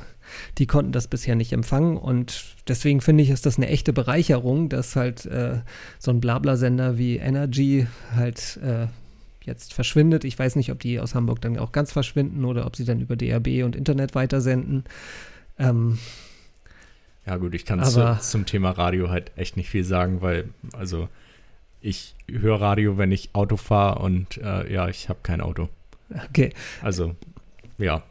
die 0.57 0.67
konnten 0.67 0.91
das 0.91 1.07
bisher 1.07 1.35
nicht 1.35 1.53
empfangen 1.53 1.97
und 1.97 2.55
deswegen 2.67 3.01
finde 3.01 3.23
ich, 3.23 3.29
ist 3.29 3.45
das 3.45 3.57
eine 3.57 3.67
echte 3.67 3.93
Bereicherung, 3.93 4.69
dass 4.69 4.95
halt 4.95 5.25
äh, 5.25 5.59
so 5.99 6.11
ein 6.11 6.19
Blabla-Sender 6.19 6.97
wie 6.97 7.17
Energy 7.17 7.87
halt 8.15 8.59
äh, 8.63 8.87
jetzt 9.43 9.73
verschwindet. 9.73 10.23
Ich 10.23 10.37
weiß 10.37 10.55
nicht, 10.55 10.71
ob 10.71 10.79
die 10.79 10.99
aus 10.99 11.15
Hamburg 11.15 11.41
dann 11.41 11.57
auch 11.57 11.71
ganz 11.71 11.91
verschwinden 11.91 12.45
oder 12.45 12.65
ob 12.65 12.75
sie 12.75 12.85
dann 12.85 12.99
über 12.99 13.15
DAB 13.15 13.63
und 13.63 13.75
Internet 13.75 14.15
weitersenden. 14.15 14.83
Ähm, 15.57 15.97
ja 17.25 17.37
gut, 17.37 17.53
ich 17.53 17.65
kann 17.65 17.83
zu, 17.83 18.17
zum 18.19 18.45
Thema 18.45 18.71
Radio 18.71 19.09
halt 19.09 19.31
echt 19.35 19.57
nicht 19.57 19.69
viel 19.69 19.83
sagen, 19.83 20.21
weil 20.21 20.49
also 20.73 21.07
ich 21.81 22.15
höre 22.29 22.61
Radio, 22.61 22.97
wenn 22.97 23.11
ich 23.11 23.31
Auto 23.33 23.57
fahre 23.57 23.99
und 23.99 24.37
äh, 24.37 24.71
ja, 24.71 24.87
ich 24.87 25.09
habe 25.09 25.19
kein 25.23 25.41
Auto. 25.41 25.69
Okay. 26.29 26.53
Also, 26.81 27.15
ja. 27.77 28.03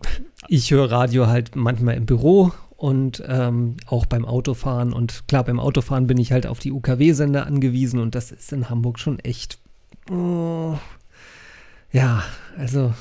Ich 0.49 0.71
höre 0.71 0.91
Radio 0.91 1.27
halt 1.27 1.55
manchmal 1.55 1.97
im 1.97 2.07
Büro 2.07 2.53
und 2.77 3.23
ähm, 3.27 3.77
auch 3.87 4.07
beim 4.07 4.25
Autofahren. 4.25 4.93
Und 4.93 5.29
klar, 5.29 5.45
beim 5.45 5.61
Autofahren 5.61 6.07
bin 6.07 6.19
ich 6.19 6.33
halt 6.33 6.47
auf 6.47 6.59
die 6.59 6.73
UKW-Sender 6.73 7.47
angewiesen 7.47 8.01
und 8.01 8.15
das 8.15 8.33
ist 8.33 8.53
in 8.53 8.71
Hamburg 8.71 8.99
schon 8.99 9.19
echt. 9.19 9.59
Oh, 10.11 10.79
ja, 11.93 12.25
also 12.57 12.95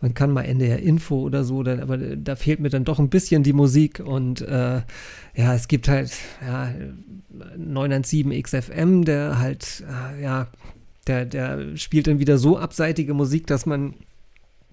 man 0.00 0.14
kann 0.14 0.30
mal 0.30 0.42
NDR 0.42 0.78
Info 0.78 1.20
oder 1.20 1.44
so, 1.44 1.62
dann, 1.62 1.80
aber 1.80 1.98
da 1.98 2.36
fehlt 2.36 2.60
mir 2.60 2.70
dann 2.70 2.84
doch 2.84 2.98
ein 2.98 3.10
bisschen 3.10 3.42
die 3.42 3.52
Musik 3.52 4.00
und 4.00 4.40
äh, 4.40 4.80
ja, 5.34 5.54
es 5.54 5.68
gibt 5.68 5.88
halt 5.88 6.12
ja, 6.44 6.72
917 7.56 8.42
XFM, 8.42 9.04
der 9.04 9.38
halt, 9.38 9.84
äh, 9.86 10.22
ja, 10.22 10.48
der, 11.06 11.26
der 11.26 11.76
spielt 11.76 12.06
dann 12.06 12.18
wieder 12.18 12.38
so 12.38 12.58
abseitige 12.58 13.14
Musik, 13.14 13.46
dass 13.46 13.66
man 13.66 13.94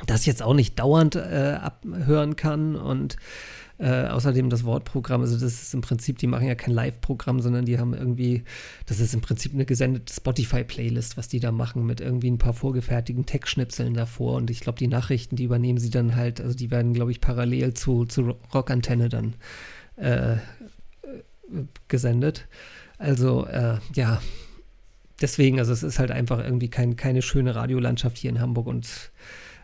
das 0.06 0.26
jetzt 0.26 0.44
auch 0.44 0.54
nicht 0.54 0.80
dauernd 0.80 1.16
äh, 1.16 1.58
abhören 1.60 2.36
kann 2.36 2.76
und 2.76 3.18
Äh, 3.80 4.08
außerdem 4.08 4.50
das 4.50 4.64
Wortprogramm, 4.64 5.22
also 5.22 5.36
das 5.36 5.62
ist 5.62 5.74
im 5.76 5.82
Prinzip, 5.82 6.18
die 6.18 6.26
machen 6.26 6.48
ja 6.48 6.56
kein 6.56 6.74
Live-Programm, 6.74 7.42
sondern 7.42 7.66
die 7.66 7.78
haben 7.78 7.94
irgendwie, 7.94 8.44
das 8.88 9.00
ist 9.00 9.14
im 9.14 9.22
Prinzip 9.22 9.54
eine 9.54 9.66
gesendete 9.66 10.12
Spotify-Playlist, 10.12 11.16
was 11.16 11.28
die 11.28 11.40
da 11.40 11.52
machen, 11.52 11.86
mit 11.86 12.02
irgendwie 12.02 12.32
ein 12.32 12.40
paar 12.40 12.54
vorgefertigten 12.54 13.28
Tech-Schnipseln 13.28 13.94
davor. 13.94 14.36
Und 14.36 14.50
ich 14.50 14.62
glaube, 14.62 14.80
die 14.80 14.88
Nachrichten, 14.88 15.36
die 15.36 15.44
übernehmen 15.44 15.78
sie 15.78 15.92
dann 15.92 16.16
halt, 16.16 16.42
also 16.42 16.56
die 16.56 16.72
werden, 16.72 16.94
glaube 16.94 17.12
ich, 17.12 17.22
parallel 17.22 17.76
zu, 17.76 18.06
zu 18.06 18.36
Rockantenne 18.52 19.10
dann 19.10 19.36
äh, 19.96 20.38
gesendet. 21.88 22.48
Also, 22.98 23.46
äh, 23.46 23.78
ja, 23.94 24.20
deswegen, 25.22 25.60
also 25.60 25.72
es 25.72 25.84
ist 25.84 26.00
halt 26.00 26.10
einfach 26.10 26.44
irgendwie 26.44 26.70
kein, 26.70 26.96
keine 26.96 27.22
schöne 27.22 27.54
Radiolandschaft 27.54 28.18
hier 28.18 28.32
in 28.32 28.42
Hamburg 28.42 28.66
und 28.66 29.12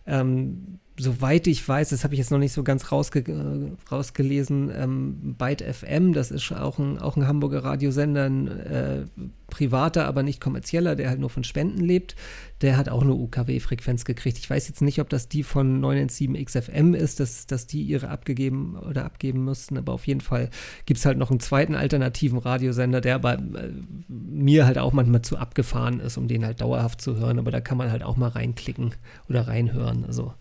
ähm, 0.05 0.79
soweit 0.97 1.47
ich 1.47 1.67
weiß, 1.67 1.89
das 1.89 2.03
habe 2.03 2.13
ich 2.13 2.19
jetzt 2.19 2.29
noch 2.29 2.37
nicht 2.37 2.53
so 2.53 2.63
ganz 2.63 2.91
rausge 2.91 3.19
äh, 3.19 3.91
rausgelesen, 3.91 4.71
ähm, 4.75 5.35
Byte 5.37 5.63
FM, 5.63 6.13
das 6.13 6.29
ist 6.29 6.51
auch 6.51 6.77
ein, 6.77 6.99
auch 6.99 7.17
ein 7.17 7.27
Hamburger 7.27 7.63
Radiosender, 7.63 8.25
ein 8.25 8.47
äh, 8.47 9.05
privater, 9.47 10.05
aber 10.05 10.21
nicht 10.21 10.39
kommerzieller, 10.39 10.95
der 10.95 11.09
halt 11.09 11.19
nur 11.19 11.31
von 11.31 11.43
Spenden 11.43 11.81
lebt, 11.81 12.15
der 12.61 12.77
hat 12.77 12.89
auch 12.89 13.01
eine 13.01 13.13
UKW-Frequenz 13.13 14.05
gekriegt. 14.05 14.37
Ich 14.37 14.49
weiß 14.49 14.67
jetzt 14.67 14.81
nicht, 14.81 14.99
ob 14.99 15.09
das 15.09 15.29
die 15.29 15.43
von 15.43 15.79
997 15.79 16.45
XFM 16.45 16.93
ist, 16.93 17.19
dass, 17.19 17.47
dass 17.47 17.65
die 17.65 17.81
ihre 17.81 18.09
abgegeben 18.09 18.77
oder 18.77 19.05
abgeben 19.05 19.43
müssten, 19.45 19.77
aber 19.77 19.93
auf 19.93 20.05
jeden 20.05 20.21
Fall 20.21 20.49
gibt 20.85 20.99
es 20.99 21.05
halt 21.05 21.17
noch 21.17 21.31
einen 21.31 21.39
zweiten 21.39 21.75
alternativen 21.75 22.37
Radiosender, 22.37 23.01
der 23.01 23.15
aber 23.15 23.33
äh, 23.33 23.71
mir 24.07 24.67
halt 24.67 24.77
auch 24.77 24.93
manchmal 24.93 25.23
zu 25.23 25.37
abgefahren 25.37 25.99
ist, 25.99 26.17
um 26.17 26.27
den 26.27 26.45
halt 26.45 26.61
dauerhaft 26.61 27.01
zu 27.01 27.15
hören, 27.15 27.39
aber 27.39 27.49
da 27.49 27.61
kann 27.61 27.77
man 27.77 27.91
halt 27.91 28.03
auch 28.03 28.15
mal 28.15 28.29
reinklicken 28.29 28.93
oder 29.27 29.47
reinhören. 29.47 30.05
Also 30.05 30.33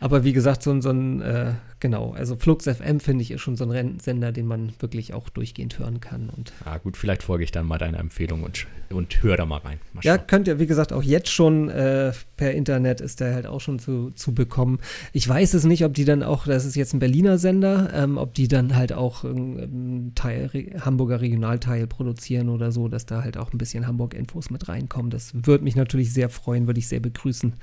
aber 0.00 0.24
wie 0.24 0.32
gesagt, 0.32 0.62
so, 0.62 0.80
so 0.80 0.90
ein, 0.90 1.22
äh, 1.22 1.54
genau, 1.80 2.12
also 2.12 2.36
Flux 2.36 2.64
FM 2.64 3.00
finde 3.00 3.22
ich 3.22 3.30
ist 3.30 3.40
schon 3.40 3.56
so 3.56 3.68
ein 3.68 3.98
Sender, 3.98 4.32
den 4.32 4.46
man 4.46 4.72
wirklich 4.78 5.14
auch 5.14 5.28
durchgehend 5.28 5.78
hören 5.78 6.00
kann. 6.00 6.28
Und 6.28 6.52
ah, 6.64 6.78
gut, 6.78 6.96
vielleicht 6.96 7.22
folge 7.22 7.44
ich 7.44 7.52
dann 7.52 7.66
mal 7.66 7.78
deiner 7.78 7.98
Empfehlung 7.98 8.42
und, 8.42 8.66
und 8.90 9.22
höre 9.22 9.36
da 9.36 9.46
mal 9.46 9.58
rein. 9.58 9.78
Mal 9.92 10.04
ja, 10.04 10.18
könnt 10.18 10.48
ihr, 10.48 10.58
wie 10.58 10.66
gesagt, 10.66 10.92
auch 10.92 11.02
jetzt 11.02 11.30
schon 11.30 11.68
äh, 11.68 12.12
per 12.36 12.52
Internet 12.52 13.00
ist 13.00 13.20
der 13.20 13.34
halt 13.34 13.46
auch 13.46 13.60
schon 13.60 13.78
zu, 13.78 14.10
zu 14.10 14.34
bekommen. 14.34 14.78
Ich 15.12 15.28
weiß 15.28 15.54
es 15.54 15.64
nicht, 15.64 15.84
ob 15.84 15.94
die 15.94 16.04
dann 16.04 16.22
auch, 16.22 16.46
das 16.46 16.64
ist 16.64 16.76
jetzt 16.76 16.94
ein 16.94 16.98
Berliner 16.98 17.38
Sender, 17.38 17.90
ähm, 17.94 18.18
ob 18.18 18.34
die 18.34 18.48
dann 18.48 18.76
halt 18.76 18.92
auch 18.92 19.24
einen 19.24 20.12
Teil, 20.14 20.50
Hamburger 20.80 21.20
Regionalteil 21.20 21.86
produzieren 21.86 22.48
oder 22.48 22.72
so, 22.72 22.88
dass 22.88 23.06
da 23.06 23.22
halt 23.22 23.36
auch 23.36 23.52
ein 23.52 23.58
bisschen 23.58 23.86
Hamburg-Infos 23.86 24.50
mit 24.50 24.68
reinkommen. 24.68 25.10
Das 25.10 25.32
würde 25.34 25.64
mich 25.64 25.76
natürlich 25.76 26.12
sehr 26.12 26.28
freuen, 26.28 26.66
würde 26.66 26.80
ich 26.80 26.88
sehr 26.88 27.00
begrüßen. 27.00 27.54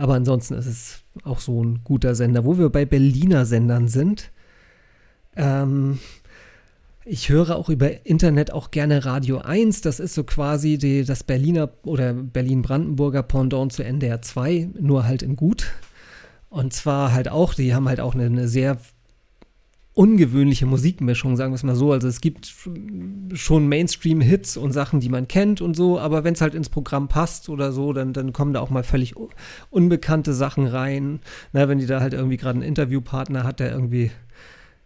Aber 0.00 0.14
ansonsten 0.14 0.54
ist 0.54 0.66
es 0.66 1.02
auch 1.24 1.40
so 1.40 1.62
ein 1.62 1.80
guter 1.84 2.14
Sender. 2.14 2.46
Wo 2.46 2.56
wir 2.56 2.70
bei 2.70 2.86
Berliner 2.86 3.44
Sendern 3.50 3.88
sind, 3.88 4.30
ähm, 5.36 5.98
ich 7.04 7.28
höre 7.28 7.56
auch 7.56 7.68
über 7.68 8.06
Internet 8.06 8.52
auch 8.52 8.70
gerne 8.70 9.04
Radio 9.04 9.38
1. 9.38 9.80
Das 9.80 10.00
ist 10.00 10.14
so 10.14 10.22
quasi 10.22 10.78
die, 10.78 11.04
das 11.04 11.24
Berliner 11.24 11.70
oder 11.82 12.12
Berlin-Brandenburger 12.12 13.22
Pendant 13.22 13.72
zu 13.72 13.82
NDR 13.82 14.22
2, 14.22 14.70
nur 14.78 15.04
halt 15.04 15.22
in 15.22 15.34
gut. 15.34 15.72
Und 16.50 16.72
zwar 16.72 17.12
halt 17.12 17.28
auch, 17.28 17.54
die 17.54 17.74
haben 17.74 17.88
halt 17.88 18.00
auch 18.00 18.14
eine, 18.14 18.26
eine 18.26 18.48
sehr 18.48 18.78
ungewöhnliche 19.92 20.66
Musikmischung, 20.66 21.36
sagen 21.36 21.52
wir 21.52 21.56
es 21.56 21.62
mal 21.62 21.74
so. 21.74 21.92
Also 21.92 22.08
es 22.08 22.20
gibt 22.20 22.54
schon 23.34 23.68
Mainstream-Hits 23.68 24.56
und 24.56 24.72
Sachen, 24.72 25.00
die 25.00 25.08
man 25.08 25.28
kennt 25.28 25.60
und 25.60 25.74
so, 25.74 25.98
aber 25.98 26.22
wenn 26.24 26.34
es 26.34 26.40
halt 26.40 26.54
ins 26.54 26.68
Programm 26.68 27.08
passt 27.08 27.48
oder 27.48 27.72
so, 27.72 27.92
dann, 27.92 28.12
dann 28.12 28.32
kommen 28.32 28.52
da 28.52 28.60
auch 28.60 28.70
mal 28.70 28.84
völlig 28.84 29.14
unbekannte 29.70 30.32
Sachen 30.32 30.66
rein. 30.66 31.20
Na, 31.52 31.68
wenn 31.68 31.78
die 31.78 31.86
da 31.86 32.00
halt 32.00 32.14
irgendwie 32.14 32.36
gerade 32.36 32.58
einen 32.58 32.68
Interviewpartner 32.68 33.42
hat, 33.44 33.58
der 33.58 33.72
irgendwie 33.72 34.12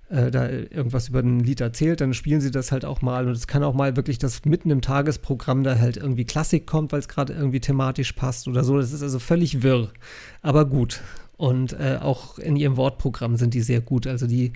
äh, 0.09 0.31
da 0.31 0.49
irgendwas 0.49 1.09
über 1.09 1.21
ein 1.21 1.41
Lied 1.41 1.61
erzählt, 1.61 2.01
dann 2.01 2.15
spielen 2.15 2.41
sie 2.41 2.51
das 2.51 2.73
halt 2.73 2.85
auch 2.85 3.03
mal. 3.03 3.27
Und 3.27 3.33
es 3.33 3.47
kann 3.47 3.63
auch 3.63 3.75
mal 3.75 3.97
wirklich, 3.97 4.19
dass 4.19 4.45
mitten 4.45 4.71
im 4.71 4.81
Tagesprogramm 4.81 5.65
da 5.65 5.79
halt 5.79 5.97
irgendwie 5.97 6.25
Klassik 6.25 6.67
kommt, 6.67 6.93
weil 6.93 7.01
es 7.01 7.09
gerade 7.09 7.35
irgendwie 7.35 7.61
thematisch 7.61 8.13
passt 8.13 8.49
oder 8.49 8.65
so. 8.65 8.79
Das 8.79 8.93
ist 8.93 9.03
also 9.03 9.19
völlig 9.19 9.63
wirr, 9.63 9.91
aber 10.41 10.65
gut. 10.65 11.03
Und 11.37 11.73
äh, 11.75 11.99
auch 12.01 12.39
in 12.39 12.57
ihrem 12.57 12.77
Wortprogramm 12.77 13.37
sind 13.37 13.55
die 13.55 13.61
sehr 13.61 13.81
gut. 13.81 14.07
Also 14.07 14.27
die 14.27 14.53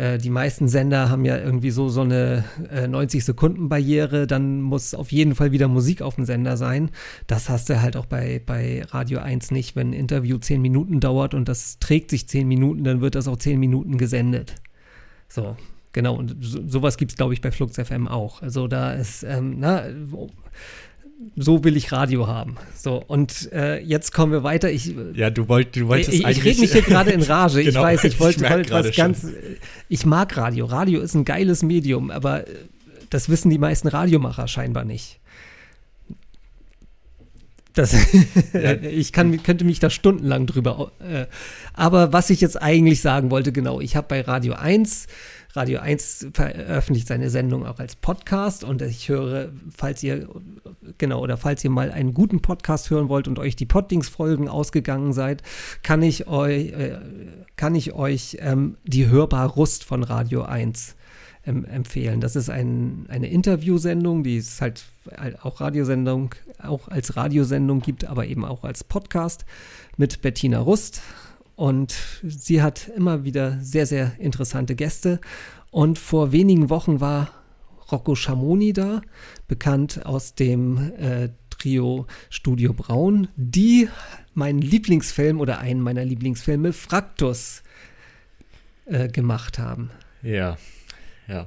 äh, 0.00 0.16
die 0.16 0.30
meisten 0.30 0.66
Sender 0.66 1.10
haben 1.10 1.26
ja 1.26 1.36
irgendwie 1.36 1.70
so, 1.70 1.90
so 1.90 2.00
eine 2.00 2.44
äh, 2.70 2.84
90-Sekunden-Barriere, 2.84 4.26
dann 4.26 4.62
muss 4.62 4.94
auf 4.94 5.12
jeden 5.12 5.34
Fall 5.34 5.52
wieder 5.52 5.68
Musik 5.68 6.00
auf 6.00 6.14
dem 6.14 6.24
Sender 6.24 6.56
sein. 6.56 6.90
Das 7.26 7.50
hast 7.50 7.68
du 7.68 7.82
halt 7.82 7.96
auch 7.98 8.06
bei, 8.06 8.40
bei 8.44 8.82
Radio 8.88 9.18
1 9.18 9.50
nicht. 9.50 9.76
Wenn 9.76 9.90
ein 9.90 9.92
Interview 9.92 10.38
10 10.38 10.62
Minuten 10.62 11.00
dauert 11.00 11.34
und 11.34 11.48
das 11.48 11.78
trägt 11.80 12.10
sich 12.10 12.26
10 12.26 12.48
Minuten, 12.48 12.82
dann 12.82 13.02
wird 13.02 13.14
das 13.14 13.28
auch 13.28 13.36
10 13.36 13.60
Minuten 13.60 13.98
gesendet. 13.98 14.54
So, 15.28 15.56
genau. 15.92 16.16
Und 16.16 16.34
so, 16.40 16.66
sowas 16.66 16.96
gibt 16.96 17.12
es, 17.12 17.16
glaube 17.18 17.34
ich, 17.34 17.42
bei 17.42 17.50
Flux 17.50 17.76
FM 17.76 18.08
auch. 18.08 18.40
Also 18.40 18.68
da 18.68 18.94
ist, 18.94 19.22
ähm, 19.22 19.56
na, 19.58 19.84
so 21.36 21.64
will 21.64 21.76
ich 21.76 21.92
Radio 21.92 22.26
haben. 22.26 22.56
So, 22.74 23.02
und 23.06 23.52
äh, 23.52 23.80
jetzt 23.80 24.12
kommen 24.12 24.32
wir 24.32 24.42
weiter. 24.42 24.70
Ich, 24.70 24.94
ja, 25.14 25.30
du, 25.30 25.48
wollt, 25.48 25.76
du 25.76 25.88
wolltest 25.88 26.12
ich, 26.12 26.26
ich 26.26 26.44
rede 26.44 26.60
mich 26.60 26.72
hier 26.72 26.82
gerade 26.82 27.10
in 27.10 27.22
Rage. 27.22 27.62
genau, 27.64 27.80
ich 27.80 27.84
weiß, 27.84 28.04
ich 28.04 28.20
wollte 28.20 28.48
wollte 28.48 28.72
was 28.72 28.94
ganz. 28.94 29.26
Ich 29.88 30.06
mag 30.06 30.36
Radio. 30.36 30.66
Radio 30.66 31.00
ist 31.00 31.14
ein 31.14 31.24
geiles 31.24 31.62
Medium, 31.62 32.10
aber 32.10 32.44
das 33.10 33.28
wissen 33.28 33.50
die 33.50 33.58
meisten 33.58 33.88
Radiomacher 33.88 34.48
scheinbar 34.48 34.84
nicht. 34.84 35.18
Das, 37.74 37.94
ich 38.82 39.12
kann, 39.12 39.42
könnte 39.42 39.64
mich 39.64 39.78
da 39.78 39.90
stundenlang 39.90 40.46
drüber. 40.46 40.92
Äh, 41.00 41.26
aber 41.74 42.12
was 42.12 42.30
ich 42.30 42.40
jetzt 42.40 42.60
eigentlich 42.60 43.00
sagen 43.00 43.30
wollte, 43.30 43.52
genau, 43.52 43.80
ich 43.80 43.94
habe 43.94 44.08
bei 44.08 44.22
Radio 44.22 44.54
1 44.54 45.06
Radio 45.52 45.80
1 45.80 46.28
veröffentlicht 46.32 47.08
seine 47.08 47.28
Sendung 47.28 47.66
auch 47.66 47.80
als 47.80 47.96
Podcast 47.96 48.62
und 48.62 48.82
ich 48.82 49.08
höre, 49.08 49.50
falls 49.76 50.02
ihr, 50.02 50.28
genau, 50.98 51.20
oder 51.20 51.36
falls 51.36 51.64
ihr 51.64 51.70
mal 51.70 51.90
einen 51.90 52.14
guten 52.14 52.40
Podcast 52.40 52.90
hören 52.90 53.08
wollt 53.08 53.26
und 53.26 53.38
euch 53.38 53.56
die 53.56 53.66
Poddings-Folgen 53.66 54.48
ausgegangen 54.48 55.12
seid, 55.12 55.42
kann 55.82 56.02
ich 56.02 56.28
euch, 56.28 56.72
äh, 56.72 56.98
kann 57.56 57.74
ich 57.74 57.92
euch 57.92 58.36
ähm, 58.40 58.76
die 58.84 59.08
Hörbar 59.08 59.48
Rust 59.48 59.82
von 59.84 60.04
Radio 60.04 60.42
1 60.42 60.94
ähm, 61.46 61.64
empfehlen. 61.64 62.20
Das 62.20 62.36
ist 62.36 62.48
ein, 62.48 63.06
eine 63.08 63.28
Interviewsendung, 63.28 64.22
die 64.22 64.36
es 64.36 64.60
halt 64.60 64.84
auch 65.42 65.60
Radiosendung, 65.60 66.34
auch 66.62 66.88
als 66.88 67.16
Radiosendung 67.16 67.80
gibt, 67.80 68.04
aber 68.04 68.26
eben 68.26 68.44
auch 68.44 68.62
als 68.62 68.84
Podcast 68.84 69.44
mit 69.96 70.22
Bettina 70.22 70.60
Rust. 70.60 71.02
Und 71.60 71.94
sie 72.22 72.62
hat 72.62 72.88
immer 72.88 73.24
wieder 73.24 73.58
sehr, 73.60 73.84
sehr 73.84 74.18
interessante 74.18 74.74
Gäste. 74.74 75.20
Und 75.70 75.98
vor 75.98 76.32
wenigen 76.32 76.70
Wochen 76.70 77.02
war 77.02 77.32
Rocco 77.92 78.14
Schamoni 78.14 78.72
da, 78.72 79.02
bekannt 79.46 80.06
aus 80.06 80.34
dem 80.34 80.90
äh, 80.96 81.28
Trio 81.50 82.06
Studio 82.30 82.72
Braun, 82.72 83.28
die 83.36 83.90
meinen 84.32 84.62
Lieblingsfilm 84.62 85.38
oder 85.38 85.58
einen 85.58 85.82
meiner 85.82 86.02
Lieblingsfilme 86.02 86.72
Fraktus 86.72 87.62
äh, 88.86 89.08
gemacht 89.08 89.58
haben. 89.58 89.90
Ja, 90.22 90.56
ja. 91.28 91.46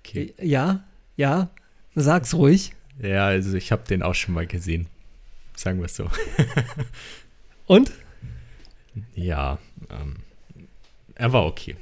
Okay. 0.00 0.34
Ja, 0.42 0.84
ja, 1.16 1.48
sag's 1.94 2.34
ruhig. 2.34 2.74
Ja, 3.00 3.28
also 3.28 3.56
ich 3.56 3.72
habe 3.72 3.84
den 3.88 4.02
auch 4.02 4.14
schon 4.14 4.34
mal 4.34 4.46
gesehen. 4.46 4.88
Sagen 5.56 5.78
wir 5.78 5.86
es 5.86 5.96
so. 5.96 6.10
Und? 7.66 7.92
Ja, 9.14 9.58
ähm, 9.90 10.16
er 11.14 11.32
war 11.32 11.46
okay. 11.46 11.76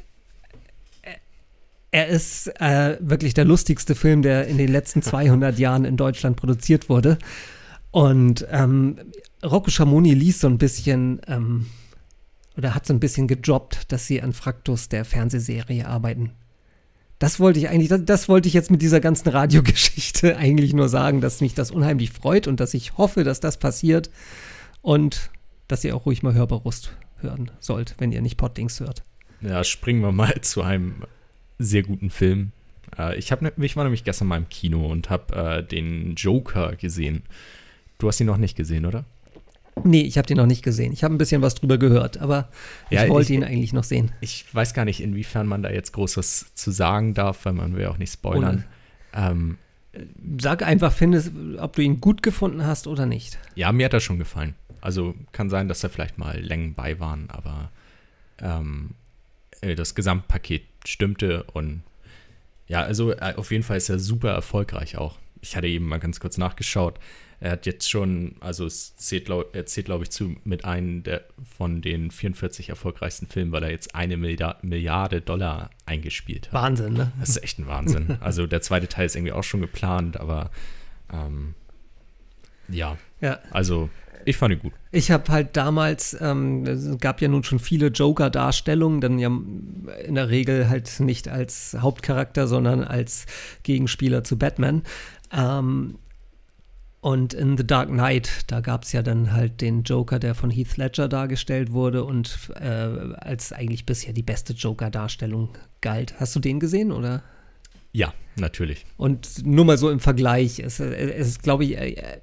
Er 1.90 2.08
ist 2.08 2.48
äh, 2.58 2.96
wirklich 3.00 3.34
der 3.34 3.44
lustigste 3.44 3.94
Film, 3.94 4.22
der 4.22 4.46
in 4.46 4.58
den 4.58 4.68
letzten 4.68 5.02
200 5.02 5.58
Jahren 5.58 5.84
in 5.84 5.96
Deutschland 5.96 6.36
produziert 6.36 6.88
wurde. 6.88 7.18
Und 7.90 8.46
ähm, 8.50 8.98
Rocco 9.44 9.70
Schamoni 9.70 10.14
ließ 10.14 10.40
so 10.40 10.46
ein 10.46 10.56
bisschen 10.56 11.20
ähm, 11.26 11.66
oder 12.56 12.74
hat 12.74 12.86
so 12.86 12.92
ein 12.92 13.00
bisschen 13.00 13.28
gejobbt, 13.28 13.92
dass 13.92 14.06
sie 14.06 14.22
an 14.22 14.32
Fraktus 14.32 14.88
der 14.88 15.04
Fernsehserie 15.04 15.86
arbeiten. 15.86 16.32
Das 17.18 17.38
wollte 17.38 17.60
ich 17.60 17.68
eigentlich, 17.68 17.88
das, 17.88 18.04
das, 18.04 18.28
wollte 18.28 18.48
ich 18.48 18.54
jetzt 18.54 18.70
mit 18.70 18.82
dieser 18.82 19.00
ganzen 19.00 19.28
Radiogeschichte 19.28 20.36
eigentlich 20.38 20.74
nur 20.74 20.88
sagen, 20.88 21.20
dass 21.20 21.40
mich 21.40 21.54
das 21.54 21.70
unheimlich 21.70 22.10
freut 22.10 22.48
und 22.48 22.60
dass 22.60 22.74
ich 22.74 22.96
hoffe, 22.96 23.24
dass 23.24 23.40
das 23.40 23.58
passiert 23.58 24.10
und 24.80 25.30
dass 25.72 25.84
ihr 25.84 25.96
auch 25.96 26.04
ruhig 26.04 26.22
mal 26.22 26.34
Hörbarust 26.34 26.92
hören 27.20 27.50
sollt, 27.58 27.94
wenn 27.98 28.12
ihr 28.12 28.20
nicht 28.20 28.36
Poddings 28.36 28.80
hört. 28.80 29.02
Ja, 29.40 29.64
springen 29.64 30.02
wir 30.02 30.12
mal 30.12 30.34
zu 30.42 30.62
einem 30.62 31.04
sehr 31.58 31.82
guten 31.82 32.10
Film. 32.10 32.52
Äh, 32.98 33.16
ich, 33.18 33.32
hab, 33.32 33.40
ne, 33.40 33.52
ich 33.56 33.74
war 33.74 33.84
nämlich 33.84 34.04
gestern 34.04 34.28
mal 34.28 34.36
im 34.36 34.48
Kino 34.48 34.86
und 34.86 35.08
habe 35.08 35.34
äh, 35.34 35.62
den 35.64 36.14
Joker 36.14 36.76
gesehen. 36.76 37.22
Du 37.98 38.06
hast 38.06 38.20
ihn 38.20 38.26
noch 38.26 38.36
nicht 38.36 38.56
gesehen, 38.56 38.84
oder? 38.84 39.04
Nee, 39.82 40.02
ich 40.02 40.18
habe 40.18 40.26
den 40.26 40.36
noch 40.36 40.46
nicht 40.46 40.62
gesehen. 40.62 40.92
Ich 40.92 41.02
habe 41.02 41.14
ein 41.14 41.18
bisschen 41.18 41.40
was 41.40 41.54
drüber 41.54 41.78
gehört, 41.78 42.18
aber 42.18 42.50
ja, 42.90 43.04
ich 43.04 43.10
wollte 43.10 43.32
ich, 43.32 43.38
ihn 43.38 43.44
eigentlich 43.44 43.72
noch 43.72 43.84
sehen. 43.84 44.12
Ich 44.20 44.44
weiß 44.54 44.74
gar 44.74 44.84
nicht, 44.84 45.00
inwiefern 45.00 45.46
man 45.46 45.62
da 45.62 45.70
jetzt 45.70 45.92
Großes 45.92 46.52
zu 46.54 46.70
sagen 46.70 47.14
darf, 47.14 47.46
weil 47.46 47.54
man 47.54 47.74
will 47.74 47.86
auch 47.86 47.96
nicht 47.96 48.12
spoilern. 48.12 48.64
Ähm, 49.14 49.56
Sag 50.40 50.62
einfach, 50.62 50.92
findest, 50.92 51.32
ob 51.58 51.76
du 51.76 51.82
ihn 51.82 52.00
gut 52.00 52.22
gefunden 52.22 52.66
hast 52.66 52.86
oder 52.86 53.04
nicht. 53.04 53.38
Ja, 53.54 53.72
mir 53.72 53.86
hat 53.86 53.92
er 53.92 54.00
schon 54.00 54.18
gefallen. 54.18 54.54
Also 54.83 55.14
kann 55.33 55.49
sein, 55.49 55.68
dass 55.68 55.80
da 55.80 55.89
vielleicht 55.89 56.18
mal 56.18 56.39
Längen 56.39 56.74
bei 56.74 57.01
waren, 57.01 57.30
aber 57.30 57.70
ähm, 58.41 58.91
äh, 59.62 59.74
das 59.74 59.95
Gesamtpaket 59.95 60.64
stimmte 60.85 61.45
und 61.45 61.83
ja, 62.66 62.83
also 62.83 63.12
äh, 63.12 63.35
auf 63.37 63.51
jeden 63.51 63.64
Fall 63.64 63.76
ist 63.76 63.89
er 63.89 63.99
super 63.99 64.30
erfolgreich 64.30 64.99
auch. 64.99 65.18
Ich 65.41 65.57
hatte 65.57 65.66
eben 65.66 65.87
mal 65.87 65.99
ganz 65.99 66.20
kurz 66.20 66.39
nachgeschaut. 66.39 66.99
Er 67.41 67.53
hat 67.53 67.66
jetzt 67.66 67.91
schon, 67.91 68.37
also 68.41 68.66
es 68.66 68.97
zählt, 68.97 69.28
er 69.28 69.66
zählt, 69.66 69.87
glaube 69.87 70.05
ich, 70.05 70.11
zu 70.11 70.37
mit 70.45 70.64
einem 70.64 71.03
der, 71.03 71.24
von 71.43 71.83
den 71.83 72.12
44 72.12 72.68
erfolgreichsten 72.68 73.26
Filmen, 73.26 73.51
weil 73.51 73.64
er 73.64 73.70
jetzt 73.70 73.97
eine 73.97 74.16
Milliarde 74.16 75.20
Dollar 75.20 75.70
eingespielt 75.85 76.47
hat. 76.47 76.55
Wahnsinn, 76.55 76.93
ne? 76.93 77.12
Das 77.18 77.30
ist 77.30 77.43
echt 77.43 77.59
ein 77.59 77.66
Wahnsinn. 77.66 78.16
also 78.20 78.47
der 78.47 78.62
zweite 78.62 78.87
Teil 78.87 79.07
ist 79.07 79.16
irgendwie 79.16 79.33
auch 79.33 79.43
schon 79.43 79.61
geplant, 79.61 80.18
aber 80.18 80.51
ähm, 81.12 81.55
ja. 82.68 82.97
Ja. 83.20 83.41
Also 83.51 83.91
ich 84.24 84.36
fand 84.36 84.54
ihn 84.54 84.60
gut. 84.60 84.72
Ich 84.90 85.10
habe 85.10 85.30
halt 85.32 85.56
damals, 85.56 86.16
ähm, 86.20 86.64
es 86.66 86.98
gab 86.98 87.20
ja 87.20 87.28
nun 87.28 87.44
schon 87.44 87.58
viele 87.58 87.88
Joker-Darstellungen, 87.88 89.00
dann 89.00 89.18
ja 89.18 89.28
in 89.28 90.14
der 90.14 90.28
Regel 90.30 90.68
halt 90.68 91.00
nicht 91.00 91.28
als 91.28 91.76
Hauptcharakter, 91.78 92.46
sondern 92.46 92.84
als 92.84 93.26
Gegenspieler 93.62 94.24
zu 94.24 94.38
Batman. 94.38 94.82
Ähm, 95.32 95.98
und 97.00 97.34
in 97.34 97.56
The 97.58 97.66
Dark 97.66 97.88
Knight, 97.88 98.44
da 98.46 98.60
gab 98.60 98.84
es 98.84 98.92
ja 98.92 99.02
dann 99.02 99.32
halt 99.32 99.60
den 99.60 99.82
Joker, 99.82 100.20
der 100.20 100.36
von 100.36 100.50
Heath 100.50 100.76
Ledger 100.76 101.08
dargestellt 101.08 101.72
wurde 101.72 102.04
und 102.04 102.50
äh, 102.54 102.64
als 102.64 103.52
eigentlich 103.52 103.86
bisher 103.86 104.12
die 104.12 104.22
beste 104.22 104.52
Joker-Darstellung 104.52 105.50
galt. 105.80 106.14
Hast 106.20 106.36
du 106.36 106.40
den 106.40 106.60
gesehen, 106.60 106.92
oder? 106.92 107.24
Ja, 107.90 108.14
natürlich. 108.36 108.86
Und 108.96 109.44
nur 109.44 109.64
mal 109.64 109.78
so 109.78 109.90
im 109.90 109.98
Vergleich, 109.98 110.60
es, 110.60 110.78
es 110.78 111.26
ist, 111.26 111.42
glaube 111.42 111.64
ich, 111.64 111.76
äh, 111.76 112.20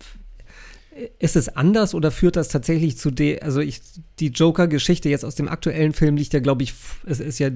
ist 1.19 1.35
es 1.35 1.49
anders 1.49 1.93
oder 1.93 2.11
führt 2.11 2.35
das 2.35 2.49
tatsächlich 2.49 2.97
zu 2.97 3.11
der, 3.11 3.43
also 3.43 3.59
ich, 3.59 3.81
die 4.19 4.27
Joker-Geschichte 4.27 5.09
jetzt 5.09 5.25
aus 5.25 5.35
dem 5.35 5.47
aktuellen 5.47 5.93
Film 5.93 6.17
liegt 6.17 6.33
ja, 6.33 6.39
glaube 6.39 6.63
ich, 6.63 6.73
es 7.05 7.19
ist 7.19 7.39
ja 7.39 7.49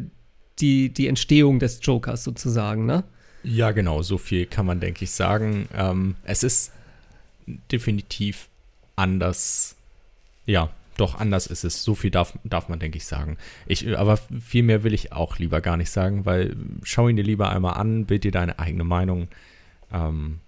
die, 0.59 0.89
die 0.89 1.07
Entstehung 1.07 1.59
des 1.59 1.79
Jokers 1.81 2.23
sozusagen, 2.23 2.85
ne? 2.85 3.03
Ja, 3.43 3.71
genau, 3.71 4.01
so 4.01 4.17
viel 4.17 4.45
kann 4.45 4.65
man, 4.65 4.79
denke 4.79 5.03
ich, 5.03 5.11
sagen. 5.11 5.67
Ähm, 5.75 6.15
es 6.23 6.43
ist 6.43 6.71
definitiv 7.71 8.47
anders. 8.95 9.75
Ja, 10.45 10.69
doch 10.97 11.19
anders 11.19 11.47
ist 11.47 11.63
es. 11.63 11.83
So 11.83 11.95
viel 11.95 12.11
darf, 12.11 12.37
darf 12.43 12.69
man, 12.69 12.79
denke 12.79 12.97
ich, 12.97 13.05
sagen. 13.05 13.37
Ich, 13.65 13.97
aber 13.97 14.17
viel 14.17 14.63
mehr 14.63 14.83
will 14.83 14.93
ich 14.93 15.11
auch 15.11 15.39
lieber 15.39 15.59
gar 15.59 15.75
nicht 15.75 15.89
sagen, 15.89 16.25
weil 16.25 16.55
schau 16.83 17.09
ihn 17.09 17.17
dir 17.17 17.23
lieber 17.23 17.49
einmal 17.49 17.73
an, 17.73 18.05
bild 18.05 18.23
dir 18.23 18.31
deine 18.31 18.59
eigene 18.59 18.83
Meinung. 18.85 19.27
Ähm, 19.91 20.39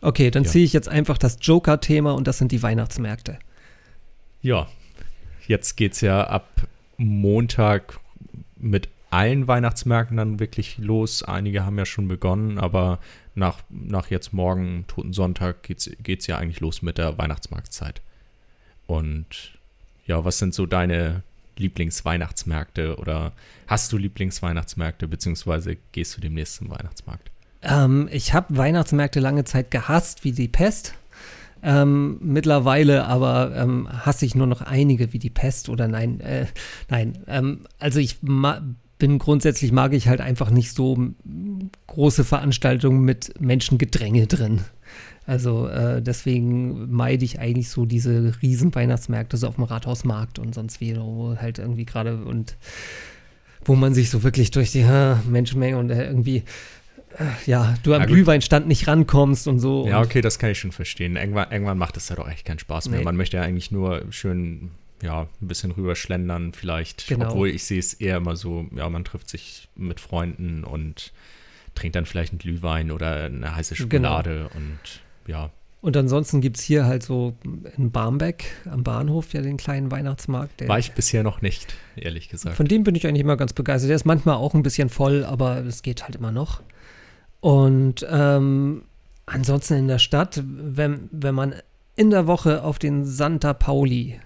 okay, 0.00 0.30
dann 0.30 0.44
ja. 0.44 0.50
ziehe 0.50 0.64
ich 0.64 0.72
jetzt 0.72 0.88
einfach 0.88 1.18
das 1.18 1.38
Joker-Thema 1.40 2.12
und 2.12 2.26
das 2.26 2.38
sind 2.38 2.52
die 2.52 2.62
Weihnachtsmärkte. 2.62 3.38
Ja, 4.42 4.68
jetzt 5.46 5.76
geht 5.76 5.92
es 5.92 6.00
ja 6.00 6.26
ab 6.26 6.66
Montag 6.96 7.98
mit 8.56 8.88
allen 9.10 9.48
Weihnachtsmärkten 9.48 10.16
dann 10.16 10.38
wirklich 10.38 10.78
los. 10.78 11.22
Einige 11.22 11.64
haben 11.64 11.78
ja 11.78 11.84
schon 11.84 12.08
begonnen, 12.08 12.58
aber 12.58 13.00
nach, 13.34 13.58
nach 13.68 14.10
jetzt 14.10 14.32
morgen, 14.32 14.84
Toten 14.86 15.12
Sonntag, 15.12 15.62
geht 15.62 15.88
es 16.20 16.26
ja 16.26 16.38
eigentlich 16.38 16.60
los 16.60 16.82
mit 16.82 16.98
der 16.98 17.18
Weihnachtsmarktzeit. 17.18 18.00
Und 18.86 19.58
ja, 20.06 20.24
was 20.24 20.38
sind 20.38 20.54
so 20.54 20.66
deine 20.66 21.22
Lieblingsweihnachtsmärkte 21.56 22.96
oder 22.96 23.32
hast 23.66 23.92
du 23.92 23.98
Lieblingsweihnachtsmärkte, 23.98 25.06
beziehungsweise 25.08 25.76
gehst 25.92 26.16
du 26.16 26.20
dem 26.20 26.34
nächsten 26.34 26.70
Weihnachtsmarkt? 26.70 27.29
Ähm, 27.62 28.08
ich 28.10 28.32
habe 28.34 28.56
Weihnachtsmärkte 28.56 29.20
lange 29.20 29.44
Zeit 29.44 29.70
gehasst 29.70 30.24
wie 30.24 30.32
die 30.32 30.48
Pest. 30.48 30.94
Ähm, 31.62 32.18
mittlerweile 32.22 33.04
aber 33.04 33.54
ähm, 33.54 33.86
hasse 33.90 34.24
ich 34.24 34.34
nur 34.34 34.46
noch 34.46 34.62
einige 34.62 35.12
wie 35.12 35.18
die 35.18 35.30
Pest 35.30 35.68
oder 35.68 35.88
nein, 35.88 36.20
äh, 36.20 36.46
nein. 36.88 37.18
Ähm, 37.26 37.66
also 37.78 38.00
ich 38.00 38.18
bin 38.20 39.18
grundsätzlich 39.18 39.70
mag 39.72 39.92
ich 39.92 40.08
halt 40.08 40.20
einfach 40.20 40.50
nicht 40.50 40.74
so 40.74 40.96
große 41.86 42.24
Veranstaltungen 42.24 43.04
mit 43.04 43.38
Menschengedränge 43.40 44.26
drin. 44.26 44.60
Also 45.26 45.68
äh, 45.68 46.00
deswegen 46.02 46.90
meide 46.90 47.24
ich 47.24 47.38
eigentlich 47.38 47.68
so 47.68 47.84
diese 47.84 48.32
riesen 48.42 48.74
Weihnachtsmärkte 48.74 49.36
so 49.36 49.48
auf 49.48 49.56
dem 49.56 49.64
Rathausmarkt 49.64 50.38
und 50.38 50.54
sonst 50.54 50.80
wieder, 50.80 51.02
wo 51.02 51.36
halt 51.36 51.58
irgendwie 51.58 51.84
gerade 51.84 52.24
und 52.24 52.56
wo 53.64 53.74
man 53.74 53.94
sich 53.94 54.08
so 54.08 54.22
wirklich 54.22 54.50
durch 54.50 54.72
die 54.72 54.80
äh, 54.80 55.16
Menschenmenge 55.28 55.76
und 55.76 55.90
äh, 55.90 56.06
irgendwie 56.06 56.42
ja, 57.46 57.74
du 57.82 57.94
am 57.94 58.06
Glühweinstand 58.06 58.68
nicht 58.68 58.86
rankommst 58.86 59.48
und 59.48 59.58
so. 59.58 59.86
Ja, 59.86 59.98
und 59.98 60.06
okay, 60.06 60.20
das 60.20 60.38
kann 60.38 60.50
ich 60.50 60.58
schon 60.58 60.72
verstehen. 60.72 61.16
Irgendwann, 61.16 61.50
irgendwann 61.50 61.78
macht 61.78 61.96
es 61.96 62.08
ja 62.08 62.16
doch 62.16 62.28
echt 62.28 62.44
keinen 62.44 62.58
Spaß 62.58 62.88
mehr. 62.88 63.00
Nee. 63.00 63.04
Man 63.04 63.16
möchte 63.16 63.36
ja 63.36 63.42
eigentlich 63.42 63.70
nur 63.70 64.04
schön 64.10 64.70
ja, 65.02 65.22
ein 65.40 65.48
bisschen 65.48 65.70
rüberschlendern 65.70 66.52
vielleicht. 66.52 67.06
Genau. 67.08 67.28
Obwohl 67.30 67.48
ich 67.48 67.64
sehe 67.64 67.78
es 67.78 67.94
eher 67.94 68.18
immer 68.18 68.36
so, 68.36 68.66
ja, 68.74 68.88
man 68.88 69.04
trifft 69.04 69.28
sich 69.28 69.68
mit 69.74 70.00
Freunden 70.00 70.64
und 70.64 71.12
trinkt 71.74 71.96
dann 71.96 72.06
vielleicht 72.06 72.32
einen 72.32 72.38
Glühwein 72.38 72.90
oder 72.90 73.24
eine 73.24 73.54
heiße 73.54 73.74
genau. 73.74 74.10
Schokolade 74.10 74.48
genau. 74.52 74.56
und 74.56 74.78
ja. 75.26 75.50
Und 75.82 75.96
ansonsten 75.96 76.42
gibt 76.42 76.58
es 76.58 76.62
hier 76.62 76.84
halt 76.84 77.02
so 77.02 77.34
in 77.78 77.90
Barmbek 77.90 78.44
am 78.70 78.82
Bahnhof 78.82 79.32
ja 79.32 79.40
den 79.40 79.56
kleinen 79.56 79.90
Weihnachtsmarkt. 79.90 80.68
War 80.68 80.78
ich 80.78 80.92
bisher 80.92 81.22
noch 81.22 81.40
nicht, 81.40 81.74
ehrlich 81.96 82.28
gesagt. 82.28 82.56
Von 82.56 82.66
dem 82.66 82.84
bin 82.84 82.94
ich 82.94 83.06
eigentlich 83.06 83.22
immer 83.22 83.38
ganz 83.38 83.54
begeistert. 83.54 83.88
Der 83.88 83.96
ist 83.96 84.04
manchmal 84.04 84.34
auch 84.34 84.54
ein 84.54 84.62
bisschen 84.62 84.90
voll, 84.90 85.24
aber 85.24 85.64
es 85.64 85.80
geht 85.80 86.02
halt 86.02 86.16
immer 86.16 86.32
noch. 86.32 86.60
Und 87.40 88.06
ähm, 88.08 88.84
ansonsten 89.26 89.74
in 89.74 89.88
der 89.88 89.98
Stadt, 89.98 90.42
wenn, 90.44 91.08
wenn 91.10 91.34
man 91.34 91.54
in 91.96 92.10
der 92.10 92.26
Woche 92.26 92.62
auf 92.62 92.78
den 92.78 93.04
Santa 93.04 93.52
Pauli 93.54 94.20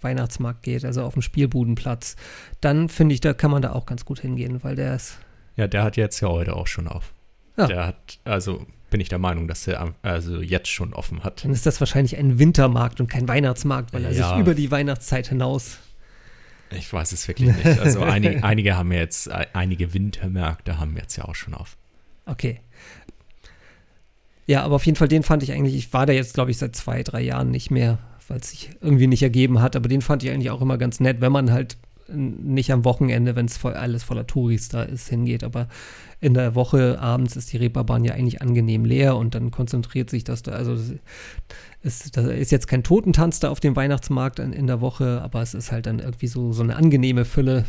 Weihnachtsmarkt 0.00 0.62
geht, 0.62 0.84
also 0.84 1.02
auf 1.02 1.14
dem 1.14 1.22
Spielbudenplatz, 1.22 2.16
dann 2.60 2.88
finde 2.88 3.14
ich, 3.14 3.20
da 3.20 3.34
kann 3.34 3.50
man 3.50 3.62
da 3.62 3.72
auch 3.72 3.86
ganz 3.86 4.04
gut 4.04 4.20
hingehen, 4.20 4.62
weil 4.64 4.76
der 4.76 4.96
ist. 4.96 5.18
Ja, 5.56 5.66
der 5.66 5.84
hat 5.84 5.96
jetzt 5.96 6.20
ja 6.20 6.28
heute 6.28 6.56
auch 6.56 6.66
schon 6.66 6.88
auf. 6.88 7.12
Ja. 7.56 7.66
Der 7.66 7.86
hat, 7.86 8.18
also 8.24 8.66
bin 8.90 9.00
ich 9.00 9.08
der 9.08 9.18
Meinung, 9.18 9.48
dass 9.48 9.66
er 9.66 9.94
also 10.02 10.40
jetzt 10.40 10.68
schon 10.68 10.92
offen 10.92 11.24
hat. 11.24 11.44
Dann 11.44 11.52
ist 11.52 11.66
das 11.66 11.80
wahrscheinlich 11.80 12.16
ein 12.16 12.38
Wintermarkt 12.38 13.00
und 13.00 13.08
kein 13.08 13.28
Weihnachtsmarkt, 13.28 13.92
weil 13.92 14.04
er 14.04 14.12
ja. 14.12 14.30
sich 14.30 14.38
über 14.38 14.54
die 14.54 14.70
Weihnachtszeit 14.70 15.28
hinaus. 15.28 15.78
Ich 16.70 16.92
weiß 16.92 17.12
es 17.12 17.28
wirklich 17.28 17.54
nicht. 17.54 17.80
Also 17.80 18.00
einige, 18.02 18.44
einige 18.44 18.76
haben 18.76 18.92
jetzt, 18.92 19.30
einige 19.30 19.92
Wintermärkte 19.92 20.78
haben 20.78 20.96
jetzt 20.96 21.16
ja 21.16 21.24
auch 21.24 21.34
schon 21.34 21.54
auf. 21.54 21.76
Okay. 22.26 22.60
Ja, 24.46 24.62
aber 24.64 24.76
auf 24.76 24.86
jeden 24.86 24.96
Fall, 24.96 25.08
den 25.08 25.22
fand 25.22 25.42
ich 25.42 25.52
eigentlich, 25.52 25.74
ich 25.74 25.92
war 25.92 26.06
da 26.06 26.12
jetzt, 26.12 26.34
glaube 26.34 26.50
ich, 26.50 26.58
seit 26.58 26.74
zwei, 26.76 27.02
drei 27.02 27.20
Jahren 27.20 27.50
nicht 27.50 27.70
mehr 27.70 27.98
weil 28.28 28.40
es 28.40 28.50
sich 28.50 28.70
irgendwie 28.80 29.06
nicht 29.06 29.22
ergeben 29.22 29.60
hat. 29.60 29.76
Aber 29.76 29.88
den 29.88 30.00
fand 30.00 30.22
ich 30.22 30.30
eigentlich 30.30 30.50
auch 30.50 30.62
immer 30.62 30.78
ganz 30.78 31.00
nett, 31.00 31.20
wenn 31.20 31.32
man 31.32 31.52
halt 31.52 31.76
nicht 32.08 32.72
am 32.72 32.84
Wochenende, 32.84 33.36
wenn 33.36 33.46
es 33.46 33.56
voll, 33.56 33.74
alles 33.74 34.02
voller 34.02 34.26
Touris 34.26 34.68
da 34.68 34.82
ist, 34.82 35.08
hingeht. 35.08 35.44
Aber 35.44 35.68
in 36.20 36.34
der 36.34 36.54
Woche 36.54 36.98
abends 36.98 37.36
ist 37.36 37.52
die 37.52 37.58
Reeperbahn 37.58 38.04
ja 38.04 38.14
eigentlich 38.14 38.42
angenehm 38.42 38.84
leer 38.84 39.16
und 39.16 39.34
dann 39.34 39.50
konzentriert 39.50 40.10
sich 40.10 40.24
das 40.24 40.42
da. 40.42 40.52
Also 40.52 40.76
ist, 41.82 42.16
da 42.16 42.28
ist 42.28 42.52
jetzt 42.52 42.68
kein 42.68 42.82
Totentanz 42.82 43.40
da 43.40 43.50
auf 43.50 43.60
dem 43.60 43.76
Weihnachtsmarkt 43.76 44.38
in, 44.40 44.52
in 44.52 44.66
der 44.66 44.80
Woche, 44.80 45.20
aber 45.22 45.42
es 45.42 45.54
ist 45.54 45.72
halt 45.72 45.86
dann 45.86 46.00
irgendwie 46.00 46.26
so, 46.26 46.52
so 46.52 46.62
eine 46.62 46.76
angenehme 46.76 47.24
Fülle, 47.24 47.64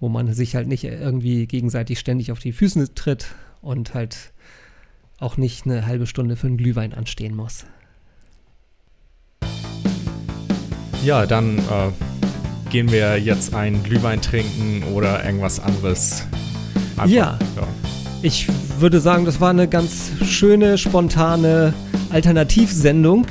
wo 0.00 0.08
man 0.08 0.32
sich 0.32 0.54
halt 0.56 0.68
nicht 0.68 0.84
irgendwie 0.84 1.46
gegenseitig 1.46 1.98
ständig 1.98 2.32
auf 2.32 2.38
die 2.38 2.52
Füße 2.52 2.94
tritt 2.94 3.26
und 3.60 3.94
halt 3.94 4.32
auch 5.18 5.36
nicht 5.36 5.64
eine 5.64 5.86
halbe 5.86 6.06
Stunde 6.06 6.36
für 6.36 6.46
einen 6.46 6.56
Glühwein 6.56 6.92
anstehen 6.92 7.34
muss. 7.34 7.64
Ja, 11.04 11.26
dann 11.26 11.58
äh, 11.58 12.70
gehen 12.70 12.90
wir 12.90 13.18
jetzt 13.18 13.54
einen 13.54 13.82
Glühwein 13.82 14.20
trinken 14.20 14.82
oder 14.94 15.24
irgendwas 15.24 15.60
anderes. 15.60 16.26
Einfach, 16.96 17.06
ja. 17.06 17.38
ja. 17.56 17.68
Ich 18.22 18.48
würde 18.80 19.00
sagen, 19.00 19.24
das 19.26 19.40
war 19.40 19.50
eine 19.50 19.68
ganz 19.68 20.10
schöne, 20.24 20.78
spontane 20.78 21.74
Alternativsendung. 22.10 23.26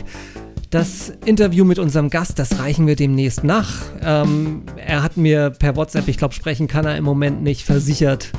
Das 0.70 1.12
Interview 1.26 1.66
mit 1.66 1.80
unserem 1.80 2.10
Gast, 2.10 2.40
das 2.40 2.60
reichen 2.60 2.88
wir 2.88 2.96
demnächst 2.96 3.44
nach. 3.44 3.82
Ähm, 4.02 4.64
er 4.94 5.04
hat 5.04 5.18
mir 5.18 5.50
per 5.50 5.76
WhatsApp, 5.76 6.08
ich 6.08 6.18
glaube, 6.18 6.34
sprechen 6.34 6.68
kann 6.68 6.86
er 6.86 6.98
im 6.98 7.04
Moment 7.04 7.44
nicht, 7.44 7.64
versichert, 7.64 8.32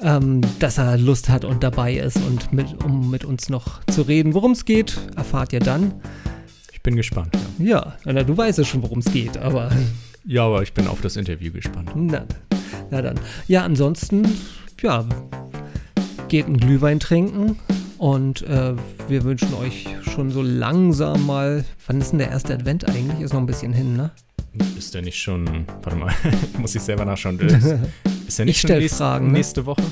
ähm, 0.00 0.40
dass 0.58 0.78
er 0.78 0.98
Lust 0.98 1.28
hat 1.28 1.44
und 1.44 1.62
dabei 1.62 1.94
ist 1.94 2.16
und 2.16 2.52
mit, 2.52 2.84
um 2.84 3.10
mit 3.10 3.24
uns 3.24 3.48
noch 3.48 3.84
zu 3.86 4.02
reden. 4.02 4.34
Worum 4.34 4.52
es 4.52 4.64
geht, 4.64 4.98
erfahrt 5.16 5.52
ihr 5.52 5.60
dann 5.60 5.94
bin 6.84 6.94
gespannt. 6.96 7.36
Ja, 7.58 7.94
ja 8.04 8.22
du 8.22 8.36
weißt 8.36 8.58
ja 8.58 8.64
schon, 8.64 8.82
worum 8.82 9.00
es 9.00 9.06
geht, 9.06 9.36
aber. 9.38 9.70
Ja, 10.24 10.46
aber 10.46 10.62
ich 10.62 10.72
bin 10.72 10.86
auf 10.86 11.00
das 11.00 11.16
Interview 11.16 11.52
gespannt. 11.52 11.90
Na, 11.94 12.24
na 12.90 13.02
dann. 13.02 13.18
Ja, 13.48 13.64
ansonsten, 13.64 14.26
ja, 14.80 15.04
geht 16.28 16.46
ein 16.46 16.56
Glühwein 16.56 17.00
trinken 17.00 17.58
und 17.98 18.42
äh, 18.42 18.74
wir 19.08 19.24
wünschen 19.24 19.52
euch 19.54 19.88
schon 20.02 20.30
so 20.30 20.42
langsam 20.42 21.26
mal. 21.26 21.64
Wann 21.86 22.00
ist 22.00 22.12
denn 22.12 22.20
der 22.20 22.30
erste 22.30 22.54
Advent 22.54 22.88
eigentlich? 22.88 23.20
Ist 23.20 23.32
noch 23.32 23.40
ein 23.40 23.46
bisschen 23.46 23.72
hin, 23.72 23.96
ne? 23.96 24.12
Ist 24.78 24.94
der 24.94 25.02
nicht 25.02 25.20
schon. 25.20 25.66
Warte 25.82 25.96
mal, 25.98 26.12
muss 26.58 26.74
ich 26.74 26.82
selber 26.82 27.04
nachschauen. 27.04 27.38
Ist, 27.40 27.54
ist 28.28 28.38
der 28.38 28.44
nicht 28.46 28.56
ich 28.56 28.60
schon 28.68 28.78
nächste, 28.78 28.98
Fragen, 28.98 29.26
ne? 29.28 29.32
nächste 29.34 29.66
Woche? 29.66 29.82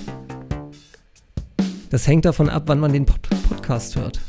Das 1.90 2.06
hängt 2.06 2.24
davon 2.24 2.48
ab, 2.48 2.64
wann 2.66 2.80
man 2.80 2.92
den 2.92 3.04
Pod 3.06 3.20
Podcast 3.48 3.96
hört. 3.96 4.20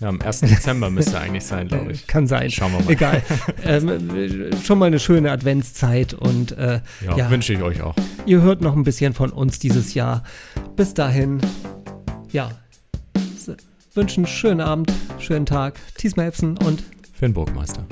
Ja, 0.00 0.08
am 0.08 0.20
1. 0.20 0.40
Dezember 0.40 0.90
müsste 0.90 1.18
eigentlich 1.20 1.44
sein, 1.44 1.68
glaube 1.68 1.92
ich. 1.92 2.06
Kann 2.08 2.26
sein. 2.26 2.50
Schauen 2.50 2.72
wir 2.72 2.80
mal. 2.80 2.90
Egal. 2.90 3.22
ähm, 3.64 4.50
schon 4.64 4.78
mal 4.78 4.86
eine 4.86 4.98
schöne 4.98 5.30
Adventszeit 5.30 6.12
und 6.14 6.52
äh, 6.58 6.80
Ja, 7.06 7.16
ja, 7.16 7.30
wünsche 7.30 7.52
ich 7.52 7.62
euch 7.62 7.82
auch. 7.82 7.94
ihr 8.26 8.40
hört 8.42 8.60
noch 8.62 8.74
ein 8.74 8.82
bisschen 8.82 9.14
von 9.14 9.30
uns 9.30 9.58
dieses 9.60 9.94
Jahr. 9.94 10.24
Bis 10.76 10.94
dahin, 10.94 11.40
ja, 12.32 12.50
wünschen 13.94 14.24
einen 14.24 14.32
schönen 14.32 14.60
Abend, 14.60 14.92
schönen 15.18 15.46
Tag. 15.46 15.78
Thies 15.96 16.16
Melfsen 16.16 16.56
und 16.58 16.82
Für 17.12 17.26
den 17.26 17.34
Burgmeister. 17.34 17.84